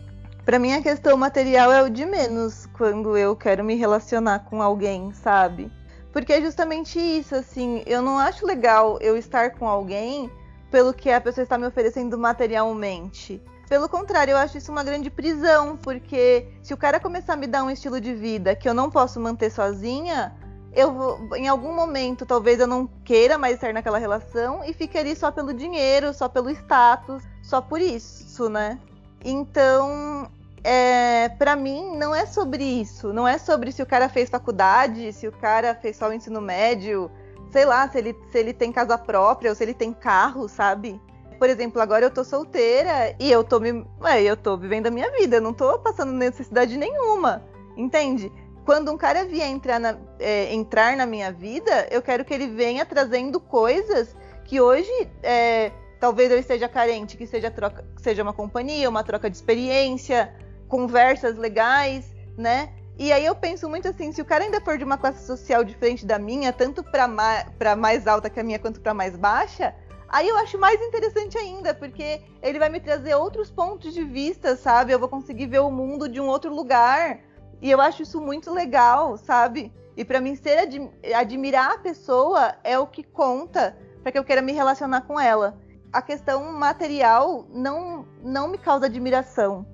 para 0.46 0.60
mim 0.60 0.74
a 0.74 0.82
questão 0.82 1.16
material 1.18 1.72
é 1.72 1.84
o 1.84 1.90
de 1.90 2.06
menos 2.06 2.66
quando 2.74 3.18
eu 3.18 3.36
quero 3.36 3.64
me 3.64 3.76
relacionar 3.76 4.40
com 4.40 4.62
alguém, 4.62 5.14
sabe? 5.14 5.72
Porque 6.18 6.34
é 6.34 6.42
justamente 6.42 7.00
isso, 7.00 7.36
assim, 7.36 7.84
eu 7.86 8.02
não 8.02 8.18
acho 8.18 8.44
legal 8.44 8.98
eu 9.02 9.16
estar 9.16 9.52
com 9.52 9.68
alguém 9.68 10.32
pelo 10.72 10.92
que 10.92 11.12
a 11.12 11.22
pessoa 11.22 11.44
está 11.44 11.60
me 11.60 11.68
oferecendo 11.68 12.18
materialmente. 12.18 13.40
Pelo 13.70 13.88
contrário, 13.88 14.32
eu 14.32 14.38
acho 14.38 14.58
isso 14.58 14.72
uma 14.72 14.84
grande 14.84 15.12
prisão, 15.12 15.78
porque 15.78 16.48
se 16.64 16.74
o 16.74 16.78
cara 16.78 17.00
começar 17.00 17.34
a 17.34 17.36
me 17.36 17.46
dar 17.46 17.64
um 17.64 17.70
estilo 17.70 18.02
de 18.02 18.16
vida 18.16 18.56
que 18.56 18.68
eu 18.68 18.74
não 18.74 18.90
posso 18.90 19.20
manter 19.20 19.52
sozinha, 19.52 20.36
eu 20.74 20.92
vou, 20.92 21.36
em 21.36 21.48
algum 21.48 21.76
momento 21.76 22.26
talvez 22.26 22.60
eu 22.60 22.66
não 22.66 22.88
queira 23.06 23.38
mais 23.38 23.54
estar 23.54 23.72
naquela 23.72 24.00
relação 24.00 24.64
e 24.64 24.74
fique 24.74 24.98
ali 24.98 25.16
só 25.16 25.32
pelo 25.32 25.54
dinheiro, 25.54 26.12
só 26.16 26.28
pelo 26.28 26.50
status, 26.50 27.22
só 27.44 27.62
por 27.62 27.80
isso, 27.80 28.50
né? 28.50 28.80
Então, 29.24 30.32
é, 30.70 31.30
para 31.30 31.56
mim 31.56 31.96
não 31.96 32.14
é 32.14 32.26
sobre 32.26 32.62
isso, 32.62 33.14
não 33.14 33.26
é 33.26 33.38
sobre 33.38 33.72
se 33.72 33.82
o 33.82 33.86
cara 33.86 34.10
fez 34.10 34.30
faculdade, 34.30 35.14
se 35.14 35.26
o 35.26 35.32
cara 35.32 35.74
fez 35.74 35.96
só 35.96 36.10
o 36.10 36.14
ensino 36.14 36.42
médio, 36.42 37.10
sei 37.54 37.64
lá, 37.64 37.88
se 37.88 37.98
ele, 37.98 38.14
se 38.30 38.38
ele 38.38 38.52
tem 38.52 38.70
casa 38.70 38.98
própria 38.98 39.50
ou 39.50 39.56
se 39.56 39.64
ele 39.64 39.74
tem 39.74 39.94
carro, 39.94 40.50
sabe? 40.50 41.00
Por 41.40 41.50
exemplo, 41.50 41.82
agora 41.82 42.04
eu 42.04 42.12
tô 42.12 42.22
solteira 42.22 43.16
e 43.18 43.32
eu 43.32 43.46
tô 43.46 43.62
me. 43.62 43.86
Ué, 44.02 44.22
eu 44.24 44.36
tô 44.36 44.58
vivendo 44.58 44.88
a 44.88 44.92
minha 44.92 45.10
vida, 45.12 45.38
eu 45.38 45.42
não 45.42 45.54
tô 45.54 45.80
passando 45.80 46.12
necessidade 46.12 46.76
nenhuma. 46.76 47.46
Entende? 47.78 48.30
Quando 48.66 48.92
um 48.92 48.98
cara 48.98 49.24
vier 49.24 49.48
entrar 49.48 49.80
na, 49.80 49.98
é, 50.20 50.54
entrar 50.54 50.98
na 50.98 51.06
minha 51.06 51.32
vida, 51.32 51.88
eu 51.90 52.02
quero 52.02 52.26
que 52.26 52.34
ele 52.34 52.48
venha 52.48 52.86
trazendo 52.86 53.40
coisas 53.40 54.14
que 54.44 54.60
hoje 54.60 54.92
é, 55.24 55.72
talvez 55.98 56.30
eu 56.30 56.38
esteja 56.38 56.68
carente, 56.68 57.16
que 57.16 57.26
seja, 57.26 57.50
troca, 57.50 57.86
seja 57.96 58.22
uma 58.22 58.34
companhia, 58.34 58.90
uma 58.90 59.04
troca 59.04 59.30
de 59.30 59.38
experiência, 59.38 60.36
conversas 60.68 61.38
legais, 61.38 62.16
né? 62.38 62.70
E 63.00 63.12
aí 63.12 63.26
eu 63.26 63.36
penso 63.36 63.70
muito 63.70 63.88
assim, 63.88 64.12
se 64.12 64.22
o 64.22 64.26
cara 64.26 64.44
ainda 64.44 64.60
for 64.60 64.78
de 64.78 64.84
uma 64.84 64.98
classe 64.98 65.26
social 65.26 65.64
diferente 65.64 66.06
da 66.06 66.18
minha, 66.18 66.52
tanto 66.52 66.84
para 66.84 67.08
ma 67.08 67.46
mais 67.78 68.08
alta 68.08 68.30
que 68.30 68.40
a 68.40 68.44
minha 68.44 68.58
quanto 68.58 68.82
para 68.82 68.94
mais 68.94 69.16
baixa, 69.16 69.74
Aí 70.10 70.28
eu 70.28 70.38
acho 70.38 70.58
mais 70.58 70.82
interessante 70.82 71.38
ainda, 71.38 71.74
porque 71.74 72.22
ele 72.42 72.60
vai 72.60 72.70
me 72.70 72.80
trazer 72.80 73.16
outros 73.16 73.52
pontos 73.52 73.94
de 73.94 74.04
vista, 74.04 74.56
sabe? 74.56 74.94
Eu 74.94 75.00
vou 75.00 75.10
conseguir 75.10 75.48
ver 75.48 75.60
o 75.60 75.70
mundo 75.70 76.08
de 76.08 76.22
um 76.22 76.28
outro 76.28 76.54
lugar. 76.54 77.20
E 77.62 77.70
eu 77.70 77.82
acho 77.82 78.04
isso 78.04 78.22
muito 78.22 78.54
legal, 78.54 79.18
sabe? 79.18 79.74
E 79.98 80.06
para 80.06 80.22
mim 80.22 80.36
ser 80.36 80.60
ad 80.60 80.92
admirar 81.14 81.72
a 81.74 81.78
pessoa 81.80 82.56
é 82.64 82.80
o 82.80 82.88
que 82.88 83.04
conta 83.04 83.78
para 84.02 84.12
que 84.12 84.18
eu 84.18 84.24
queira 84.24 84.42
me 84.42 84.54
relacionar 84.54 85.02
com 85.02 85.20
ela. 85.20 85.60
A 85.92 86.02
questão 86.02 86.54
material 86.54 87.46
não 87.50 88.06
não 88.24 88.48
me 88.48 88.58
causa 88.58 88.86
admiração. 88.86 89.66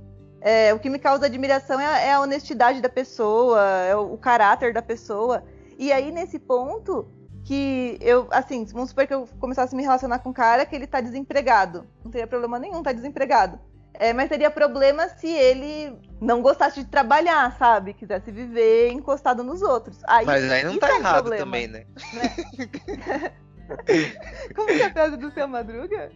É, 0.46 0.74
o 0.74 0.80
que 0.80 0.90
me 0.90 1.00
causa 1.00 1.26
admiração 1.26 1.80
é, 1.80 2.08
é, 2.10 2.14
a 2.14 2.20
honestidade 2.20 2.82
da 2.82 2.90
pessoa, 2.90 3.62
é 3.62 3.96
o, 3.96 4.14
o 4.14 4.18
caráter 4.18 4.74
da 4.74 4.82
pessoa. 4.82 5.42
E 5.80 5.90
aí 5.90 6.12
nesse 6.12 6.38
ponto 6.38 7.08
que 7.46 7.98
eu, 8.02 8.28
assim, 8.30 8.66
vamos 8.66 8.90
supor 8.90 9.08
que 9.08 9.14
eu 9.14 9.26
começasse 9.40 9.74
a 9.74 9.78
me 9.78 9.84
relacionar 9.84 10.20
com 10.20 10.30
um 10.30 10.34
cara 10.34 10.66
que 10.66 10.76
ele 10.76 10.86
tá 10.86 11.00
desempregado. 11.00 11.88
Não 12.04 12.12
teria 12.12 12.28
problema 12.28 12.60
nenhum, 12.60 12.84
tá 12.84 12.92
desempregado. 12.92 13.58
É, 13.94 14.12
mas 14.12 14.28
teria 14.28 14.52
problema 14.52 15.08
se 15.08 15.28
ele 15.28 15.98
não 16.20 16.42
gostasse 16.42 16.84
de 16.84 16.90
trabalhar, 16.90 17.56
sabe? 17.58 17.94
Quisesse 17.94 18.30
viver 18.30 18.92
encostado 18.92 19.44
nos 19.44 19.62
outros. 19.62 20.00
Aí, 20.06 20.26
mas 20.26 20.52
aí 20.52 20.64
não 20.66 20.78
tá 20.78 20.90
é 20.90 20.96
errado 20.98 21.14
problema, 21.22 21.46
também, 21.46 21.68
né? 21.68 21.86
né? 22.14 23.32
Como 24.56 24.68
que 24.68 24.82
é 24.82 24.86
a 24.86 24.92
frase 24.92 25.18
do 25.18 25.32
seu 25.32 25.48
Madruga? 25.48 26.12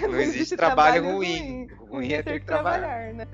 Não, 0.00 0.08
não 0.08 0.20
existe, 0.20 0.56
trabalho, 0.56 1.02
trabalho 1.02 1.16
ruim. 1.16 1.38
Ruim, 1.38 1.88
ruim 1.90 2.12
é 2.12 2.22
ter 2.22 2.40
que 2.40 2.46
trabalhar, 2.46 2.80
trabalhar 2.80 3.14
né? 3.14 3.26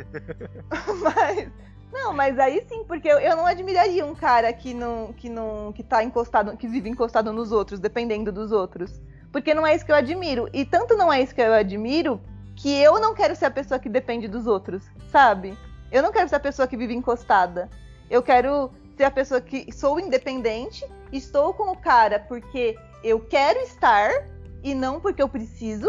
mas 1.02 1.48
não, 1.94 2.12
mas 2.12 2.36
aí 2.40 2.64
sim, 2.68 2.84
porque 2.88 3.06
eu, 3.08 3.20
eu, 3.20 3.36
não 3.36 3.46
admiraria 3.46 4.04
um 4.04 4.16
cara 4.16 4.52
que 4.52 4.74
não, 4.74 5.12
que 5.12 5.28
não, 5.28 5.72
que 5.72 5.84
tá 5.84 6.02
encostado, 6.02 6.56
que 6.56 6.66
vive 6.66 6.90
encostado 6.90 7.32
nos 7.32 7.52
outros, 7.52 7.78
dependendo 7.78 8.32
dos 8.32 8.50
outros. 8.50 9.00
Porque 9.30 9.54
não 9.54 9.64
é 9.64 9.76
isso 9.76 9.86
que 9.86 9.92
eu 9.92 9.96
admiro. 9.96 10.48
E 10.52 10.64
tanto 10.64 10.96
não 10.96 11.12
é 11.12 11.22
isso 11.22 11.32
que 11.32 11.40
eu 11.40 11.52
admiro, 11.52 12.20
que 12.56 12.68
eu 12.82 13.00
não 13.00 13.14
quero 13.14 13.36
ser 13.36 13.46
a 13.46 13.50
pessoa 13.50 13.78
que 13.78 13.88
depende 13.88 14.26
dos 14.26 14.48
outros, 14.48 14.84
sabe? 15.10 15.56
Eu 15.92 16.02
não 16.02 16.10
quero 16.10 16.28
ser 16.28 16.34
a 16.34 16.40
pessoa 16.40 16.66
que 16.66 16.76
vive 16.76 16.94
encostada. 16.94 17.70
Eu 18.10 18.24
quero 18.24 18.72
ser 18.96 19.04
a 19.04 19.10
pessoa 19.10 19.40
que 19.40 19.72
sou 19.72 20.00
independente, 20.00 20.84
estou 21.12 21.54
com 21.54 21.70
o 21.70 21.76
cara 21.76 22.18
porque 22.18 22.76
eu 23.04 23.20
quero 23.20 23.60
estar 23.60 24.10
e 24.62 24.74
não 24.74 24.98
porque 24.98 25.22
eu 25.22 25.28
preciso. 25.28 25.88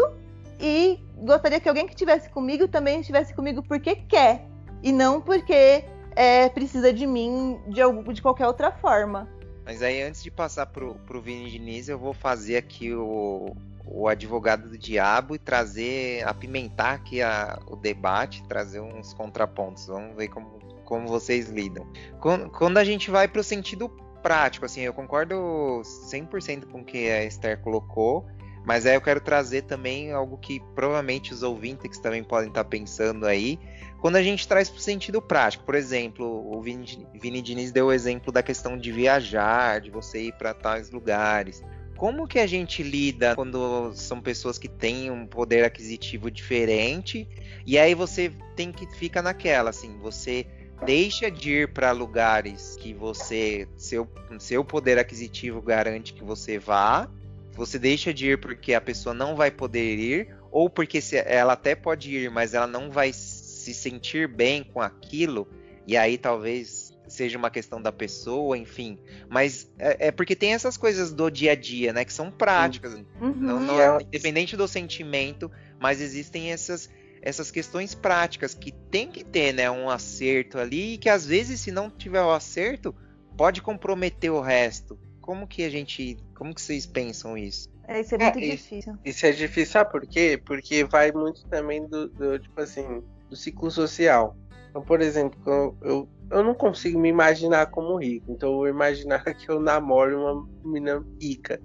E 0.60 1.00
gostaria 1.16 1.58
que 1.58 1.68
alguém 1.68 1.86
que 1.86 1.92
estivesse 1.92 2.28
comigo 2.30 2.68
também 2.68 3.00
estivesse 3.00 3.34
comigo 3.34 3.62
porque 3.62 3.96
quer 3.96 4.46
e 4.82 4.92
não 4.92 5.20
porque 5.20 5.84
é, 6.14 6.48
precisa 6.50 6.92
de 6.92 7.06
mim 7.06 7.58
de, 7.68 7.80
de 8.12 8.22
qualquer 8.22 8.46
outra 8.46 8.70
forma. 8.70 9.28
Mas 9.64 9.82
aí, 9.82 10.00
antes 10.02 10.22
de 10.22 10.30
passar 10.30 10.66
pro, 10.66 10.94
pro 11.06 11.20
Vini 11.20 11.50
Diniz, 11.50 11.88
eu 11.88 11.98
vou 11.98 12.14
fazer 12.14 12.56
aqui 12.56 12.94
o, 12.94 13.56
o 13.84 14.06
advogado 14.06 14.68
do 14.68 14.78
diabo 14.78 15.34
e 15.34 15.38
trazer, 15.38 16.26
apimentar 16.26 16.94
aqui 16.94 17.20
a, 17.20 17.58
o 17.66 17.74
debate, 17.74 18.44
trazer 18.46 18.80
uns 18.80 19.12
contrapontos. 19.12 19.86
Vamos 19.86 20.16
ver 20.16 20.28
como, 20.28 20.60
como 20.84 21.08
vocês 21.08 21.48
lidam. 21.48 21.84
Quando, 22.20 22.48
quando 22.50 22.78
a 22.78 22.84
gente 22.84 23.10
vai 23.10 23.26
pro 23.26 23.42
sentido 23.42 23.90
prático, 24.26 24.66
assim, 24.66 24.80
eu 24.80 24.92
concordo 24.92 25.82
100% 25.84 26.66
com 26.66 26.80
o 26.80 26.84
que 26.84 27.08
a 27.08 27.22
Esther 27.22 27.60
colocou, 27.60 28.26
mas 28.64 28.84
aí 28.84 28.96
eu 28.96 29.00
quero 29.00 29.20
trazer 29.20 29.62
também 29.62 30.10
algo 30.10 30.36
que 30.36 30.58
provavelmente 30.74 31.32
os 31.32 31.44
ouvintes 31.44 32.00
também 32.00 32.24
podem 32.24 32.48
estar 32.48 32.64
pensando 32.64 33.24
aí, 33.24 33.56
quando 34.00 34.16
a 34.16 34.22
gente 34.24 34.48
traz 34.48 34.68
para 34.68 34.78
o 34.78 34.82
sentido 34.82 35.22
prático, 35.22 35.62
por 35.62 35.76
exemplo, 35.76 36.26
o 36.26 36.60
Vini, 36.60 37.06
Vini 37.14 37.40
Diniz 37.40 37.70
deu 37.70 37.86
o 37.86 37.92
exemplo 37.92 38.32
da 38.32 38.42
questão 38.42 38.76
de 38.76 38.90
viajar, 38.90 39.80
de 39.80 39.90
você 39.90 40.22
ir 40.22 40.32
para 40.32 40.52
tais 40.52 40.90
lugares. 40.90 41.62
Como 41.96 42.26
que 42.26 42.40
a 42.40 42.48
gente 42.48 42.82
lida 42.82 43.36
quando 43.36 43.94
são 43.94 44.20
pessoas 44.20 44.58
que 44.58 44.68
têm 44.68 45.08
um 45.08 45.24
poder 45.24 45.64
aquisitivo 45.64 46.32
diferente 46.32 47.28
e 47.64 47.78
aí 47.78 47.94
você 47.94 48.32
tem 48.56 48.72
que 48.72 48.86
fica 48.96 49.22
naquela 49.22 49.70
assim, 49.70 49.96
você 49.98 50.46
deixa 50.84 51.30
de 51.30 51.50
ir 51.50 51.72
para 51.72 51.92
lugares 51.92 52.76
que 52.76 52.92
você 52.92 53.66
seu 53.76 54.08
seu 54.38 54.64
poder 54.64 54.98
aquisitivo 54.98 55.62
garante 55.62 56.12
que 56.12 56.22
você 56.22 56.58
vá, 56.58 57.08
você 57.52 57.78
deixa 57.78 58.12
de 58.12 58.32
ir 58.32 58.40
porque 58.40 58.74
a 58.74 58.80
pessoa 58.80 59.14
não 59.14 59.34
vai 59.34 59.50
poder 59.50 59.98
ir 59.98 60.36
ou 60.50 60.70
porque 60.70 61.00
ela 61.26 61.52
até 61.52 61.74
pode 61.74 62.14
ir, 62.14 62.30
mas 62.30 62.54
ela 62.54 62.66
não 62.66 62.90
vai 62.90 63.12
se 63.12 63.74
sentir 63.74 64.28
bem 64.28 64.62
com 64.62 64.80
aquilo, 64.80 65.46
e 65.86 65.96
aí 65.96 66.16
talvez 66.16 66.96
seja 67.08 67.38
uma 67.38 67.50
questão 67.50 67.80
da 67.80 67.92
pessoa, 67.92 68.56
enfim. 68.56 68.98
Mas 69.28 69.70
é, 69.78 70.08
é 70.08 70.10
porque 70.10 70.34
tem 70.34 70.54
essas 70.54 70.76
coisas 70.76 71.12
do 71.12 71.30
dia 71.30 71.52
a 71.52 71.54
dia, 71.54 71.92
né? 71.92 72.04
Que 72.04 72.12
são 72.12 72.30
práticas. 72.30 72.94
Uhum. 72.94 73.34
Não, 73.34 73.60
não, 73.60 73.80
é 73.80 74.02
independente 74.02 74.56
do 74.56 74.66
sentimento, 74.66 75.50
mas 75.78 76.00
existem 76.00 76.50
essas, 76.50 76.90
essas 77.22 77.50
questões 77.50 77.94
práticas 77.94 78.54
que 78.54 78.72
tem 78.72 79.08
que 79.08 79.24
ter, 79.24 79.52
né? 79.52 79.70
Um 79.70 79.90
acerto 79.90 80.58
ali, 80.58 80.94
e 80.94 80.98
que 80.98 81.08
às 81.08 81.26
vezes, 81.26 81.60
se 81.60 81.70
não 81.70 81.90
tiver 81.90 82.22
o 82.22 82.30
acerto, 82.30 82.94
pode 83.36 83.60
comprometer 83.60 84.30
o 84.30 84.40
resto. 84.40 84.98
Como 85.20 85.46
que 85.46 85.64
a 85.64 85.70
gente. 85.70 86.16
Como 86.34 86.54
que 86.54 86.60
vocês 86.60 86.86
pensam 86.86 87.36
isso? 87.36 87.68
É, 87.88 88.00
isso 88.00 88.14
é 88.14 88.18
muito 88.18 88.38
é, 88.38 88.42
difícil. 88.42 88.78
Isso, 88.78 88.98
isso, 89.04 89.26
é 89.26 89.32
difícil, 89.32 89.72
sabe 89.72 89.90
por 89.90 90.06
quê? 90.06 90.40
Porque 90.44 90.84
vai 90.84 91.12
muito 91.12 91.46
também 91.46 91.86
do, 91.86 92.08
do 92.08 92.38
tipo 92.38 92.60
assim, 92.60 93.02
do 93.28 93.36
ciclo 93.36 93.70
social. 93.70 94.36
Então, 94.70 94.82
por 94.82 95.00
exemplo, 95.00 95.76
eu, 95.82 96.08
eu 96.30 96.42
não 96.42 96.54
consigo 96.54 96.98
me 96.98 97.08
imaginar 97.08 97.66
como 97.66 97.96
rico, 97.96 98.30
então 98.30 98.50
eu 98.50 98.56
vou 98.56 98.68
imaginar 98.68 99.22
que 99.34 99.48
eu 99.48 99.60
namoro 99.60 100.20
uma 100.20 100.48
menina 100.64 101.04
rica. 101.20 101.60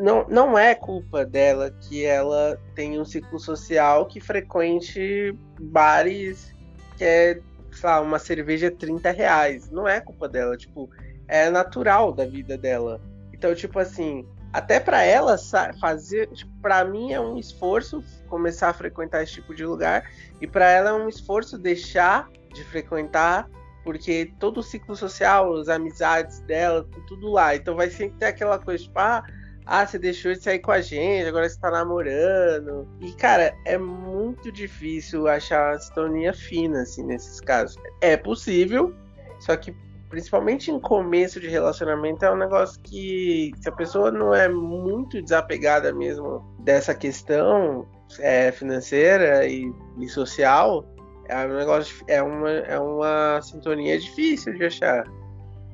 Não, 0.00 0.26
não 0.28 0.58
é 0.58 0.74
culpa 0.74 1.26
dela 1.26 1.70
que 1.70 2.04
ela 2.04 2.58
tem 2.74 2.98
um 2.98 3.04
ciclo 3.04 3.38
social 3.38 4.06
que 4.06 4.18
frequente 4.18 5.36
bares 5.60 6.54
que 6.96 7.04
é, 7.04 7.40
sei 7.70 7.88
lá, 7.88 8.00
uma 8.00 8.18
cerveja 8.18 8.70
30 8.70 9.10
reais. 9.10 9.70
Não 9.70 9.86
é 9.86 10.00
culpa 10.00 10.28
dela, 10.28 10.56
tipo, 10.56 10.88
é 11.28 11.50
natural 11.50 12.12
da 12.12 12.24
vida 12.24 12.56
dela. 12.56 13.00
Então, 13.32 13.54
tipo 13.54 13.78
assim, 13.78 14.26
até 14.52 14.80
para 14.80 15.02
ela 15.02 15.36
fazer, 15.80 16.28
tipo, 16.28 16.50
para 16.60 16.84
mim 16.84 17.12
é 17.12 17.20
um 17.20 17.38
esforço 17.38 18.02
começar 18.28 18.70
a 18.70 18.74
frequentar 18.74 19.22
esse 19.22 19.34
tipo 19.34 19.54
de 19.54 19.64
lugar 19.64 20.10
e 20.40 20.46
para 20.46 20.70
ela 20.70 20.90
é 20.90 20.92
um 20.94 21.08
esforço 21.08 21.58
deixar 21.58 22.28
de 22.52 22.64
frequentar 22.64 23.48
porque 23.84 24.32
todo 24.38 24.58
o 24.58 24.62
ciclo 24.62 24.94
social, 24.94 25.56
as 25.56 25.68
amizades 25.68 26.40
dela, 26.40 26.86
tudo 27.06 27.30
lá. 27.30 27.56
Então 27.56 27.76
vai 27.76 27.88
sempre 27.90 28.18
ter 28.18 28.26
aquela 28.26 28.58
coisa 28.58 28.84
tipo, 28.84 28.98
ah, 28.98 29.24
ah, 29.72 29.86
você 29.86 30.00
deixou 30.00 30.32
de 30.32 30.42
sair 30.42 30.58
com 30.58 30.72
a 30.72 30.80
gente, 30.80 31.28
agora 31.28 31.48
você 31.48 31.56
tá 31.56 31.70
namorando. 31.70 32.88
E, 33.00 33.12
cara, 33.12 33.54
é 33.64 33.78
muito 33.78 34.50
difícil 34.50 35.28
achar 35.28 35.74
a 35.74 35.78
sintonia 35.78 36.34
fina, 36.34 36.82
assim, 36.82 37.04
nesses 37.04 37.40
casos. 37.40 37.80
É 38.00 38.16
possível, 38.16 38.92
só 39.38 39.56
que 39.56 39.72
principalmente 40.08 40.72
em 40.72 40.80
começo 40.80 41.38
de 41.38 41.46
relacionamento, 41.46 42.24
é 42.24 42.32
um 42.32 42.36
negócio 42.36 42.80
que, 42.82 43.52
se 43.60 43.68
a 43.68 43.72
pessoa 43.72 44.10
não 44.10 44.34
é 44.34 44.48
muito 44.48 45.22
desapegada 45.22 45.94
mesmo 45.94 46.44
dessa 46.64 46.92
questão 46.92 47.86
é, 48.18 48.50
financeira 48.50 49.46
e, 49.46 49.72
e, 50.00 50.08
social, 50.08 50.84
é 51.28 51.46
um 51.46 51.56
negócio, 51.56 52.04
é 52.08 52.20
uma, 52.20 52.50
é 52.50 52.76
uma 52.76 53.40
sintonia 53.40 53.96
difícil 54.00 54.52
de 54.54 54.64
achar. 54.64 55.04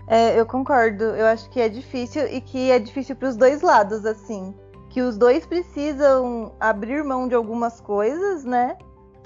É, 0.09 0.39
eu 0.39 0.47
concordo. 0.47 1.05
Eu 1.05 1.27
acho 1.27 1.49
que 1.51 1.61
é 1.61 1.69
difícil 1.69 2.27
e 2.27 2.41
que 2.41 2.71
é 2.71 2.79
difícil 2.79 3.17
para 3.17 3.29
os 3.29 3.37
dois 3.37 3.63
lados, 3.63 4.05
assim. 4.07 4.55
Que 4.91 5.03
os 5.03 5.17
dois 5.17 5.45
precisam 5.45 6.55
abrir 6.61 7.05
mão 7.05 7.29
de 7.29 7.35
algumas 7.35 7.81
coisas, 7.81 8.45
né? 8.45 8.77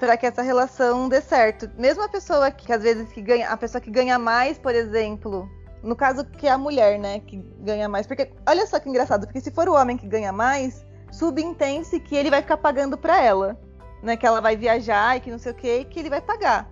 para 0.01 0.17
que 0.17 0.25
essa 0.25 0.41
relação 0.41 1.07
dê 1.07 1.21
certo. 1.21 1.69
Mesmo 1.77 2.03
a 2.03 2.09
pessoa 2.09 2.49
que 2.49 2.73
às 2.73 2.81
vezes 2.81 3.13
que 3.13 3.21
ganha, 3.21 3.47
a 3.49 3.55
pessoa 3.55 3.79
que 3.79 3.91
ganha 3.91 4.17
mais, 4.17 4.57
por 4.57 4.73
exemplo, 4.73 5.47
no 5.83 5.95
caso 5.95 6.25
que 6.25 6.47
é 6.47 6.51
a 6.51 6.57
mulher, 6.57 6.97
né, 6.97 7.19
que 7.19 7.37
ganha 7.59 7.87
mais, 7.87 8.07
porque 8.07 8.31
olha 8.49 8.65
só 8.65 8.79
que 8.79 8.89
engraçado, 8.89 9.27
porque 9.27 9.39
se 9.39 9.51
for 9.51 9.69
o 9.69 9.75
homem 9.75 9.95
que 9.95 10.07
ganha 10.07 10.31
mais, 10.31 10.83
subentende-se 11.11 11.99
que 11.99 12.15
ele 12.15 12.31
vai 12.31 12.41
ficar 12.41 12.57
pagando 12.57 12.97
para 12.97 13.21
ela, 13.21 13.59
né, 14.01 14.17
que 14.17 14.25
ela 14.25 14.41
vai 14.41 14.57
viajar 14.57 15.17
e 15.17 15.19
que 15.19 15.29
não 15.29 15.37
sei 15.37 15.51
o 15.51 15.55
que, 15.55 15.85
que 15.85 15.99
ele 15.99 16.09
vai 16.09 16.19
pagar. 16.19 16.67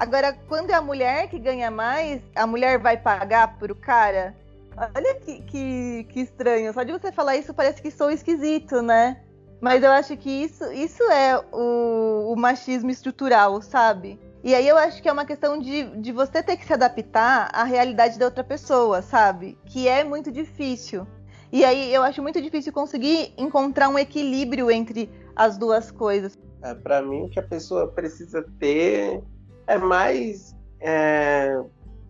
Agora, 0.00 0.32
quando 0.48 0.70
é 0.70 0.74
a 0.74 0.80
mulher 0.80 1.28
que 1.28 1.38
ganha 1.38 1.70
mais, 1.70 2.22
a 2.34 2.46
mulher 2.46 2.78
vai 2.78 2.96
pagar 2.96 3.58
pro 3.58 3.74
cara. 3.74 4.34
Olha 4.74 5.14
que, 5.16 5.42
que, 5.42 6.06
que 6.08 6.20
estranho. 6.20 6.72
Só 6.72 6.82
de 6.82 6.90
você 6.90 7.12
falar 7.12 7.36
isso 7.36 7.52
parece 7.52 7.82
que 7.82 7.90
sou 7.90 8.10
esquisito, 8.10 8.80
né? 8.80 9.20
Mas 9.60 9.82
eu 9.82 9.90
acho 9.90 10.16
que 10.16 10.30
isso, 10.30 10.64
isso 10.72 11.02
é 11.02 11.38
o, 11.52 12.32
o 12.32 12.34
machismo 12.34 12.90
estrutural, 12.90 13.60
sabe? 13.60 14.18
E 14.42 14.54
aí 14.54 14.66
eu 14.66 14.78
acho 14.78 15.02
que 15.02 15.08
é 15.08 15.12
uma 15.12 15.26
questão 15.26 15.58
de, 15.58 15.84
de 16.00 16.12
você 16.12 16.42
ter 16.42 16.56
que 16.56 16.64
se 16.64 16.72
adaptar 16.72 17.50
à 17.52 17.62
realidade 17.62 18.18
da 18.18 18.24
outra 18.24 18.42
pessoa, 18.42 19.02
sabe? 19.02 19.58
Que 19.66 19.86
é 19.86 20.02
muito 20.02 20.32
difícil. 20.32 21.06
E 21.52 21.62
aí 21.62 21.92
eu 21.92 22.02
acho 22.02 22.22
muito 22.22 22.40
difícil 22.40 22.72
conseguir 22.72 23.34
encontrar 23.36 23.90
um 23.90 23.98
equilíbrio 23.98 24.70
entre 24.70 25.10
as 25.36 25.58
duas 25.58 25.90
coisas. 25.90 26.38
É, 26.62 26.72
para 26.72 27.02
mim, 27.02 27.28
que 27.28 27.38
a 27.38 27.42
pessoa 27.42 27.86
precisa 27.86 28.42
ter 28.58 29.22
é 29.66 29.78
mais 29.78 30.54
é, 30.80 31.60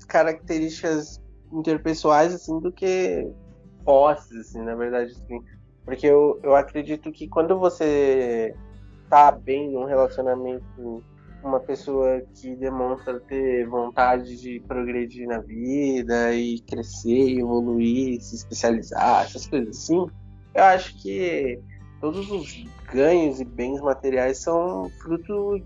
características 0.07 1.21
interpessoais 1.53 2.35
assim 2.35 2.59
do 2.61 2.73
que 2.73 3.29
posses, 3.85 4.49
assim, 4.49 4.63
na 4.63 4.75
verdade, 4.75 5.13
assim. 5.13 5.41
Porque 5.85 6.07
eu, 6.07 6.39
eu 6.43 6.55
acredito 6.55 7.11
que 7.11 7.27
quando 7.29 7.59
você 7.59 8.55
tá 9.09 9.33
bem 9.33 9.71
num 9.73 9.85
relacionamento 9.85 11.03
uma 11.43 11.59
pessoa 11.59 12.23
que 12.35 12.55
demonstra 12.57 13.19
ter 13.21 13.67
vontade 13.67 14.37
de 14.41 14.61
progredir 14.61 15.27
na 15.27 15.39
vida 15.39 16.35
e 16.35 16.61
crescer, 16.61 17.39
evoluir, 17.39 18.21
se 18.21 18.37
especializar, 18.37 19.25
essas 19.25 19.47
coisas 19.47 19.77
assim, 19.77 20.07
eu 20.55 20.65
acho 20.65 21.01
que 21.01 21.59
todos 22.01 22.31
os 22.31 22.65
ganhos 22.93 23.41
e 23.41 23.45
bens 23.45 23.81
materiais 23.81 24.39
são 24.39 24.91
fruto 25.01 25.63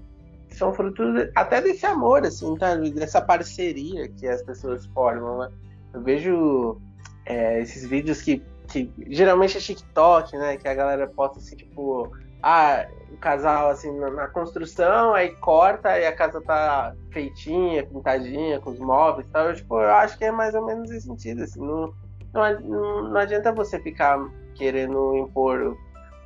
são 0.55 0.73
fruto 0.73 1.03
até 1.35 1.61
desse 1.61 1.85
amor 1.87 2.25
assim 2.25 2.57
tá? 2.57 2.75
dessa 2.77 3.21
parceria 3.21 4.09
que 4.09 4.27
as 4.27 4.43
pessoas 4.43 4.87
formam 4.87 5.39
né? 5.39 5.49
eu 5.93 6.03
vejo 6.03 6.81
é, 7.27 7.61
esses 7.61 7.87
vídeos 7.87 8.23
que, 8.23 8.43
que 8.69 8.91
geralmente 9.09 9.59
é 9.59 9.61
TikTok 9.61 10.37
né 10.37 10.57
que 10.57 10.69
a 10.69 10.75
galera 10.75 11.07
posta 11.07 11.39
assim 11.39 11.57
tipo 11.57 12.11
ah 12.43 12.87
o 13.11 13.17
casal 13.17 13.71
assim 13.71 13.93
na, 13.99 14.11
na 14.11 14.29
construção 14.29 15.15
aí 15.15 15.31
corta 15.37 15.99
e 15.99 16.07
a 16.07 16.15
casa 16.15 16.41
tá 16.41 16.95
feitinha 17.11 17.87
pintadinha 17.87 18.61
com 18.61 18.71
os 18.71 18.79
móveis 18.79 19.27
e 19.27 19.31
tal 19.31 19.49
eu, 19.49 19.55
tipo 19.55 19.81
eu 19.81 19.91
acho 19.91 20.19
que 20.19 20.25
é 20.25 20.33
mais 20.33 20.55
ou 20.55 20.65
menos 20.65 20.91
esse 20.91 21.07
sentido 21.07 21.43
assim 21.43 21.61
não 21.61 21.93
não, 22.33 23.11
não 23.11 23.17
adianta 23.17 23.53
você 23.53 23.79
ficar 23.79 24.19
querendo 24.55 25.17
impor 25.17 25.77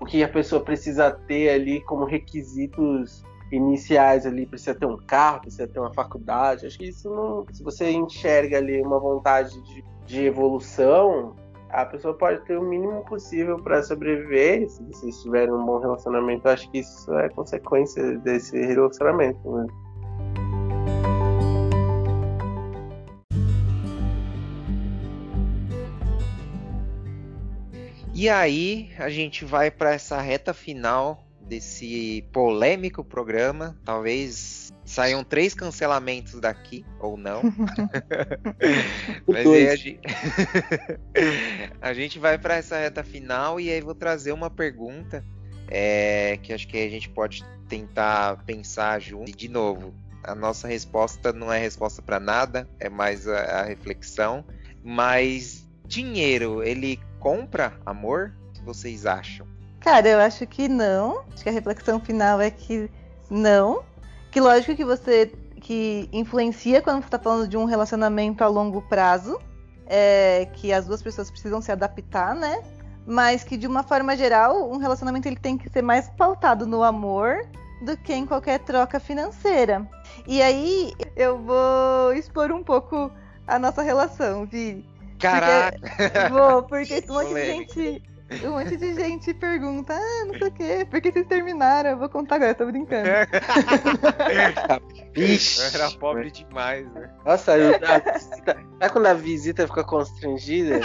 o 0.00 0.06
que 0.06 0.22
a 0.22 0.28
pessoa 0.28 0.62
precisa 0.62 1.10
ter 1.10 1.50
ali 1.50 1.80
como 1.82 2.04
requisitos 2.04 3.22
iniciais 3.50 4.26
ali, 4.26 4.46
precisa 4.46 4.74
ter 4.74 4.86
um 4.86 4.96
carro, 4.96 5.40
precisa 5.40 5.66
ter 5.66 5.78
uma 5.78 5.92
faculdade. 5.92 6.66
Acho 6.66 6.78
que 6.78 6.88
isso 6.88 7.08
não. 7.08 7.46
Se 7.52 7.62
você 7.62 7.90
enxerga 7.90 8.58
ali 8.58 8.80
uma 8.80 8.98
vontade 8.98 9.60
de, 9.62 9.84
de 10.06 10.24
evolução, 10.24 11.34
a 11.70 11.84
pessoa 11.84 12.14
pode 12.14 12.44
ter 12.44 12.58
o 12.58 12.62
mínimo 12.62 13.04
possível 13.04 13.58
para 13.58 13.82
sobreviver. 13.82 14.68
Se 14.68 14.82
vocês 14.84 15.22
tiverem 15.22 15.52
um 15.52 15.64
bom 15.64 15.78
relacionamento, 15.78 16.48
acho 16.48 16.70
que 16.70 16.78
isso 16.78 17.12
é 17.14 17.28
consequência 17.28 18.18
desse 18.18 18.58
relacionamento. 18.58 19.50
Né? 19.50 19.66
E 28.14 28.28
aí 28.28 28.90
a 28.98 29.08
gente 29.08 29.44
vai 29.44 29.70
para 29.70 29.92
essa 29.92 30.20
reta 30.20 30.52
final 30.52 31.27
desse 31.48 32.24
polêmico 32.32 33.02
programa. 33.02 33.76
Talvez 33.84 34.72
saiam 34.84 35.24
três 35.24 35.54
cancelamentos 35.54 36.40
daqui, 36.40 36.84
ou 37.00 37.16
não. 37.16 37.42
Mas 39.26 39.46
aí 39.46 39.68
a 39.68 39.76
gente... 39.76 40.00
a 41.80 41.94
gente 41.94 42.18
vai 42.18 42.38
para 42.38 42.56
essa 42.56 42.78
reta 42.78 43.02
final 43.02 43.58
e 43.58 43.70
aí 43.70 43.80
vou 43.80 43.94
trazer 43.94 44.32
uma 44.32 44.50
pergunta 44.50 45.24
é, 45.68 46.38
que 46.42 46.52
acho 46.52 46.66
que 46.66 46.78
a 46.78 46.88
gente 46.88 47.08
pode 47.08 47.44
tentar 47.68 48.44
pensar 48.44 49.00
junto. 49.00 49.30
E, 49.30 49.34
de 49.34 49.48
novo, 49.48 49.94
a 50.22 50.34
nossa 50.34 50.66
resposta 50.66 51.32
não 51.32 51.52
é 51.52 51.58
resposta 51.58 52.00
para 52.00 52.18
nada, 52.18 52.68
é 52.80 52.88
mais 52.88 53.28
a, 53.28 53.60
a 53.60 53.62
reflexão. 53.64 54.44
Mas 54.82 55.68
dinheiro, 55.86 56.62
ele 56.62 56.98
compra 57.18 57.78
amor? 57.84 58.34
O 58.48 58.52
que 58.52 58.62
vocês 58.62 59.06
acham? 59.06 59.46
Cara, 59.88 60.06
eu 60.06 60.20
acho 60.20 60.46
que 60.46 60.68
não. 60.68 61.22
Acho 61.32 61.42
que 61.42 61.48
a 61.48 61.52
reflexão 61.52 61.98
final 61.98 62.38
é 62.42 62.50
que 62.50 62.90
não. 63.30 63.82
Que 64.30 64.38
lógico 64.38 64.76
que 64.76 64.84
você 64.84 65.32
que 65.62 66.10
influencia 66.12 66.82
quando 66.82 67.00
você 67.00 67.06
está 67.06 67.18
falando 67.18 67.48
de 67.48 67.56
um 67.56 67.64
relacionamento 67.64 68.44
a 68.44 68.48
longo 68.48 68.82
prazo, 68.82 69.40
é, 69.86 70.46
que 70.52 70.74
as 70.74 70.84
duas 70.84 71.02
pessoas 71.02 71.30
precisam 71.30 71.62
se 71.62 71.72
adaptar, 71.72 72.34
né? 72.34 72.62
Mas 73.06 73.42
que 73.44 73.56
de 73.56 73.66
uma 73.66 73.82
forma 73.82 74.14
geral, 74.14 74.70
um 74.70 74.76
relacionamento 74.76 75.26
ele 75.26 75.38
tem 75.38 75.56
que 75.56 75.70
ser 75.70 75.80
mais 75.80 76.10
pautado 76.10 76.66
no 76.66 76.82
amor 76.82 77.48
do 77.80 77.96
que 77.96 78.12
em 78.12 78.26
qualquer 78.26 78.58
troca 78.58 79.00
financeira. 79.00 79.88
E 80.26 80.42
aí 80.42 80.92
eu 81.16 81.38
vou 81.38 82.12
expor 82.12 82.52
um 82.52 82.62
pouco 82.62 83.10
a 83.46 83.58
nossa 83.58 83.80
relação, 83.80 84.44
Vi. 84.44 84.84
Caraca! 85.18 85.78
Porque, 85.80 86.28
vou, 86.28 86.62
porque 86.64 87.04
um 87.08 87.14
monte 87.14 87.32
de 87.32 87.46
gente. 87.46 88.07
Um 88.44 88.50
monte 88.50 88.76
de 88.76 88.94
gente 88.94 89.32
pergunta, 89.32 89.94
ah, 89.94 90.24
não 90.26 90.38
sei 90.38 90.48
o 90.48 90.50
quê, 90.50 90.86
por 90.90 91.00
que 91.00 91.10
vocês 91.10 91.26
terminaram? 91.26 91.90
Eu 91.90 91.98
vou 91.98 92.10
contar 92.10 92.36
agora, 92.36 92.54
tô 92.54 92.66
brincando. 92.66 93.08
Ixi, 95.16 95.74
era 95.74 95.90
pobre 95.92 96.30
demais, 96.30 96.86
né? 96.92 97.10
Nossa, 97.24 97.56
eu, 97.56 97.74
a 97.74 98.12
visita, 98.12 98.54
sabe 98.78 98.92
quando 98.92 99.06
a 99.06 99.14
visita 99.14 99.66
fica 99.66 99.82
constrangida? 99.82 100.80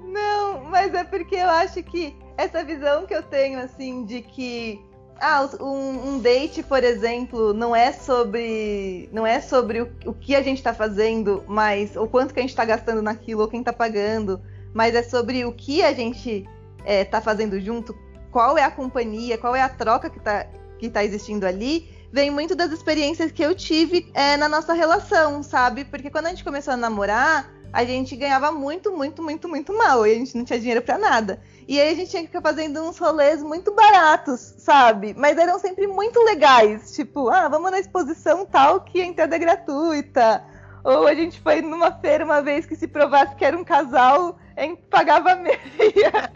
Não, 0.00 0.64
mas 0.64 0.94
é 0.94 1.02
porque 1.02 1.34
eu 1.34 1.48
acho 1.48 1.82
que 1.82 2.16
essa 2.36 2.64
visão 2.64 3.06
que 3.06 3.14
eu 3.14 3.22
tenho, 3.22 3.58
assim, 3.58 4.04
de 4.04 4.22
que 4.22 4.80
ah, 5.20 5.48
um, 5.60 6.14
um, 6.14 6.18
date, 6.18 6.62
por 6.62 6.82
exemplo, 6.82 7.52
não 7.52 7.74
é 7.74 7.92
sobre 7.92 9.08
não 9.12 9.26
é 9.26 9.40
sobre 9.40 9.82
o, 9.82 9.92
o 10.06 10.12
que 10.12 10.34
a 10.34 10.42
gente 10.42 10.58
está 10.58 10.74
fazendo, 10.74 11.44
mas 11.46 11.96
o 11.96 12.06
quanto 12.06 12.34
que 12.34 12.40
a 12.40 12.42
gente 12.42 12.50
está 12.50 12.64
gastando 12.64 13.00
naquilo 13.00 13.42
ou 13.42 13.48
quem 13.48 13.60
está 13.60 13.72
pagando, 13.72 14.40
mas 14.72 14.94
é 14.94 15.02
sobre 15.02 15.44
o 15.44 15.52
que 15.52 15.82
a 15.82 15.92
gente 15.92 16.46
está 16.84 17.18
é, 17.18 17.20
fazendo 17.20 17.60
junto, 17.60 17.96
qual 18.30 18.58
é 18.58 18.64
a 18.64 18.70
companhia, 18.70 19.38
qual 19.38 19.54
é 19.54 19.62
a 19.62 19.68
troca 19.68 20.10
que 20.10 20.18
está 20.18 20.46
que 20.78 20.90
tá 20.90 21.04
existindo 21.04 21.46
ali, 21.46 21.88
vem 22.12 22.30
muito 22.30 22.54
das 22.54 22.70
experiências 22.72 23.32
que 23.32 23.42
eu 23.42 23.54
tive 23.54 24.10
é, 24.12 24.36
na 24.36 24.48
nossa 24.48 24.72
relação, 24.72 25.42
sabe? 25.42 25.84
Porque 25.84 26.10
quando 26.10 26.26
a 26.26 26.30
gente 26.30 26.44
começou 26.44 26.74
a 26.74 26.76
namorar, 26.76 27.52
a 27.72 27.84
gente 27.84 28.14
ganhava 28.14 28.52
muito, 28.52 28.92
muito, 28.92 29.22
muito, 29.22 29.48
muito 29.48 29.76
mal 29.76 30.06
e 30.06 30.12
a 30.12 30.14
gente 30.14 30.36
não 30.36 30.44
tinha 30.44 30.58
dinheiro 30.60 30.80
para 30.80 30.96
nada. 30.96 31.40
E 31.66 31.80
aí 31.80 31.92
a 31.92 31.94
gente 31.94 32.10
tinha 32.10 32.22
que 32.22 32.28
ficar 32.28 32.42
fazendo 32.42 32.82
uns 32.82 32.98
rolês 32.98 33.42
muito 33.42 33.72
baratos, 33.72 34.40
sabe? 34.58 35.14
Mas 35.16 35.38
eram 35.38 35.58
sempre 35.58 35.86
muito 35.86 36.20
legais. 36.20 36.94
Tipo, 36.94 37.30
ah, 37.30 37.48
vamos 37.48 37.70
na 37.70 37.78
exposição 37.78 38.44
tal 38.44 38.80
que 38.80 39.00
a 39.00 39.04
entrada 39.04 39.36
é 39.36 39.38
gratuita. 39.38 40.44
Ou 40.84 41.06
a 41.06 41.14
gente 41.14 41.40
foi 41.40 41.62
numa 41.62 41.90
feira 41.92 42.24
uma 42.24 42.42
vez 42.42 42.66
que 42.66 42.76
se 42.76 42.86
provasse 42.86 43.34
que 43.36 43.44
era 43.44 43.56
um 43.56 43.64
casal, 43.64 44.38
pagava 44.90 45.34
meia. 45.36 46.30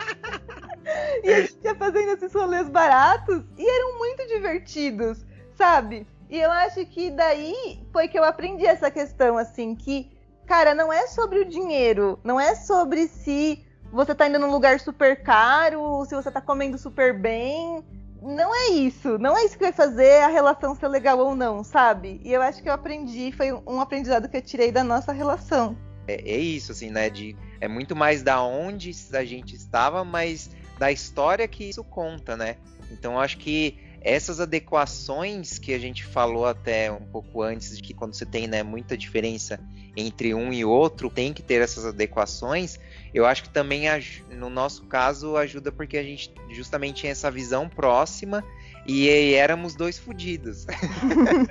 e 1.22 1.30
a 1.30 1.40
gente 1.42 1.58
ia 1.62 1.74
fazendo 1.74 2.12
esses 2.12 2.32
rolês 2.32 2.68
baratos 2.68 3.44
e 3.58 3.68
eram 3.68 3.98
muito 3.98 4.26
divertidos, 4.26 5.24
sabe? 5.54 6.06
E 6.30 6.38
eu 6.40 6.50
acho 6.50 6.84
que 6.86 7.10
daí 7.10 7.80
foi 7.92 8.08
que 8.08 8.18
eu 8.18 8.24
aprendi 8.24 8.66
essa 8.66 8.90
questão, 8.90 9.36
assim, 9.36 9.74
que, 9.74 10.10
cara, 10.46 10.74
não 10.74 10.92
é 10.92 11.06
sobre 11.06 11.40
o 11.40 11.44
dinheiro, 11.44 12.18
não 12.24 12.40
é 12.40 12.54
sobre 12.54 13.08
se 13.08 13.64
você 13.92 14.14
tá 14.14 14.28
indo 14.28 14.38
num 14.38 14.50
lugar 14.50 14.78
super 14.80 15.22
caro, 15.22 16.04
se 16.06 16.14
você 16.14 16.30
tá 16.30 16.40
comendo 16.40 16.78
super 16.78 17.18
bem. 17.18 17.82
Não 18.20 18.54
é 18.54 18.70
isso. 18.70 19.18
Não 19.18 19.36
é 19.36 19.44
isso 19.44 19.56
que 19.56 19.64
vai 19.64 19.72
fazer 19.72 20.22
a 20.22 20.28
relação 20.28 20.74
ser 20.74 20.88
legal 20.88 21.18
ou 21.18 21.36
não, 21.36 21.62
sabe? 21.62 22.20
E 22.24 22.32
eu 22.32 22.42
acho 22.42 22.62
que 22.62 22.68
eu 22.68 22.72
aprendi, 22.72 23.32
foi 23.32 23.52
um 23.52 23.80
aprendizado 23.80 24.28
que 24.28 24.36
eu 24.36 24.42
tirei 24.42 24.72
da 24.72 24.82
nossa 24.82 25.12
relação. 25.12 25.76
É, 26.06 26.14
é 26.14 26.38
isso, 26.38 26.72
assim, 26.72 26.90
né? 26.90 27.08
De, 27.08 27.36
é 27.60 27.68
muito 27.68 27.94
mais 27.94 28.22
da 28.22 28.42
onde 28.42 28.90
a 29.12 29.24
gente 29.24 29.54
estava, 29.54 30.04
mas 30.04 30.50
da 30.78 30.90
história 30.90 31.46
que 31.46 31.64
isso 31.64 31.84
conta, 31.84 32.36
né? 32.36 32.56
Então 32.90 33.18
acho 33.18 33.38
que 33.38 33.78
essas 34.00 34.40
adequações 34.40 35.58
que 35.58 35.74
a 35.74 35.78
gente 35.78 36.04
falou 36.04 36.46
até 36.46 36.90
um 36.90 37.04
pouco 37.04 37.42
antes, 37.42 37.76
de 37.76 37.82
que 37.82 37.94
quando 37.94 38.14
você 38.14 38.24
tem 38.24 38.46
né, 38.46 38.62
muita 38.62 38.96
diferença 38.96 39.58
entre 39.96 40.32
um 40.34 40.52
e 40.52 40.64
outro, 40.64 41.10
tem 41.10 41.32
que 41.32 41.42
ter 41.42 41.60
essas 41.60 41.84
adequações, 41.84 42.78
eu 43.12 43.26
acho 43.26 43.42
que 43.42 43.50
também 43.50 43.84
no 44.30 44.48
nosso 44.48 44.84
caso 44.84 45.36
ajuda 45.36 45.72
porque 45.72 45.98
a 45.98 46.02
gente 46.02 46.32
justamente 46.50 47.00
tinha 47.00 47.12
essa 47.12 47.30
visão 47.30 47.68
próxima 47.68 48.44
e 48.86 49.34
éramos 49.34 49.74
dois 49.74 49.98
fodidos. 49.98 50.66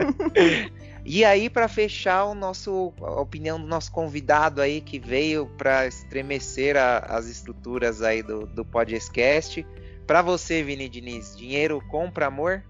e 1.06 1.26
aí 1.26 1.50
para 1.50 1.68
fechar 1.68 2.26
o 2.26 2.34
nosso 2.34 2.94
a 3.02 3.22
opinião 3.22 3.60
do 3.60 3.68
nosso 3.68 3.92
convidado 3.92 4.62
aí 4.62 4.82
que 4.82 4.98
veio 4.98 5.46
para 5.58 5.86
estremecer 5.86 6.78
a, 6.78 7.00
as 7.00 7.28
estruturas 7.28 8.02
aí 8.02 8.24
do, 8.24 8.48
do 8.48 8.64
podcast, 8.64 9.66
para 10.08 10.22
você 10.22 10.64
Vini 10.64 10.88
Diniz, 10.88 11.36
dinheiro 11.36 11.84
compra 11.92 12.28
amor? 12.28 12.64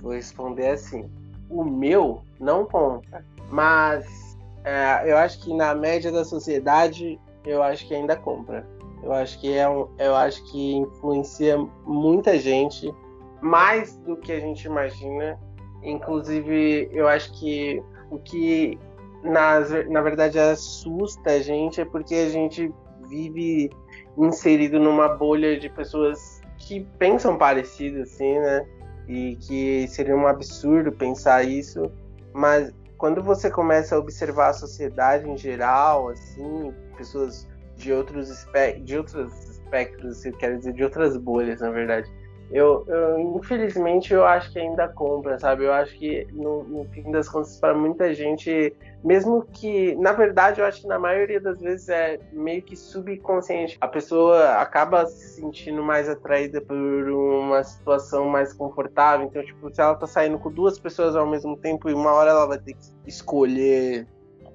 Vou 0.00 0.12
responder 0.12 0.70
assim: 0.70 1.08
o 1.48 1.64
meu 1.64 2.22
não 2.40 2.66
compra, 2.66 3.24
mas 3.48 4.36
é, 4.64 5.10
eu 5.10 5.16
acho 5.16 5.40
que 5.40 5.54
na 5.54 5.74
média 5.74 6.10
da 6.10 6.24
sociedade 6.24 7.18
eu 7.46 7.62
acho 7.62 7.86
que 7.86 7.94
ainda 7.94 8.16
compra. 8.16 8.66
Eu 9.02 9.12
acho 9.12 9.40
que 9.40 9.56
é 9.56 9.66
um, 9.68 9.88
eu 9.98 10.14
acho 10.14 10.42
que 10.50 10.74
influencia 10.74 11.56
muita 11.86 12.38
gente 12.38 12.92
mais 13.40 13.96
do 13.98 14.16
que 14.16 14.32
a 14.32 14.40
gente 14.40 14.64
imagina. 14.64 15.38
Inclusive, 15.82 16.90
eu 16.92 17.08
acho 17.08 17.32
que 17.38 17.82
o 18.10 18.18
que 18.18 18.78
na, 19.22 19.60
na 19.88 20.02
verdade 20.02 20.38
assusta 20.38 21.30
a 21.30 21.40
gente 21.40 21.80
é 21.80 21.84
porque 21.84 22.14
a 22.14 22.28
gente 22.28 22.70
vive 23.08 23.70
inserido 24.18 24.78
numa 24.78 25.08
bolha 25.08 25.58
de 25.58 25.70
pessoas 25.70 26.29
que 26.60 26.86
pensam 26.98 27.36
parecido 27.36 28.02
assim, 28.02 28.38
né? 28.38 28.66
E 29.08 29.36
que 29.36 29.88
seria 29.88 30.16
um 30.16 30.26
absurdo 30.26 30.92
pensar 30.92 31.42
isso, 31.42 31.90
mas 32.32 32.72
quando 32.96 33.22
você 33.22 33.50
começa 33.50 33.96
a 33.96 33.98
observar 33.98 34.50
a 34.50 34.52
sociedade 34.52 35.28
em 35.28 35.36
geral, 35.36 36.10
assim, 36.10 36.72
pessoas 36.96 37.48
de 37.76 37.92
outros 37.92 38.46
de 38.84 38.96
outros 38.96 39.32
espectros, 39.50 40.24
eu 40.24 40.36
quero 40.36 40.58
dizer, 40.58 40.74
de 40.74 40.84
outras 40.84 41.16
bolhas, 41.16 41.60
na 41.60 41.70
verdade. 41.70 42.08
Eu, 42.52 42.84
eu, 42.88 43.36
infelizmente, 43.36 44.12
eu 44.12 44.26
acho 44.26 44.52
que 44.52 44.58
ainda 44.58 44.88
compra, 44.88 45.38
sabe? 45.38 45.64
Eu 45.64 45.72
acho 45.72 45.96
que, 45.96 46.26
no, 46.32 46.64
no, 46.64 46.84
fim 46.86 47.08
das 47.12 47.28
contas, 47.28 47.56
para 47.60 47.74
muita 47.74 48.12
gente, 48.12 48.74
mesmo 49.04 49.46
que, 49.52 49.94
na 49.94 50.12
verdade, 50.12 50.60
eu 50.60 50.66
acho 50.66 50.80
que 50.80 50.88
na 50.88 50.98
maioria 50.98 51.40
das 51.40 51.60
vezes 51.60 51.88
é 51.88 52.18
meio 52.32 52.60
que 52.60 52.74
subconsciente. 52.74 53.78
A 53.80 53.86
pessoa 53.86 54.54
acaba 54.54 55.06
se 55.06 55.36
sentindo 55.36 55.80
mais 55.80 56.08
atraída 56.08 56.60
por 56.60 56.76
uma 56.76 57.62
situação 57.62 58.28
mais 58.28 58.52
confortável. 58.52 59.26
Então, 59.26 59.44
tipo, 59.44 59.72
se 59.72 59.80
ela 59.80 59.94
tá 59.94 60.08
saindo 60.08 60.38
com 60.38 60.50
duas 60.50 60.76
pessoas 60.76 61.14
ao 61.14 61.28
mesmo 61.28 61.56
tempo 61.56 61.88
e 61.88 61.94
uma 61.94 62.12
hora 62.12 62.30
ela 62.30 62.46
vai 62.46 62.58
ter 62.58 62.72
que 62.72 62.90
escolher 63.06 64.08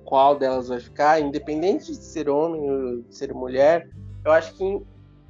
qual 0.03 0.37
delas 0.37 0.67
vai 0.67 0.81
ficar, 0.81 1.21
independente 1.21 1.87
de 1.87 2.03
ser 2.03 2.29
homem 2.29 2.69
ou 2.69 3.01
de 3.03 3.15
ser 3.15 3.33
mulher, 3.33 3.87
eu 4.25 4.31
acho 4.33 4.53
que 4.55 4.81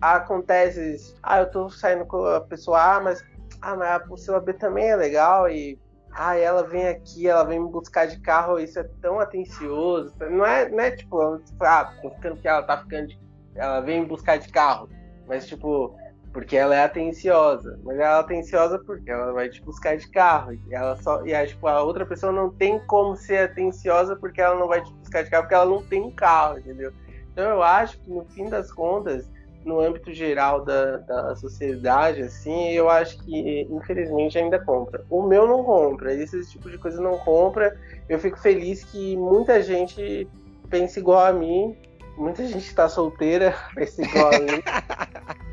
acontece, 0.02 1.16
ah, 1.22 1.40
eu 1.40 1.50
tô 1.50 1.70
saindo 1.70 2.06
com 2.06 2.26
a 2.26 2.42
pessoa 2.42 2.96
A, 2.96 3.02
mas, 3.02 3.24
ah, 3.62 3.76
mas 3.76 3.90
a 3.90 4.00
pessoa 4.00 4.40
B 4.40 4.54
também 4.54 4.90
é 4.90 4.96
legal 4.96 5.50
e 5.50 5.80
ah, 6.12 6.38
ela 6.38 6.64
vem 6.64 6.88
aqui, 6.88 7.28
ela 7.28 7.44
vem 7.44 7.60
me 7.60 7.70
buscar 7.70 8.08
de 8.08 8.20
carro, 8.20 8.60
isso 8.60 8.80
é 8.80 8.84
tão 9.02 9.20
atencioso. 9.20 10.14
Não 10.20 10.46
é, 10.46 10.70
não 10.70 10.80
é 10.80 10.92
tipo, 10.92 11.42
ah, 11.62 11.94
tô 12.02 12.10
ficando 12.12 12.38
que 12.38 12.48
ela 12.48 12.64
tá 12.64 12.78
ficando 12.78 13.08
de, 13.08 13.20
ela 13.56 13.82
vem 13.82 14.02
me 14.02 14.08
buscar 14.08 14.38
de 14.38 14.50
carro, 14.50 14.90
mas 15.28 15.46
tipo, 15.48 15.94
porque 16.36 16.58
ela 16.58 16.76
é 16.76 16.84
atenciosa. 16.84 17.80
Mas 17.82 17.98
ela 17.98 18.18
é 18.18 18.20
atenciosa 18.20 18.78
porque 18.80 19.10
ela 19.10 19.32
vai 19.32 19.48
te 19.48 19.62
buscar 19.62 19.96
de 19.96 20.10
carro. 20.12 20.54
E 20.54 20.76
ela 20.76 20.98
só 20.98 21.26
e 21.26 21.34
aí, 21.34 21.48
tipo, 21.48 21.66
a 21.66 21.82
outra 21.82 22.06
pessoa 22.06 22.30
não 22.30 22.50
tem 22.50 22.78
como 22.88 23.16
ser 23.16 23.50
atenciosa 23.50 24.18
porque 24.18 24.42
ela 24.42 24.60
não 24.60 24.68
vai 24.68 24.84
te 24.84 24.92
buscar 24.96 25.24
de 25.24 25.30
carro 25.30 25.44
porque 25.44 25.56
ela 25.56 25.66
não 25.66 25.82
tem 25.84 26.02
um 26.04 26.12
carro, 26.12 26.60
entendeu? 26.60 26.92
Então 27.32 27.50
eu 27.50 27.64
acho 27.64 27.98
que 28.02 28.10
no 28.10 28.26
fim 28.26 28.50
das 28.50 28.70
contas 28.70 29.30
no 29.66 29.82
âmbito 29.82 30.14
geral 30.14 30.64
da, 30.64 30.98
da 30.98 31.36
sociedade, 31.36 32.22
assim, 32.22 32.70
eu 32.70 32.88
acho 32.88 33.18
que, 33.24 33.68
infelizmente, 33.70 34.38
ainda 34.38 34.64
compra. 34.64 35.04
O 35.10 35.24
meu 35.24 35.48
não 35.48 35.64
compra, 35.64 36.14
esse 36.14 36.48
tipo 36.52 36.70
de 36.70 36.78
coisa 36.78 37.02
não 37.02 37.18
compra. 37.18 37.76
Eu 38.08 38.20
fico 38.20 38.40
feliz 38.40 38.84
que 38.84 39.18
muita 39.18 39.64
gente 39.64 40.28
pense 40.70 41.00
igual 41.00 41.26
a 41.26 41.34
mim, 41.34 41.76
muita 42.16 42.46
gente 42.46 42.68
está 42.68 42.88
solteira, 42.88 43.56
pense 43.74 44.04
igual 44.04 44.28
a 44.36 44.40
mim. 44.40 44.62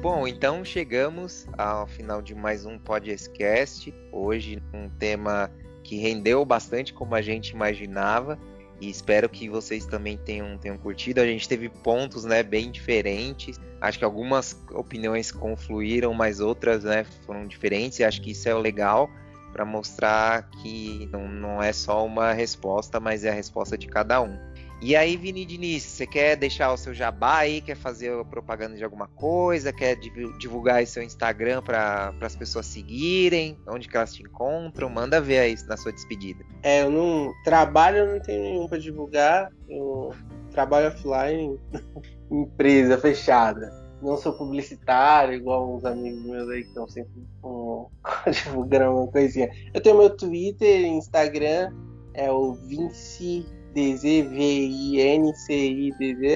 Bom, 0.00 0.26
então 0.26 0.64
chegamos 0.64 1.46
ao 1.58 1.86
final 1.86 2.22
de 2.22 2.34
mais 2.34 2.64
um 2.64 2.78
podcast. 2.78 3.94
Hoje, 4.10 4.62
um 4.72 4.88
tema 4.88 5.50
que 5.90 5.96
rendeu 5.96 6.44
bastante 6.44 6.94
como 6.94 7.16
a 7.16 7.20
gente 7.20 7.50
imaginava. 7.50 8.38
E 8.80 8.88
espero 8.88 9.28
que 9.28 9.48
vocês 9.48 9.84
também 9.84 10.16
tenham, 10.16 10.56
tenham 10.56 10.78
curtido. 10.78 11.20
A 11.20 11.26
gente 11.26 11.48
teve 11.48 11.68
pontos 11.68 12.24
né, 12.24 12.44
bem 12.44 12.70
diferentes. 12.70 13.58
Acho 13.80 13.98
que 13.98 14.04
algumas 14.04 14.56
opiniões 14.70 15.32
confluíram, 15.32 16.14
mas 16.14 16.38
outras 16.38 16.84
né, 16.84 17.04
foram 17.26 17.44
diferentes. 17.44 17.98
E 17.98 18.04
acho 18.04 18.22
que 18.22 18.30
isso 18.30 18.48
é 18.48 18.54
legal 18.54 19.10
para 19.52 19.64
mostrar 19.64 20.48
que 20.62 21.08
não, 21.12 21.26
não 21.26 21.60
é 21.60 21.72
só 21.72 22.06
uma 22.06 22.32
resposta, 22.32 23.00
mas 23.00 23.24
é 23.24 23.30
a 23.30 23.34
resposta 23.34 23.76
de 23.76 23.88
cada 23.88 24.22
um. 24.22 24.38
E 24.82 24.96
aí, 24.96 25.14
Vini 25.14 25.44
Diniz, 25.44 25.82
você 25.82 26.06
quer 26.06 26.36
deixar 26.36 26.72
o 26.72 26.76
seu 26.76 26.94
jabá 26.94 27.36
aí? 27.36 27.60
Quer 27.60 27.76
fazer 27.76 28.24
propaganda 28.24 28.76
de 28.76 28.82
alguma 28.82 29.06
coisa? 29.08 29.74
Quer 29.74 29.94
divulgar 30.38 30.76
aí 30.76 30.86
seu 30.86 31.02
Instagram 31.02 31.60
para 31.60 32.14
as 32.22 32.34
pessoas 32.34 32.64
seguirem? 32.64 33.58
Onde 33.68 33.86
que 33.86 33.94
elas 33.94 34.14
te 34.14 34.22
encontram? 34.22 34.88
Manda 34.88 35.20
ver 35.20 35.38
aí 35.38 35.54
na 35.68 35.76
sua 35.76 35.92
despedida. 35.92 36.42
É, 36.62 36.82
eu 36.82 36.90
não 36.90 37.30
trabalho, 37.44 37.98
eu 37.98 38.06
não 38.14 38.20
tenho 38.20 38.42
nenhum 38.42 38.66
para 38.66 38.78
divulgar. 38.78 39.52
Eu 39.68 40.14
trabalho 40.50 40.88
offline, 40.88 41.60
empresa 42.32 42.96
fechada. 42.96 43.70
Não 44.00 44.16
sou 44.16 44.32
publicitário, 44.32 45.34
igual 45.34 45.76
uns 45.76 45.84
amigos 45.84 46.24
meus 46.24 46.48
aí 46.48 46.62
que 46.62 46.68
estão 46.68 46.88
sempre 46.88 47.12
um, 47.44 47.86
divulgando 48.32 48.96
uma 48.96 49.08
coisinha. 49.08 49.50
Eu 49.74 49.82
tenho 49.82 49.98
meu 49.98 50.08
Twitter, 50.08 50.86
Instagram, 50.86 51.70
é 52.14 52.32
o 52.32 52.54
Vinci 52.54 53.59
D-Z-V-I-N-C-I-D-Z. 53.72 54.30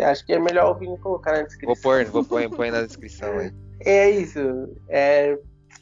Acho 0.04 0.26
que 0.26 0.32
é 0.32 0.38
melhor 0.38 0.74
o 0.74 0.78
Vini 0.78 0.96
colocar 0.98 1.32
na 1.32 1.42
descrição. 1.42 1.74
Vou 1.74 1.82
pôr, 1.82 2.04
vou 2.06 2.24
pôr, 2.24 2.48
põe 2.50 2.70
na 2.70 2.82
descrição 2.82 3.38
aí. 3.38 3.52
É 3.80 4.08
isso. 4.10 4.38
É, 4.88 5.36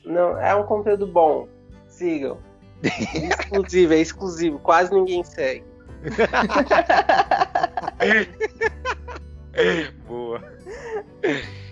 não, 0.05 0.40
é 0.40 0.55
um 0.55 0.64
conteúdo 0.64 1.07
bom. 1.07 1.48
Sigam. 1.88 2.38
exclusivo, 2.82 3.92
é 3.92 3.98
exclusivo. 3.98 4.59
Quase 4.59 4.92
ninguém 4.92 5.22
segue. 5.22 5.64
Boa. 10.09 10.42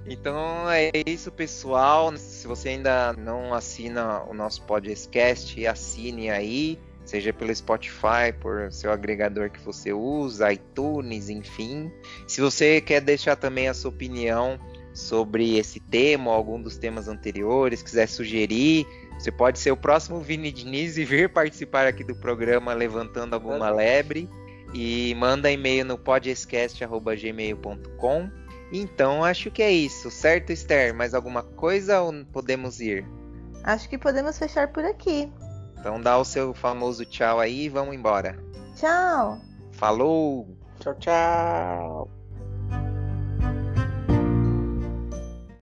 Então 0.06 0.70
é 0.70 0.92
isso, 1.06 1.32
pessoal. 1.32 2.16
Se 2.16 2.46
você 2.46 2.68
ainda 2.70 3.12
não 3.14 3.52
assina 3.52 4.22
o 4.24 4.34
nosso 4.34 4.62
podcast, 4.62 5.66
assine 5.66 6.30
aí 6.30 6.78
seja 7.10 7.32
pelo 7.32 7.54
Spotify, 7.54 8.32
por 8.40 8.70
seu 8.70 8.92
agregador 8.92 9.50
que 9.50 9.58
você 9.58 9.92
usa, 9.92 10.52
iTunes, 10.52 11.28
enfim. 11.28 11.90
Se 12.28 12.40
você 12.40 12.80
quer 12.80 13.00
deixar 13.00 13.34
também 13.34 13.66
a 13.68 13.74
sua 13.74 13.90
opinião 13.90 14.56
sobre 14.94 15.58
esse 15.58 15.80
tema 15.80 16.30
ou 16.30 16.36
algum 16.36 16.62
dos 16.62 16.76
temas 16.76 17.08
anteriores, 17.08 17.82
quiser 17.82 18.06
sugerir, 18.06 18.86
você 19.18 19.32
pode 19.32 19.58
ser 19.58 19.72
o 19.72 19.76
próximo 19.76 20.20
Vini 20.20 20.52
Diniz 20.52 20.96
e 20.96 21.04
vir 21.04 21.28
participar 21.28 21.84
aqui 21.86 22.04
do 22.04 22.14
programa 22.14 22.72
levantando 22.72 23.34
alguma 23.34 23.70
lebre 23.70 24.30
e 24.72 25.12
manda 25.16 25.50
e-mail 25.50 25.84
no 25.84 25.98
podcast@gmail.com. 25.98 28.30
Então, 28.72 29.24
acho 29.24 29.50
que 29.50 29.64
é 29.64 29.72
isso, 29.72 30.12
certo, 30.12 30.52
Esther? 30.52 30.94
Mais 30.94 31.12
alguma 31.12 31.42
coisa 31.42 32.02
ou 32.02 32.24
podemos 32.26 32.80
ir? 32.80 33.04
Acho 33.64 33.88
que 33.88 33.98
podemos 33.98 34.38
fechar 34.38 34.68
por 34.68 34.84
aqui. 34.84 35.28
Então 35.80 35.98
dá 35.98 36.18
o 36.18 36.24
seu 36.24 36.52
famoso 36.52 37.06
tchau 37.06 37.40
aí 37.40 37.62
e 37.62 37.68
vamos 37.70 37.94
embora. 37.94 38.38
Tchau. 38.76 39.40
Falou. 39.72 40.46
Tchau, 40.78 40.94
tchau. 40.94 42.19